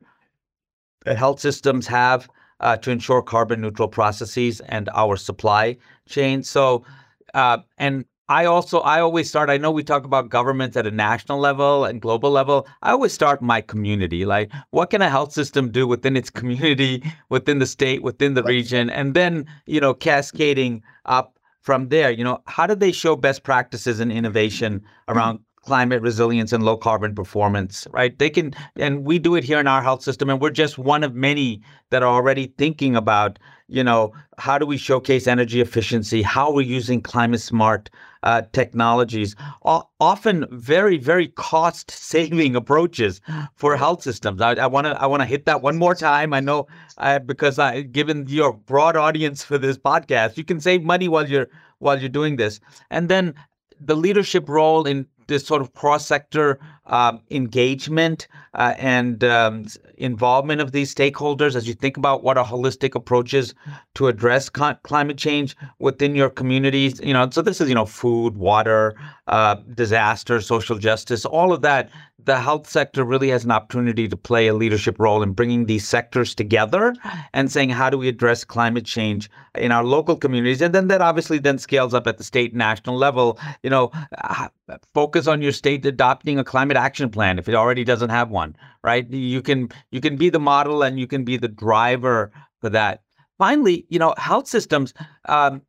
that 1.05 1.17
health 1.17 1.39
systems 1.39 1.87
have 1.87 2.29
uh, 2.59 2.77
to 2.77 2.91
ensure 2.91 3.21
carbon 3.21 3.61
neutral 3.61 3.87
processes 3.87 4.61
and 4.61 4.89
our 4.93 5.17
supply 5.17 5.77
chain. 6.07 6.43
So, 6.43 6.85
uh, 7.33 7.57
and 7.77 8.05
I 8.29 8.45
also 8.45 8.79
I 8.79 9.01
always 9.01 9.27
start. 9.27 9.49
I 9.49 9.57
know 9.57 9.69
we 9.69 9.83
talk 9.83 10.05
about 10.05 10.29
governments 10.29 10.77
at 10.77 10.87
a 10.87 10.91
national 10.91 11.39
level 11.39 11.83
and 11.83 12.01
global 12.01 12.31
level. 12.31 12.67
I 12.81 12.91
always 12.91 13.11
start 13.11 13.41
my 13.41 13.59
community. 13.59 14.25
Like, 14.25 14.49
what 14.71 14.91
can 14.91 15.01
a 15.01 15.09
health 15.09 15.33
system 15.33 15.71
do 15.71 15.85
within 15.85 16.15
its 16.15 16.29
community, 16.29 17.03
within 17.29 17.59
the 17.59 17.65
state, 17.65 18.01
within 18.01 18.33
the 18.33 18.43
region, 18.43 18.89
and 18.89 19.13
then 19.13 19.45
you 19.65 19.81
know 19.81 19.93
cascading 19.93 20.83
up 21.05 21.37
from 21.61 21.89
there. 21.89 22.11
You 22.11 22.23
know, 22.23 22.41
how 22.47 22.65
do 22.65 22.75
they 22.75 22.93
show 22.93 23.17
best 23.17 23.43
practices 23.43 23.99
and 23.99 24.11
innovation 24.11 24.83
around 25.09 25.39
climate 25.63 26.01
resilience 26.01 26.51
and 26.53 26.63
low 26.63 26.77
carbon 26.77 27.15
performance, 27.15 27.87
right? 27.91 28.17
They 28.19 28.29
can, 28.29 28.53
and 28.75 29.05
we 29.05 29.17
do 29.17 29.35
it 29.35 29.43
here 29.43 29.59
in 29.59 29.67
our 29.67 29.81
health 29.81 30.03
system, 30.03 30.29
and 30.29 30.41
we're 30.41 30.49
just 30.49 30.77
one 30.77 31.03
of 31.03 31.15
many 31.15 31.61
that 31.89 32.03
are 32.03 32.13
already 32.13 32.47
thinking 32.57 32.95
about, 32.95 33.39
you 33.67 33.83
know, 33.83 34.13
how 34.37 34.57
do 34.57 34.65
we 34.65 34.77
showcase 34.77 35.25
energy 35.25 35.61
efficiency? 35.61 36.21
How 36.21 36.51
we're 36.51 36.61
using 36.61 37.01
climate 37.01 37.39
smart 37.41 37.89
uh, 38.23 38.41
technologies, 38.51 39.35
o- 39.63 39.87
often 39.99 40.45
very, 40.51 40.97
very 40.97 41.27
cost 41.29 41.91
saving 41.91 42.55
approaches 42.61 43.21
for 43.55 43.77
health 43.77 44.01
systems. 44.03 44.41
I 44.41 44.65
want 44.67 44.85
to, 44.85 45.01
I 45.01 45.05
want 45.05 45.21
to 45.21 45.25
hit 45.25 45.45
that 45.45 45.61
one 45.61 45.77
more 45.77 45.95
time. 45.95 46.33
I 46.33 46.39
know, 46.39 46.67
uh, 46.97 47.19
because 47.19 47.57
I, 47.57 47.81
given 47.81 48.25
your 48.27 48.53
broad 48.53 48.97
audience 48.97 49.43
for 49.43 49.57
this 49.57 49.77
podcast, 49.77 50.37
you 50.37 50.43
can 50.43 50.59
save 50.59 50.83
money 50.83 51.07
while 51.07 51.27
you're 51.27 51.47
while 51.79 51.99
you're 51.99 52.07
doing 52.07 52.37
this, 52.37 52.61
and 52.91 53.09
then 53.09 53.33
the 53.79 53.95
leadership 53.95 54.47
role 54.47 54.85
in 54.85 55.05
this 55.27 55.45
sort 55.45 55.61
of 55.61 55.73
cross 55.73 56.05
sector 56.05 56.59
um, 56.87 57.21
engagement 57.31 58.27
uh, 58.55 58.73
and 58.77 59.23
um, 59.23 59.65
involvement 59.97 60.61
of 60.61 60.71
these 60.71 60.93
stakeholders 60.93 61.55
as 61.55 61.67
you 61.67 61.73
think 61.73 61.97
about 61.97 62.23
what 62.23 62.37
a 62.37 62.43
holistic 62.43 62.95
approach 62.95 63.33
is 63.33 63.53
to 63.95 64.07
address 64.07 64.49
climate 64.49 65.17
change 65.17 65.55
within 65.79 66.15
your 66.15 66.29
communities. 66.29 66.99
You 67.03 67.13
know, 67.13 67.29
so 67.29 67.41
this 67.41 67.61
is 67.61 67.69
you 67.69 67.75
know 67.75 67.85
food, 67.85 68.35
water, 68.37 68.95
uh, 69.27 69.55
disaster, 69.73 70.41
social 70.41 70.77
justice, 70.77 71.25
all 71.25 71.53
of 71.53 71.61
that. 71.61 71.89
The 72.25 72.39
health 72.39 72.69
sector 72.69 73.03
really 73.03 73.29
has 73.29 73.43
an 73.43 73.51
opportunity 73.51 74.07
to 74.07 74.15
play 74.15 74.47
a 74.47 74.53
leadership 74.53 74.97
role 74.97 75.21
in 75.21 75.33
bringing 75.33 75.65
these 75.65 75.85
sectors 75.85 76.33
together 76.33 76.95
and 77.33 77.51
saying 77.51 77.71
how 77.71 77.89
do 77.89 77.97
we 77.97 78.07
address 78.07 78.45
climate 78.45 78.85
change 78.85 79.29
in 79.55 79.73
our 79.73 79.83
local 79.83 80.15
communities, 80.15 80.61
and 80.61 80.73
then 80.73 80.87
that 80.87 81.01
obviously 81.01 81.37
then 81.37 81.57
scales 81.57 81.93
up 81.93 82.07
at 82.07 82.17
the 82.17 82.23
state 82.23 82.51
and 82.51 82.59
national 82.59 82.95
level. 82.95 83.37
You 83.61 83.69
know, 83.69 83.91
focus 84.93 85.27
on 85.27 85.41
your 85.41 85.51
state 85.51 85.85
adopting 85.85 86.39
a 86.39 86.43
climate 86.43 86.77
action 86.77 87.09
plan 87.09 87.37
if 87.37 87.47
it 87.47 87.55
already 87.55 87.83
doesn't 87.83 88.09
have 88.09 88.29
one, 88.29 88.42
right? 88.83 89.09
You 89.09 89.41
can 89.41 89.69
you 89.91 90.01
can 90.01 90.15
be 90.17 90.29
the 90.29 90.39
model 90.39 90.83
and 90.83 90.99
you 90.99 91.07
can 91.07 91.23
be 91.23 91.37
the 91.37 91.47
driver 91.47 92.31
for 92.59 92.69
that. 92.69 93.01
Finally, 93.37 93.85
you 93.89 93.99
know, 93.99 94.13
health 94.17 94.47
systems, 94.47 94.93
um, 95.25 95.61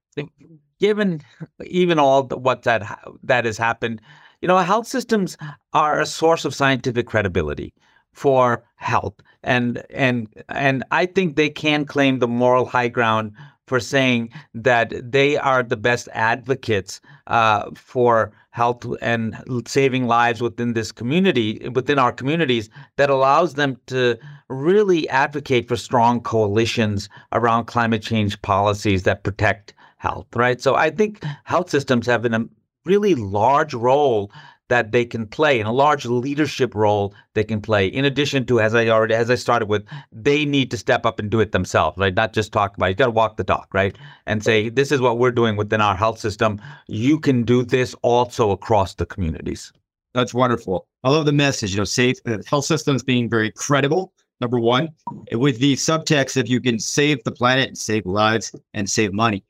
given 0.81 1.21
even 1.65 1.99
all 1.99 2.23
the, 2.25 2.37
what 2.37 2.63
that 2.63 2.83
that 3.23 3.45
has 3.45 3.59
happened, 3.59 4.01
you 4.41 4.49
know, 4.49 4.59
health 4.59 4.87
systems 4.87 5.37
are 5.73 6.01
a 6.01 6.07
source 6.07 6.45
of 6.45 6.55
scientific 6.55 7.07
credibility 7.07 7.73
for 8.13 8.65
health, 8.77 9.15
and 9.43 9.83
and 9.91 10.29
and 10.49 10.85
I 10.91 11.07
think 11.07 11.37
they 11.37 11.51
can 11.51 11.85
claim 11.85 12.19
the 12.19 12.29
moral 12.29 12.67
high 12.67 12.89
ground 12.89 13.33
for 13.67 13.81
saying 13.81 14.31
that 14.55 14.93
they 15.11 15.37
are 15.37 15.63
the 15.63 15.77
best 15.77 16.09
advocates 16.13 17.01
uh, 17.27 17.71
for 17.75 18.33
health 18.51 18.87
and 19.03 19.37
saving 19.67 20.07
lives 20.07 20.41
within 20.41 20.75
this 20.75 20.93
community, 20.93 21.69
within 21.75 21.99
our 21.99 22.13
communities, 22.13 22.71
that 22.97 23.11
allows 23.11 23.55
them 23.55 23.77
to 23.87 24.17
really 24.49 25.09
advocate 25.09 25.67
for 25.67 25.77
strong 25.77 26.21
coalitions 26.21 27.09
around 27.33 27.65
climate 27.65 28.03
change 28.03 28.41
policies 28.43 29.03
that 29.03 29.25
protect 29.25 29.75
health, 29.97 30.27
right? 30.37 30.61
So 30.61 30.75
I 30.75 30.91
think 30.91 31.25
health 31.45 31.71
systems 31.71 32.07
have 32.07 32.25
a 32.25 32.49
really 32.85 33.15
large 33.15 33.75
role 33.75 34.31
that 34.75 34.93
they 34.93 35.05
can 35.05 35.27
play 35.27 35.59
and 35.61 35.69
a 35.69 35.73
large 35.73 36.05
leadership 36.05 36.75
role 36.75 37.15
they 37.35 37.45
can 37.45 37.61
play 37.61 37.87
in 37.87 38.05
addition 38.05 38.45
to 38.45 38.61
as 38.61 38.75
i 38.75 38.89
already 38.89 39.15
as 39.15 39.31
i 39.31 39.35
started 39.35 39.67
with 39.67 39.85
they 40.13 40.45
need 40.45 40.71
to 40.71 40.77
step 40.77 41.07
up 41.07 41.19
and 41.19 41.31
do 41.31 41.41
it 41.41 41.53
themselves 41.53 41.97
right? 41.97 42.15
Not 42.15 42.33
just 42.33 42.53
talk 42.53 42.77
about 42.77 42.87
it. 42.87 42.91
You 42.91 42.97
got 42.97 43.07
to 43.07 43.11
walk 43.11 43.37
the 43.37 43.45
talk 43.45 43.69
right? 43.73 43.97
And 44.27 44.43
say 44.43 44.69
this 44.69 44.93
is 44.93 45.01
what 45.01 45.19
we're 45.19 45.31
doing 45.31 45.57
within 45.57 45.81
our 45.81 45.97
health 45.97 46.19
system. 46.19 46.61
You 46.87 47.19
can 47.19 47.43
do 47.43 47.65
this 47.65 47.95
also 48.03 48.51
across 48.51 48.95
the 48.95 49.07
communities. 49.07 49.73
That's 50.15 50.35
wonderful. 50.35 50.87
I 51.03 51.11
love 51.11 51.27
the 51.27 51.33
message 51.33 51.73
you 51.73 51.79
know 51.79 51.85
safe 51.85 52.19
uh, 52.27 52.39
health 52.47 52.65
systems 52.65 53.03
being 53.03 53.29
very 53.29 53.51
credible 53.51 54.13
number 54.41 54.59
one 54.59 54.89
with 55.33 55.59
the 55.59 55.75
subtext 55.75 56.37
if 56.37 56.49
you 56.49 56.61
can 56.61 56.79
save 56.79 57.23
the 57.25 57.33
planet 57.33 57.69
and 57.69 57.79
save 57.79 58.05
lives 58.07 58.55
and 58.75 58.91
save 58.91 59.13
money 59.13 59.45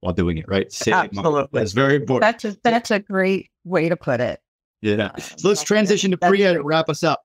while 0.00 0.12
doing 0.12 0.38
it 0.38 0.46
right? 0.48 0.72
Save 0.72 0.94
Absolutely. 0.94 1.32
Money. 1.32 1.48
that's 1.52 1.72
very 1.72 1.96
important. 1.96 2.22
That's 2.22 2.44
a, 2.44 2.58
that's 2.62 2.90
a 2.90 3.00
great 3.00 3.50
way 3.64 3.88
to 3.88 3.96
put 3.96 4.20
it 4.20 4.40
yeah. 4.86 5.16
So 5.16 5.48
let's 5.48 5.62
transition 5.62 6.10
to 6.12 6.16
Priya 6.16 6.54
to 6.54 6.62
wrap 6.62 6.88
us 6.88 7.02
up. 7.02 7.22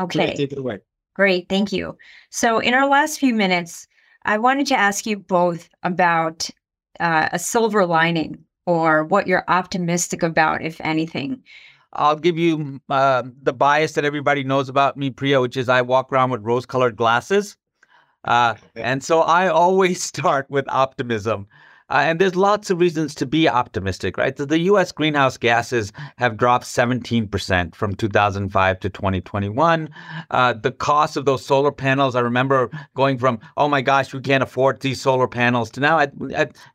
Okay. 0.00 0.18
Priya, 0.18 0.36
take 0.36 0.52
it 0.52 0.58
away. 0.58 0.80
Great. 1.14 1.48
Thank 1.48 1.72
you. 1.72 1.96
So, 2.30 2.58
in 2.58 2.74
our 2.74 2.88
last 2.88 3.20
few 3.20 3.32
minutes, 3.34 3.86
I 4.24 4.38
wanted 4.38 4.66
to 4.68 4.74
ask 4.74 5.06
you 5.06 5.16
both 5.16 5.68
about 5.84 6.50
uh, 6.98 7.28
a 7.32 7.38
silver 7.38 7.86
lining 7.86 8.44
or 8.66 9.04
what 9.04 9.26
you're 9.26 9.44
optimistic 9.48 10.22
about, 10.22 10.62
if 10.62 10.80
anything. 10.80 11.42
I'll 11.92 12.16
give 12.16 12.36
you 12.36 12.80
uh, 12.88 13.22
the 13.42 13.52
bias 13.52 13.92
that 13.92 14.04
everybody 14.04 14.42
knows 14.42 14.68
about 14.68 14.96
me, 14.96 15.10
Priya, 15.10 15.40
which 15.40 15.56
is 15.56 15.68
I 15.68 15.82
walk 15.82 16.12
around 16.12 16.30
with 16.30 16.42
rose 16.42 16.66
colored 16.66 16.96
glasses. 16.96 17.56
Uh, 18.24 18.54
and 18.74 19.04
so 19.04 19.20
I 19.20 19.48
always 19.48 20.02
start 20.12 20.50
with 20.50 20.64
optimism. 20.68 21.46
Uh, 21.90 22.02
and 22.06 22.18
there's 22.18 22.34
lots 22.34 22.70
of 22.70 22.80
reasons 22.80 23.14
to 23.14 23.26
be 23.26 23.48
optimistic, 23.48 24.16
right? 24.16 24.36
So 24.36 24.44
the 24.44 24.60
US 24.60 24.90
greenhouse 24.90 25.36
gases 25.36 25.92
have 26.16 26.36
dropped 26.36 26.64
17% 26.64 27.74
from 27.74 27.94
2005 27.94 28.80
to 28.80 28.88
2021. 28.88 29.90
Uh, 30.30 30.52
the 30.54 30.72
cost 30.72 31.16
of 31.16 31.26
those 31.26 31.44
solar 31.44 31.72
panels, 31.72 32.16
I 32.16 32.20
remember 32.20 32.70
going 32.94 33.18
from, 33.18 33.38
oh 33.56 33.68
my 33.68 33.82
gosh, 33.82 34.14
we 34.14 34.20
can't 34.20 34.42
afford 34.42 34.80
these 34.80 35.00
solar 35.00 35.28
panels 35.28 35.70
to 35.72 35.80
now, 35.80 36.06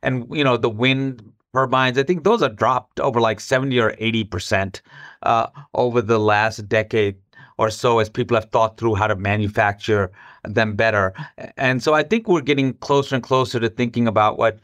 and, 0.02 0.26
you 0.30 0.44
know, 0.44 0.56
the 0.56 0.70
wind 0.70 1.22
turbines, 1.52 1.98
I 1.98 2.04
think 2.04 2.24
those 2.24 2.42
have 2.42 2.56
dropped 2.56 3.00
over 3.00 3.20
like 3.20 3.40
70 3.40 3.78
or 3.80 3.92
80% 3.92 4.80
uh, 5.22 5.48
over 5.74 6.00
the 6.00 6.18
last 6.18 6.68
decade 6.68 7.16
or 7.58 7.70
so 7.70 7.98
as 7.98 8.08
people 8.08 8.36
have 8.36 8.50
thought 8.50 8.78
through 8.78 8.94
how 8.94 9.06
to 9.06 9.16
manufacture 9.16 10.10
them 10.44 10.74
better. 10.74 11.12
And 11.58 11.82
so 11.82 11.92
I 11.92 12.02
think 12.02 12.26
we're 12.26 12.40
getting 12.40 12.72
closer 12.74 13.16
and 13.16 13.22
closer 13.22 13.60
to 13.60 13.68
thinking 13.68 14.06
about 14.08 14.38
what 14.38 14.58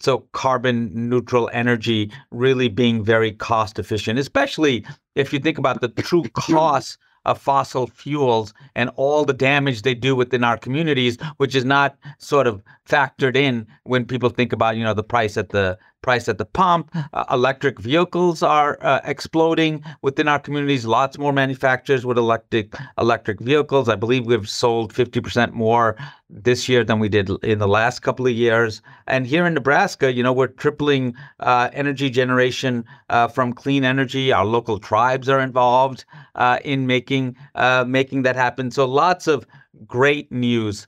so 0.00 0.26
carbon 0.32 0.90
neutral 1.08 1.50
energy 1.52 2.10
really 2.30 2.68
being 2.68 3.04
very 3.04 3.32
cost 3.32 3.78
efficient, 3.78 4.18
especially 4.18 4.84
if 5.14 5.32
you 5.32 5.38
think 5.38 5.58
about 5.58 5.80
the 5.80 5.88
true 5.88 6.24
costs 6.34 6.98
of 7.24 7.38
fossil 7.38 7.86
fuels 7.86 8.54
and 8.74 8.90
all 8.96 9.24
the 9.24 9.32
damage 9.32 9.82
they 9.82 9.94
do 9.94 10.16
within 10.16 10.44
our 10.44 10.56
communities, 10.56 11.18
which 11.36 11.54
is 11.54 11.64
not 11.64 11.96
sort 12.18 12.46
of 12.46 12.62
factored 12.88 13.36
in 13.36 13.66
when 13.84 14.04
people 14.04 14.30
think 14.30 14.52
about 14.52 14.76
you 14.76 14.84
know 14.84 14.94
the 14.94 15.02
price 15.02 15.36
at 15.36 15.50
the 15.50 15.78
price 16.02 16.28
at 16.28 16.38
the 16.38 16.44
pump. 16.44 16.90
Uh, 17.12 17.24
electric 17.30 17.78
vehicles 17.78 18.42
are 18.42 18.78
uh, 18.82 19.00
exploding 19.04 19.82
within 20.02 20.28
our 20.28 20.38
communities. 20.38 20.86
Lots 20.86 21.18
more 21.18 21.32
manufacturers 21.32 22.06
with 22.06 22.18
electric 22.18 22.74
electric 22.98 23.40
vehicles. 23.40 23.88
I 23.88 23.96
believe 23.96 24.26
we've 24.26 24.48
sold 24.48 24.94
50% 24.94 25.52
more 25.52 25.96
this 26.30 26.68
year 26.68 26.84
than 26.84 26.98
we 26.98 27.08
did 27.08 27.30
in 27.42 27.58
the 27.58 27.68
last 27.68 28.00
couple 28.00 28.26
of 28.26 28.32
years. 28.32 28.82
And 29.06 29.26
here 29.26 29.46
in 29.46 29.54
Nebraska, 29.54 30.12
you 30.12 30.22
know, 30.22 30.32
we're 30.32 30.48
tripling 30.48 31.14
uh, 31.40 31.70
energy 31.72 32.10
generation 32.10 32.84
uh, 33.10 33.28
from 33.28 33.52
clean 33.52 33.84
energy. 33.84 34.32
Our 34.32 34.44
local 34.44 34.78
tribes 34.78 35.28
are 35.28 35.40
involved 35.40 36.04
uh, 36.34 36.58
in 36.64 36.86
making 36.86 37.36
uh, 37.54 37.84
making 37.86 38.22
that 38.22 38.36
happen. 38.36 38.70
So 38.70 38.86
lots 38.86 39.26
of 39.26 39.46
great 39.86 40.30
news 40.30 40.86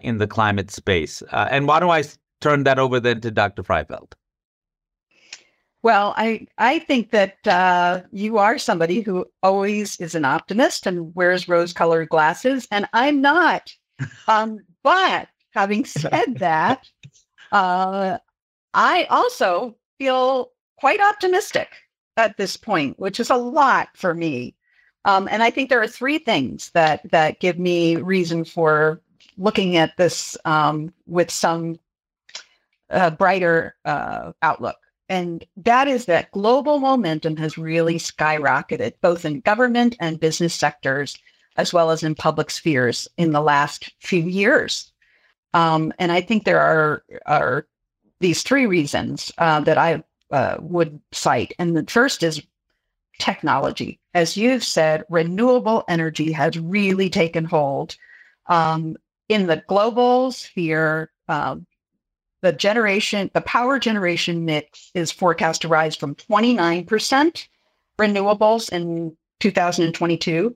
in 0.00 0.18
the 0.18 0.26
climate 0.26 0.70
space. 0.70 1.22
and 1.30 1.68
why 1.68 1.80
don't 1.80 1.90
I 1.90 2.04
turn 2.40 2.64
that 2.64 2.78
over 2.78 3.00
then 3.00 3.20
to 3.20 3.30
Dr. 3.30 3.62
Freifeld? 3.62 4.12
Well, 5.86 6.14
I 6.16 6.48
I 6.58 6.80
think 6.80 7.12
that 7.12 7.46
uh, 7.46 8.00
you 8.10 8.38
are 8.38 8.58
somebody 8.58 9.02
who 9.02 9.24
always 9.44 9.94
is 10.00 10.16
an 10.16 10.24
optimist 10.24 10.84
and 10.84 11.14
wears 11.14 11.46
rose-colored 11.46 12.08
glasses, 12.08 12.66
and 12.72 12.88
I'm 12.92 13.20
not. 13.20 13.72
Um, 14.26 14.58
but 14.82 15.28
having 15.52 15.84
said 15.84 16.38
that, 16.38 16.90
uh, 17.52 18.18
I 18.74 19.04
also 19.04 19.76
feel 19.96 20.50
quite 20.76 21.00
optimistic 21.00 21.68
at 22.16 22.36
this 22.36 22.56
point, 22.56 22.98
which 22.98 23.20
is 23.20 23.30
a 23.30 23.36
lot 23.36 23.88
for 23.94 24.12
me. 24.12 24.56
Um, 25.04 25.28
and 25.30 25.40
I 25.40 25.50
think 25.50 25.70
there 25.70 25.80
are 25.80 25.86
three 25.86 26.18
things 26.18 26.72
that 26.72 27.08
that 27.12 27.38
give 27.38 27.60
me 27.60 27.94
reason 27.94 28.44
for 28.44 29.00
looking 29.38 29.76
at 29.76 29.96
this 29.96 30.36
um, 30.44 30.92
with 31.06 31.30
some 31.30 31.78
uh, 32.90 33.10
brighter 33.10 33.76
uh, 33.84 34.32
outlook. 34.42 34.76
And 35.08 35.44
that 35.56 35.88
is 35.88 36.06
that 36.06 36.32
global 36.32 36.78
momentum 36.78 37.36
has 37.36 37.56
really 37.56 37.96
skyrocketed, 37.96 38.94
both 39.00 39.24
in 39.24 39.40
government 39.40 39.96
and 40.00 40.18
business 40.18 40.54
sectors, 40.54 41.16
as 41.56 41.72
well 41.72 41.90
as 41.90 42.02
in 42.02 42.14
public 42.14 42.50
spheres 42.50 43.08
in 43.16 43.32
the 43.32 43.40
last 43.40 43.92
few 44.00 44.22
years. 44.22 44.92
Um, 45.54 45.92
and 45.98 46.10
I 46.10 46.20
think 46.20 46.44
there 46.44 46.60
are, 46.60 47.04
are 47.24 47.66
these 48.20 48.42
three 48.42 48.66
reasons 48.66 49.30
uh, 49.38 49.60
that 49.60 49.78
I 49.78 50.02
uh, 50.30 50.56
would 50.60 51.00
cite. 51.12 51.54
And 51.58 51.76
the 51.76 51.84
first 51.88 52.22
is 52.22 52.42
technology. 53.18 54.00
As 54.12 54.36
you've 54.36 54.64
said, 54.64 55.04
renewable 55.08 55.84
energy 55.88 56.32
has 56.32 56.58
really 56.58 57.10
taken 57.10 57.44
hold. 57.44 57.96
Um, 58.46 58.96
in 59.28 59.46
the 59.46 59.62
global 59.66 60.32
sphere, 60.32 61.10
uh, 61.28 61.56
the 62.42 62.52
generation, 62.52 63.30
the 63.34 63.40
power 63.40 63.78
generation 63.78 64.44
mix 64.44 64.90
is 64.94 65.10
forecast 65.10 65.62
to 65.62 65.68
rise 65.68 65.96
from 65.96 66.14
29% 66.14 67.48
renewables 67.98 68.70
in 68.72 69.16
2022 69.40 70.54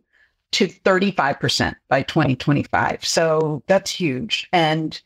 to 0.53 0.67
35% 0.67 1.75
by 1.89 2.03
2025. 2.03 3.05
So 3.05 3.63
that's 3.67 3.91
huge. 3.91 4.49
And 4.53 5.01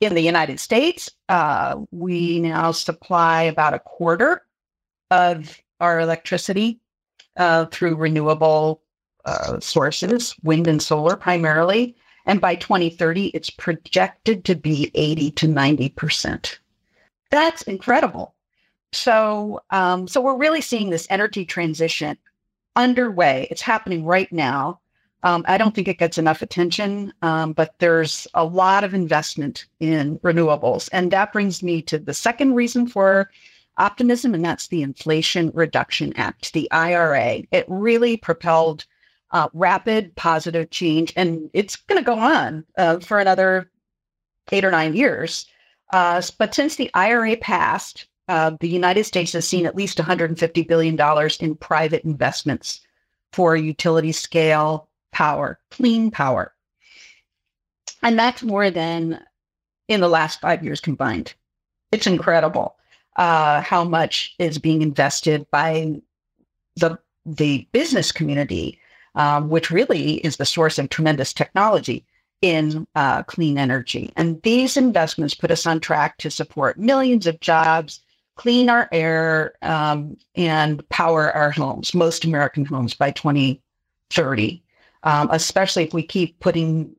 in 0.00 0.14
the 0.14 0.20
United 0.20 0.58
States, 0.58 1.10
uh, 1.28 1.76
we 1.92 2.40
now 2.40 2.72
supply 2.72 3.42
about 3.42 3.74
a 3.74 3.78
quarter 3.78 4.42
of 5.10 5.60
our 5.80 6.00
electricity 6.00 6.80
uh, 7.36 7.66
through 7.66 7.96
renewable 7.96 8.82
uh, 9.24 9.60
sources, 9.60 10.34
wind 10.42 10.66
and 10.66 10.82
solar 10.82 11.16
primarily. 11.16 11.96
And 12.26 12.40
by 12.40 12.54
2030, 12.54 13.28
it's 13.28 13.50
projected 13.50 14.44
to 14.44 14.54
be 14.54 14.90
80 14.94 15.30
to 15.32 15.48
90%. 15.48 16.58
That's 17.30 17.62
incredible. 17.62 18.34
So, 18.92 19.60
um, 19.70 20.06
so 20.06 20.20
we're 20.20 20.36
really 20.36 20.60
seeing 20.60 20.90
this 20.90 21.06
energy 21.10 21.44
transition 21.44 22.18
underway. 22.76 23.48
It's 23.50 23.62
happening 23.62 24.04
right 24.04 24.30
now. 24.32 24.80
Um, 25.24 25.44
I 25.46 25.56
don't 25.56 25.74
think 25.74 25.88
it 25.88 25.98
gets 25.98 26.18
enough 26.18 26.42
attention, 26.42 27.12
um, 27.22 27.52
but 27.52 27.74
there's 27.78 28.26
a 28.34 28.44
lot 28.44 28.82
of 28.82 28.92
investment 28.92 29.66
in 29.78 30.18
renewables. 30.18 30.88
And 30.92 31.10
that 31.12 31.32
brings 31.32 31.62
me 31.62 31.80
to 31.82 31.98
the 31.98 32.14
second 32.14 32.54
reason 32.54 32.88
for 32.88 33.30
optimism, 33.78 34.34
and 34.34 34.44
that's 34.44 34.66
the 34.68 34.82
Inflation 34.82 35.50
Reduction 35.54 36.12
Act, 36.16 36.52
the 36.52 36.70
IRA. 36.72 37.42
It 37.52 37.64
really 37.68 38.16
propelled 38.16 38.84
uh, 39.32 39.48
rapid 39.52 40.14
positive 40.16 40.70
change, 40.70 41.12
and 41.16 41.50
it's 41.52 41.76
going 41.76 41.98
to 41.98 42.04
go 42.04 42.18
on 42.18 42.64
uh, 42.76 43.00
for 43.00 43.18
another 43.18 43.70
eight 44.50 44.64
or 44.64 44.70
nine 44.70 44.94
years. 44.94 45.46
Uh, 45.92 46.22
but 46.38 46.54
since 46.54 46.76
the 46.76 46.90
IRA 46.94 47.36
passed, 47.36 48.06
uh, 48.28 48.52
the 48.60 48.68
United 48.68 49.04
States 49.04 49.32
has 49.32 49.46
seen 49.46 49.66
at 49.66 49.76
least 49.76 49.98
$150 49.98 50.66
billion 50.66 51.30
in 51.40 51.56
private 51.56 52.04
investments 52.04 52.80
for 53.32 53.56
utility 53.56 54.12
scale 54.12 54.88
power, 55.12 55.58
clean 55.70 56.10
power. 56.10 56.54
And 58.02 58.18
that's 58.18 58.42
more 58.42 58.70
than 58.70 59.20
in 59.88 60.00
the 60.00 60.08
last 60.08 60.40
five 60.40 60.64
years 60.64 60.80
combined. 60.80 61.34
It's 61.90 62.06
incredible 62.06 62.76
uh, 63.16 63.60
how 63.60 63.84
much 63.84 64.34
is 64.38 64.58
being 64.58 64.82
invested 64.82 65.46
by 65.50 66.00
the 66.76 66.98
the 67.24 67.68
business 67.70 68.10
community 68.10 68.80
um, 69.14 69.48
which 69.48 69.70
really 69.70 70.14
is 70.18 70.36
the 70.36 70.44
source 70.44 70.78
of 70.78 70.88
tremendous 70.88 71.32
technology 71.32 72.04
in 72.40 72.86
uh, 72.96 73.22
clean 73.22 73.56
energy. 73.56 74.12
And 74.16 74.42
these 74.42 74.76
investments 74.76 75.34
put 75.34 75.50
us 75.50 75.66
on 75.66 75.80
track 75.80 76.18
to 76.18 76.30
support 76.30 76.78
millions 76.78 77.26
of 77.26 77.40
jobs, 77.40 78.00
clean 78.34 78.68
our 78.68 78.88
air, 78.90 79.54
um, 79.62 80.16
and 80.34 80.86
power 80.88 81.30
our 81.32 81.50
homes, 81.50 81.94
most 81.94 82.24
American 82.24 82.64
homes 82.64 82.94
by 82.94 83.12
2030, 83.12 84.62
um, 85.04 85.28
especially 85.30 85.84
if 85.84 85.94
we 85.94 86.02
keep 86.02 86.38
putting 86.40 86.94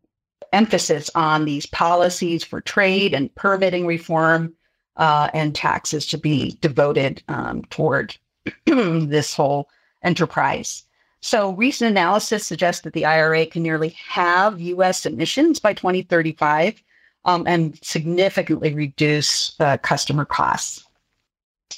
emphasis 0.54 1.10
on 1.16 1.46
these 1.46 1.66
policies 1.66 2.44
for 2.44 2.62
trade 2.62 3.14
and 3.14 3.34
permitting 3.36 3.86
reform 3.86 4.54
uh, 4.98 5.30
and 5.34 5.56
taxes 5.56 6.06
to 6.06 6.18
be 6.18 6.58
devoted 6.62 7.22
um, 7.28 7.64
toward 7.66 8.16
this 8.66 9.34
whole 9.34 9.68
enterprise. 10.04 10.84
So, 11.24 11.54
recent 11.54 11.90
analysis 11.90 12.46
suggests 12.46 12.82
that 12.82 12.92
the 12.92 13.06
IRA 13.06 13.46
can 13.46 13.64
nearly 13.64 13.96
halve 13.98 14.60
U.S. 14.60 15.06
emissions 15.06 15.58
by 15.58 15.74
2035 15.74 16.84
um, 17.24 17.48
and 17.48 17.80
significantly 17.82 18.74
reduce 18.74 19.58
uh, 19.62 19.78
customer 19.78 20.26
costs. 20.26 20.86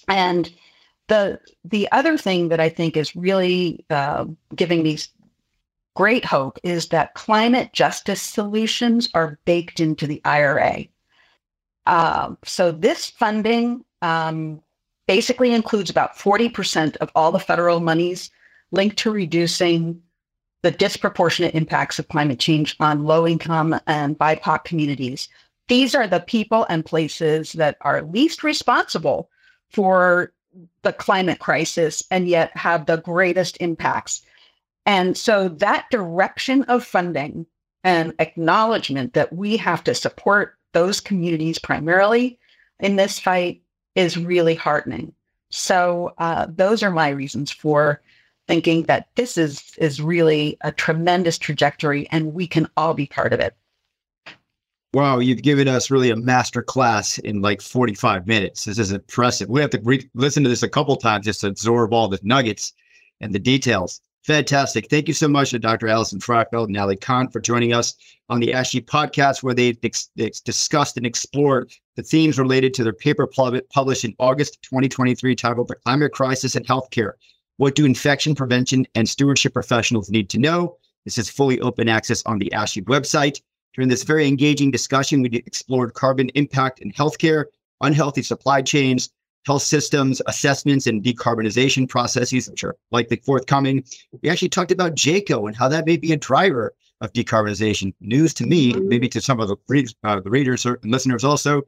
And 0.07 0.51
the 1.09 1.39
the 1.63 1.87
other 1.91 2.17
thing 2.17 2.49
that 2.49 2.59
I 2.59 2.69
think 2.69 2.97
is 2.97 3.15
really 3.15 3.85
uh, 3.91 4.25
giving 4.55 4.81
me 4.81 4.97
great 5.95 6.25
hope 6.25 6.57
is 6.63 6.87
that 6.87 7.13
climate 7.13 7.71
justice 7.71 8.23
solutions 8.23 9.09
are 9.13 9.37
baked 9.45 9.79
into 9.79 10.07
the 10.07 10.21
IRA. 10.25 10.85
Uh, 11.85 12.33
so 12.43 12.71
this 12.71 13.11
funding 13.11 13.85
um, 14.01 14.59
basically 15.07 15.53
includes 15.53 15.91
about 15.91 16.17
40% 16.17 16.97
of 16.97 17.11
all 17.13 17.31
the 17.31 17.39
federal 17.39 17.79
monies 17.79 18.31
linked 18.75 18.97
to 18.97 19.11
reducing 19.11 20.01
the 20.61 20.71
disproportionate 20.71 21.55
impacts 21.55 21.99
of 21.99 22.07
climate 22.07 22.39
change 22.39 22.75
on 22.79 23.03
low 23.03 23.27
income 23.27 23.79
and 23.87 24.17
BIPOC 24.17 24.63
communities. 24.63 25.29
These 25.67 25.95
are 25.95 26.07
the 26.07 26.19
people 26.19 26.65
and 26.69 26.85
places 26.85 27.53
that 27.53 27.77
are 27.81 28.01
least 28.03 28.43
responsible 28.43 29.29
for 29.69 30.31
the 30.83 30.93
climate 30.93 31.39
crisis 31.39 32.03
and 32.11 32.27
yet 32.27 32.55
have 32.55 32.85
the 32.85 32.97
greatest 32.97 33.57
impacts. 33.59 34.21
And 34.85 35.17
so 35.17 35.49
that 35.49 35.87
direction 35.91 36.63
of 36.63 36.85
funding 36.85 37.45
and 37.83 38.13
acknowledgement 38.19 39.13
that 39.13 39.33
we 39.33 39.57
have 39.57 39.83
to 39.83 39.95
support 39.95 40.55
those 40.73 40.99
communities 40.99 41.59
primarily 41.59 42.39
in 42.79 42.95
this 42.95 43.19
fight 43.19 43.61
is 43.95 44.17
really 44.17 44.55
heartening. 44.55 45.13
So 45.49 46.13
uh, 46.17 46.47
those 46.49 46.83
are 46.83 46.91
my 46.91 47.09
reasons 47.09 47.51
for 47.51 48.01
thinking 48.47 48.83
that 48.83 49.07
this 49.15 49.37
is 49.37 49.73
is 49.77 50.01
really 50.01 50.57
a 50.61 50.71
tremendous 50.71 51.37
trajectory 51.37 52.07
and 52.11 52.33
we 52.33 52.47
can 52.47 52.67
all 52.77 52.93
be 52.93 53.07
part 53.07 53.33
of 53.33 53.39
it. 53.39 53.55
Wow, 54.93 55.19
you've 55.19 55.41
given 55.41 55.67
us 55.67 55.91
really 55.91 56.09
a 56.09 56.15
master 56.15 56.63
class 56.63 57.17
in 57.17 57.41
like 57.41 57.61
45 57.61 58.27
minutes. 58.27 58.63
This 58.63 58.79
is 58.79 58.93
impressive. 58.93 59.49
We 59.49 59.59
have 59.59 59.71
to 59.71 59.81
re- 59.83 60.09
listen 60.13 60.43
to 60.43 60.49
this 60.49 60.63
a 60.63 60.69
couple 60.69 60.95
times 60.95 61.25
just 61.25 61.41
to 61.41 61.47
absorb 61.47 61.93
all 61.93 62.07
the 62.07 62.19
nuggets 62.23 62.71
and 63.19 63.33
the 63.33 63.39
details. 63.39 63.99
Fantastic. 64.23 64.89
Thank 64.89 65.07
you 65.09 65.13
so 65.13 65.27
much 65.27 65.49
to 65.51 65.59
Dr. 65.59 65.87
Alison 65.87 66.19
Freifeld 66.19 66.67
and 66.67 66.77
Ali 66.77 66.95
Khan 66.95 67.27
for 67.27 67.39
joining 67.41 67.73
us 67.73 67.93
on 68.29 68.39
the 68.39 68.53
ASHE 68.53 68.85
podcast, 68.85 69.43
where 69.43 69.53
they 69.53 69.77
ex- 69.83 70.09
ex- 70.17 70.39
discussed 70.39 70.97
and 70.97 71.05
explored 71.05 71.71
the 71.95 72.01
themes 72.01 72.39
related 72.39 72.73
to 72.75 72.83
their 72.83 72.93
paper 72.93 73.27
pub- 73.27 73.59
published 73.71 74.05
in 74.05 74.15
August 74.17 74.61
2023 74.63 75.35
titled 75.35 75.67
The 75.67 75.75
Climate 75.75 76.13
Crisis 76.13 76.55
in 76.55 76.63
Healthcare 76.63 77.13
what 77.57 77.75
do 77.75 77.85
infection 77.85 78.35
prevention 78.35 78.85
and 78.95 79.07
stewardship 79.07 79.53
professionals 79.53 80.09
need 80.09 80.29
to 80.29 80.39
know? 80.39 80.77
This 81.05 81.17
is 81.17 81.29
fully 81.29 81.59
open 81.61 81.87
access 81.87 82.23
on 82.25 82.39
the 82.39 82.51
ASHE 82.53 82.83
website. 82.85 83.41
During 83.73 83.89
this 83.89 84.03
very 84.03 84.27
engaging 84.27 84.71
discussion, 84.71 85.21
we 85.21 85.29
explored 85.45 85.93
carbon 85.93 86.29
impact 86.29 86.79
in 86.79 86.91
healthcare, 86.91 87.45
unhealthy 87.81 88.23
supply 88.23 88.61
chains, 88.61 89.09
health 89.45 89.61
systems, 89.61 90.21
assessments, 90.25 90.87
and 90.87 91.03
decarbonization 91.03 91.87
processes, 91.87 92.49
which 92.49 92.63
are 92.63 92.75
likely 92.91 93.17
forthcoming. 93.17 93.83
We 94.21 94.29
actually 94.29 94.49
talked 94.49 94.71
about 94.71 94.95
JCAHO 94.95 95.47
and 95.47 95.55
how 95.55 95.67
that 95.69 95.85
may 95.85 95.97
be 95.97 96.11
a 96.13 96.17
driver 96.17 96.73
of 97.01 97.13
decarbonization. 97.13 97.93
News 97.99 98.33
to 98.35 98.45
me, 98.45 98.73
maybe 98.73 99.07
to 99.09 99.21
some 99.21 99.39
of 99.39 99.49
the, 99.49 99.93
uh, 100.03 100.19
the 100.19 100.29
readers 100.29 100.65
or 100.65 100.79
listeners 100.83 101.23
also. 101.23 101.61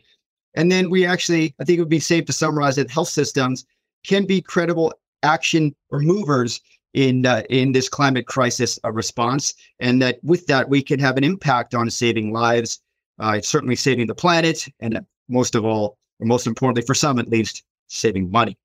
And 0.56 0.72
then 0.72 0.90
we 0.90 1.06
actually, 1.06 1.54
I 1.60 1.66
think 1.66 1.78
it 1.78 1.82
would 1.82 1.90
be 1.90 2.00
safe 2.00 2.26
to 2.26 2.34
summarize 2.34 2.78
that 2.78 2.90
health 2.90 3.10
systems 3.10 3.66
can 4.04 4.26
be 4.26 4.42
credible 4.42 4.94
action 5.24 5.76
or 5.90 6.00
movers 6.00 6.62
in 6.94 7.26
uh, 7.26 7.44
in 7.50 7.74
this 7.74 7.90
climate 7.90 8.26
crisis 8.26 8.80
uh, 8.84 8.92
response, 8.92 9.54
and 9.80 10.02
that 10.02 10.20
with 10.24 10.48
that 10.48 10.70
we 10.70 10.82
can 10.82 11.00
have 11.00 11.18
an 11.18 11.24
impact 11.24 11.76
on 11.76 11.90
saving 11.90 12.34
lives, 12.34 12.82
uh, 13.20 13.40
certainly 13.42 13.76
saving 13.76 14.08
the 14.08 14.16
planet, 14.16 14.68
and 14.80 15.06
most 15.30 15.56
of 15.56 15.66
all, 15.66 15.98
or 16.20 16.26
most 16.26 16.48
importantly 16.48 16.84
for 16.86 16.96
some 16.96 17.20
at 17.20 17.30
least, 17.30 17.64
saving 17.88 18.32
money. 18.32 18.58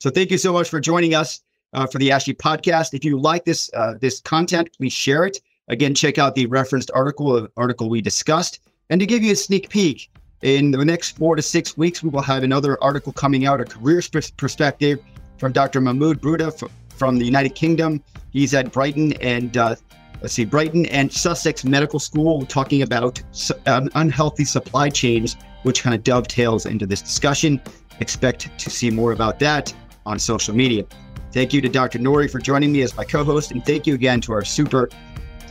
So 0.00 0.10
thank 0.10 0.30
you 0.30 0.38
so 0.38 0.52
much 0.52 0.68
for 0.68 0.80
joining 0.80 1.14
us 1.14 1.40
uh, 1.72 1.86
for 1.86 1.98
the 1.98 2.10
ASHE 2.10 2.34
podcast. 2.34 2.92
If 2.92 3.04
you 3.04 3.18
like 3.18 3.44
this 3.44 3.70
uh, 3.74 3.94
this 4.00 4.20
content, 4.20 4.70
please 4.76 4.92
share 4.92 5.24
it. 5.24 5.38
Again, 5.68 5.94
check 5.94 6.18
out 6.18 6.34
the 6.34 6.46
referenced 6.46 6.90
article, 6.92 7.48
article 7.56 7.88
we 7.88 8.00
discussed, 8.00 8.60
and 8.90 9.00
to 9.00 9.06
give 9.06 9.22
you 9.22 9.32
a 9.32 9.36
sneak 9.36 9.70
peek, 9.70 10.10
In 10.42 10.72
the 10.72 10.84
next 10.84 11.16
four 11.16 11.36
to 11.36 11.42
six 11.42 11.78
weeks, 11.78 12.02
we 12.02 12.10
will 12.10 12.20
have 12.20 12.42
another 12.42 12.76
article 12.82 13.12
coming 13.12 13.46
out, 13.46 13.60
a 13.60 13.64
career 13.64 14.02
perspective 14.36 14.98
from 15.42 15.50
Dr. 15.50 15.80
Mahmood 15.80 16.20
Bhutta 16.20 16.70
from 16.96 17.18
the 17.18 17.24
United 17.24 17.56
Kingdom. 17.56 18.00
He's 18.30 18.54
at 18.54 18.70
Brighton 18.70 19.14
and 19.14 19.56
uh, 19.56 19.74
let's 20.20 20.34
see, 20.34 20.44
Brighton 20.44 20.86
and 20.86 21.12
Sussex 21.12 21.64
Medical 21.64 21.98
School, 21.98 22.46
talking 22.46 22.82
about 22.82 23.20
um, 23.66 23.90
unhealthy 23.96 24.44
supply 24.44 24.88
chains, 24.88 25.36
which 25.64 25.82
kind 25.82 25.96
of 25.96 26.04
dovetails 26.04 26.64
into 26.64 26.86
this 26.86 27.02
discussion. 27.02 27.60
Expect 27.98 28.56
to 28.56 28.70
see 28.70 28.88
more 28.88 29.10
about 29.10 29.40
that 29.40 29.74
on 30.06 30.20
social 30.20 30.54
media. 30.54 30.84
Thank 31.32 31.52
you 31.52 31.60
to 31.62 31.68
Dr. 31.68 31.98
Nori 31.98 32.30
for 32.30 32.38
joining 32.38 32.70
me 32.70 32.82
as 32.82 32.96
my 32.96 33.02
co-host, 33.02 33.50
and 33.50 33.66
thank 33.66 33.84
you 33.84 33.94
again 33.94 34.20
to 34.20 34.32
our 34.32 34.44
super, 34.44 34.90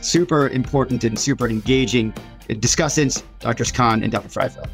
super 0.00 0.48
important 0.48 1.04
and 1.04 1.18
super 1.18 1.48
engaging 1.48 2.14
discussants, 2.48 3.22
Drs. 3.40 3.70
Khan 3.70 4.02
and 4.02 4.10
Dr. 4.10 4.28
Freifeld. 4.28 4.70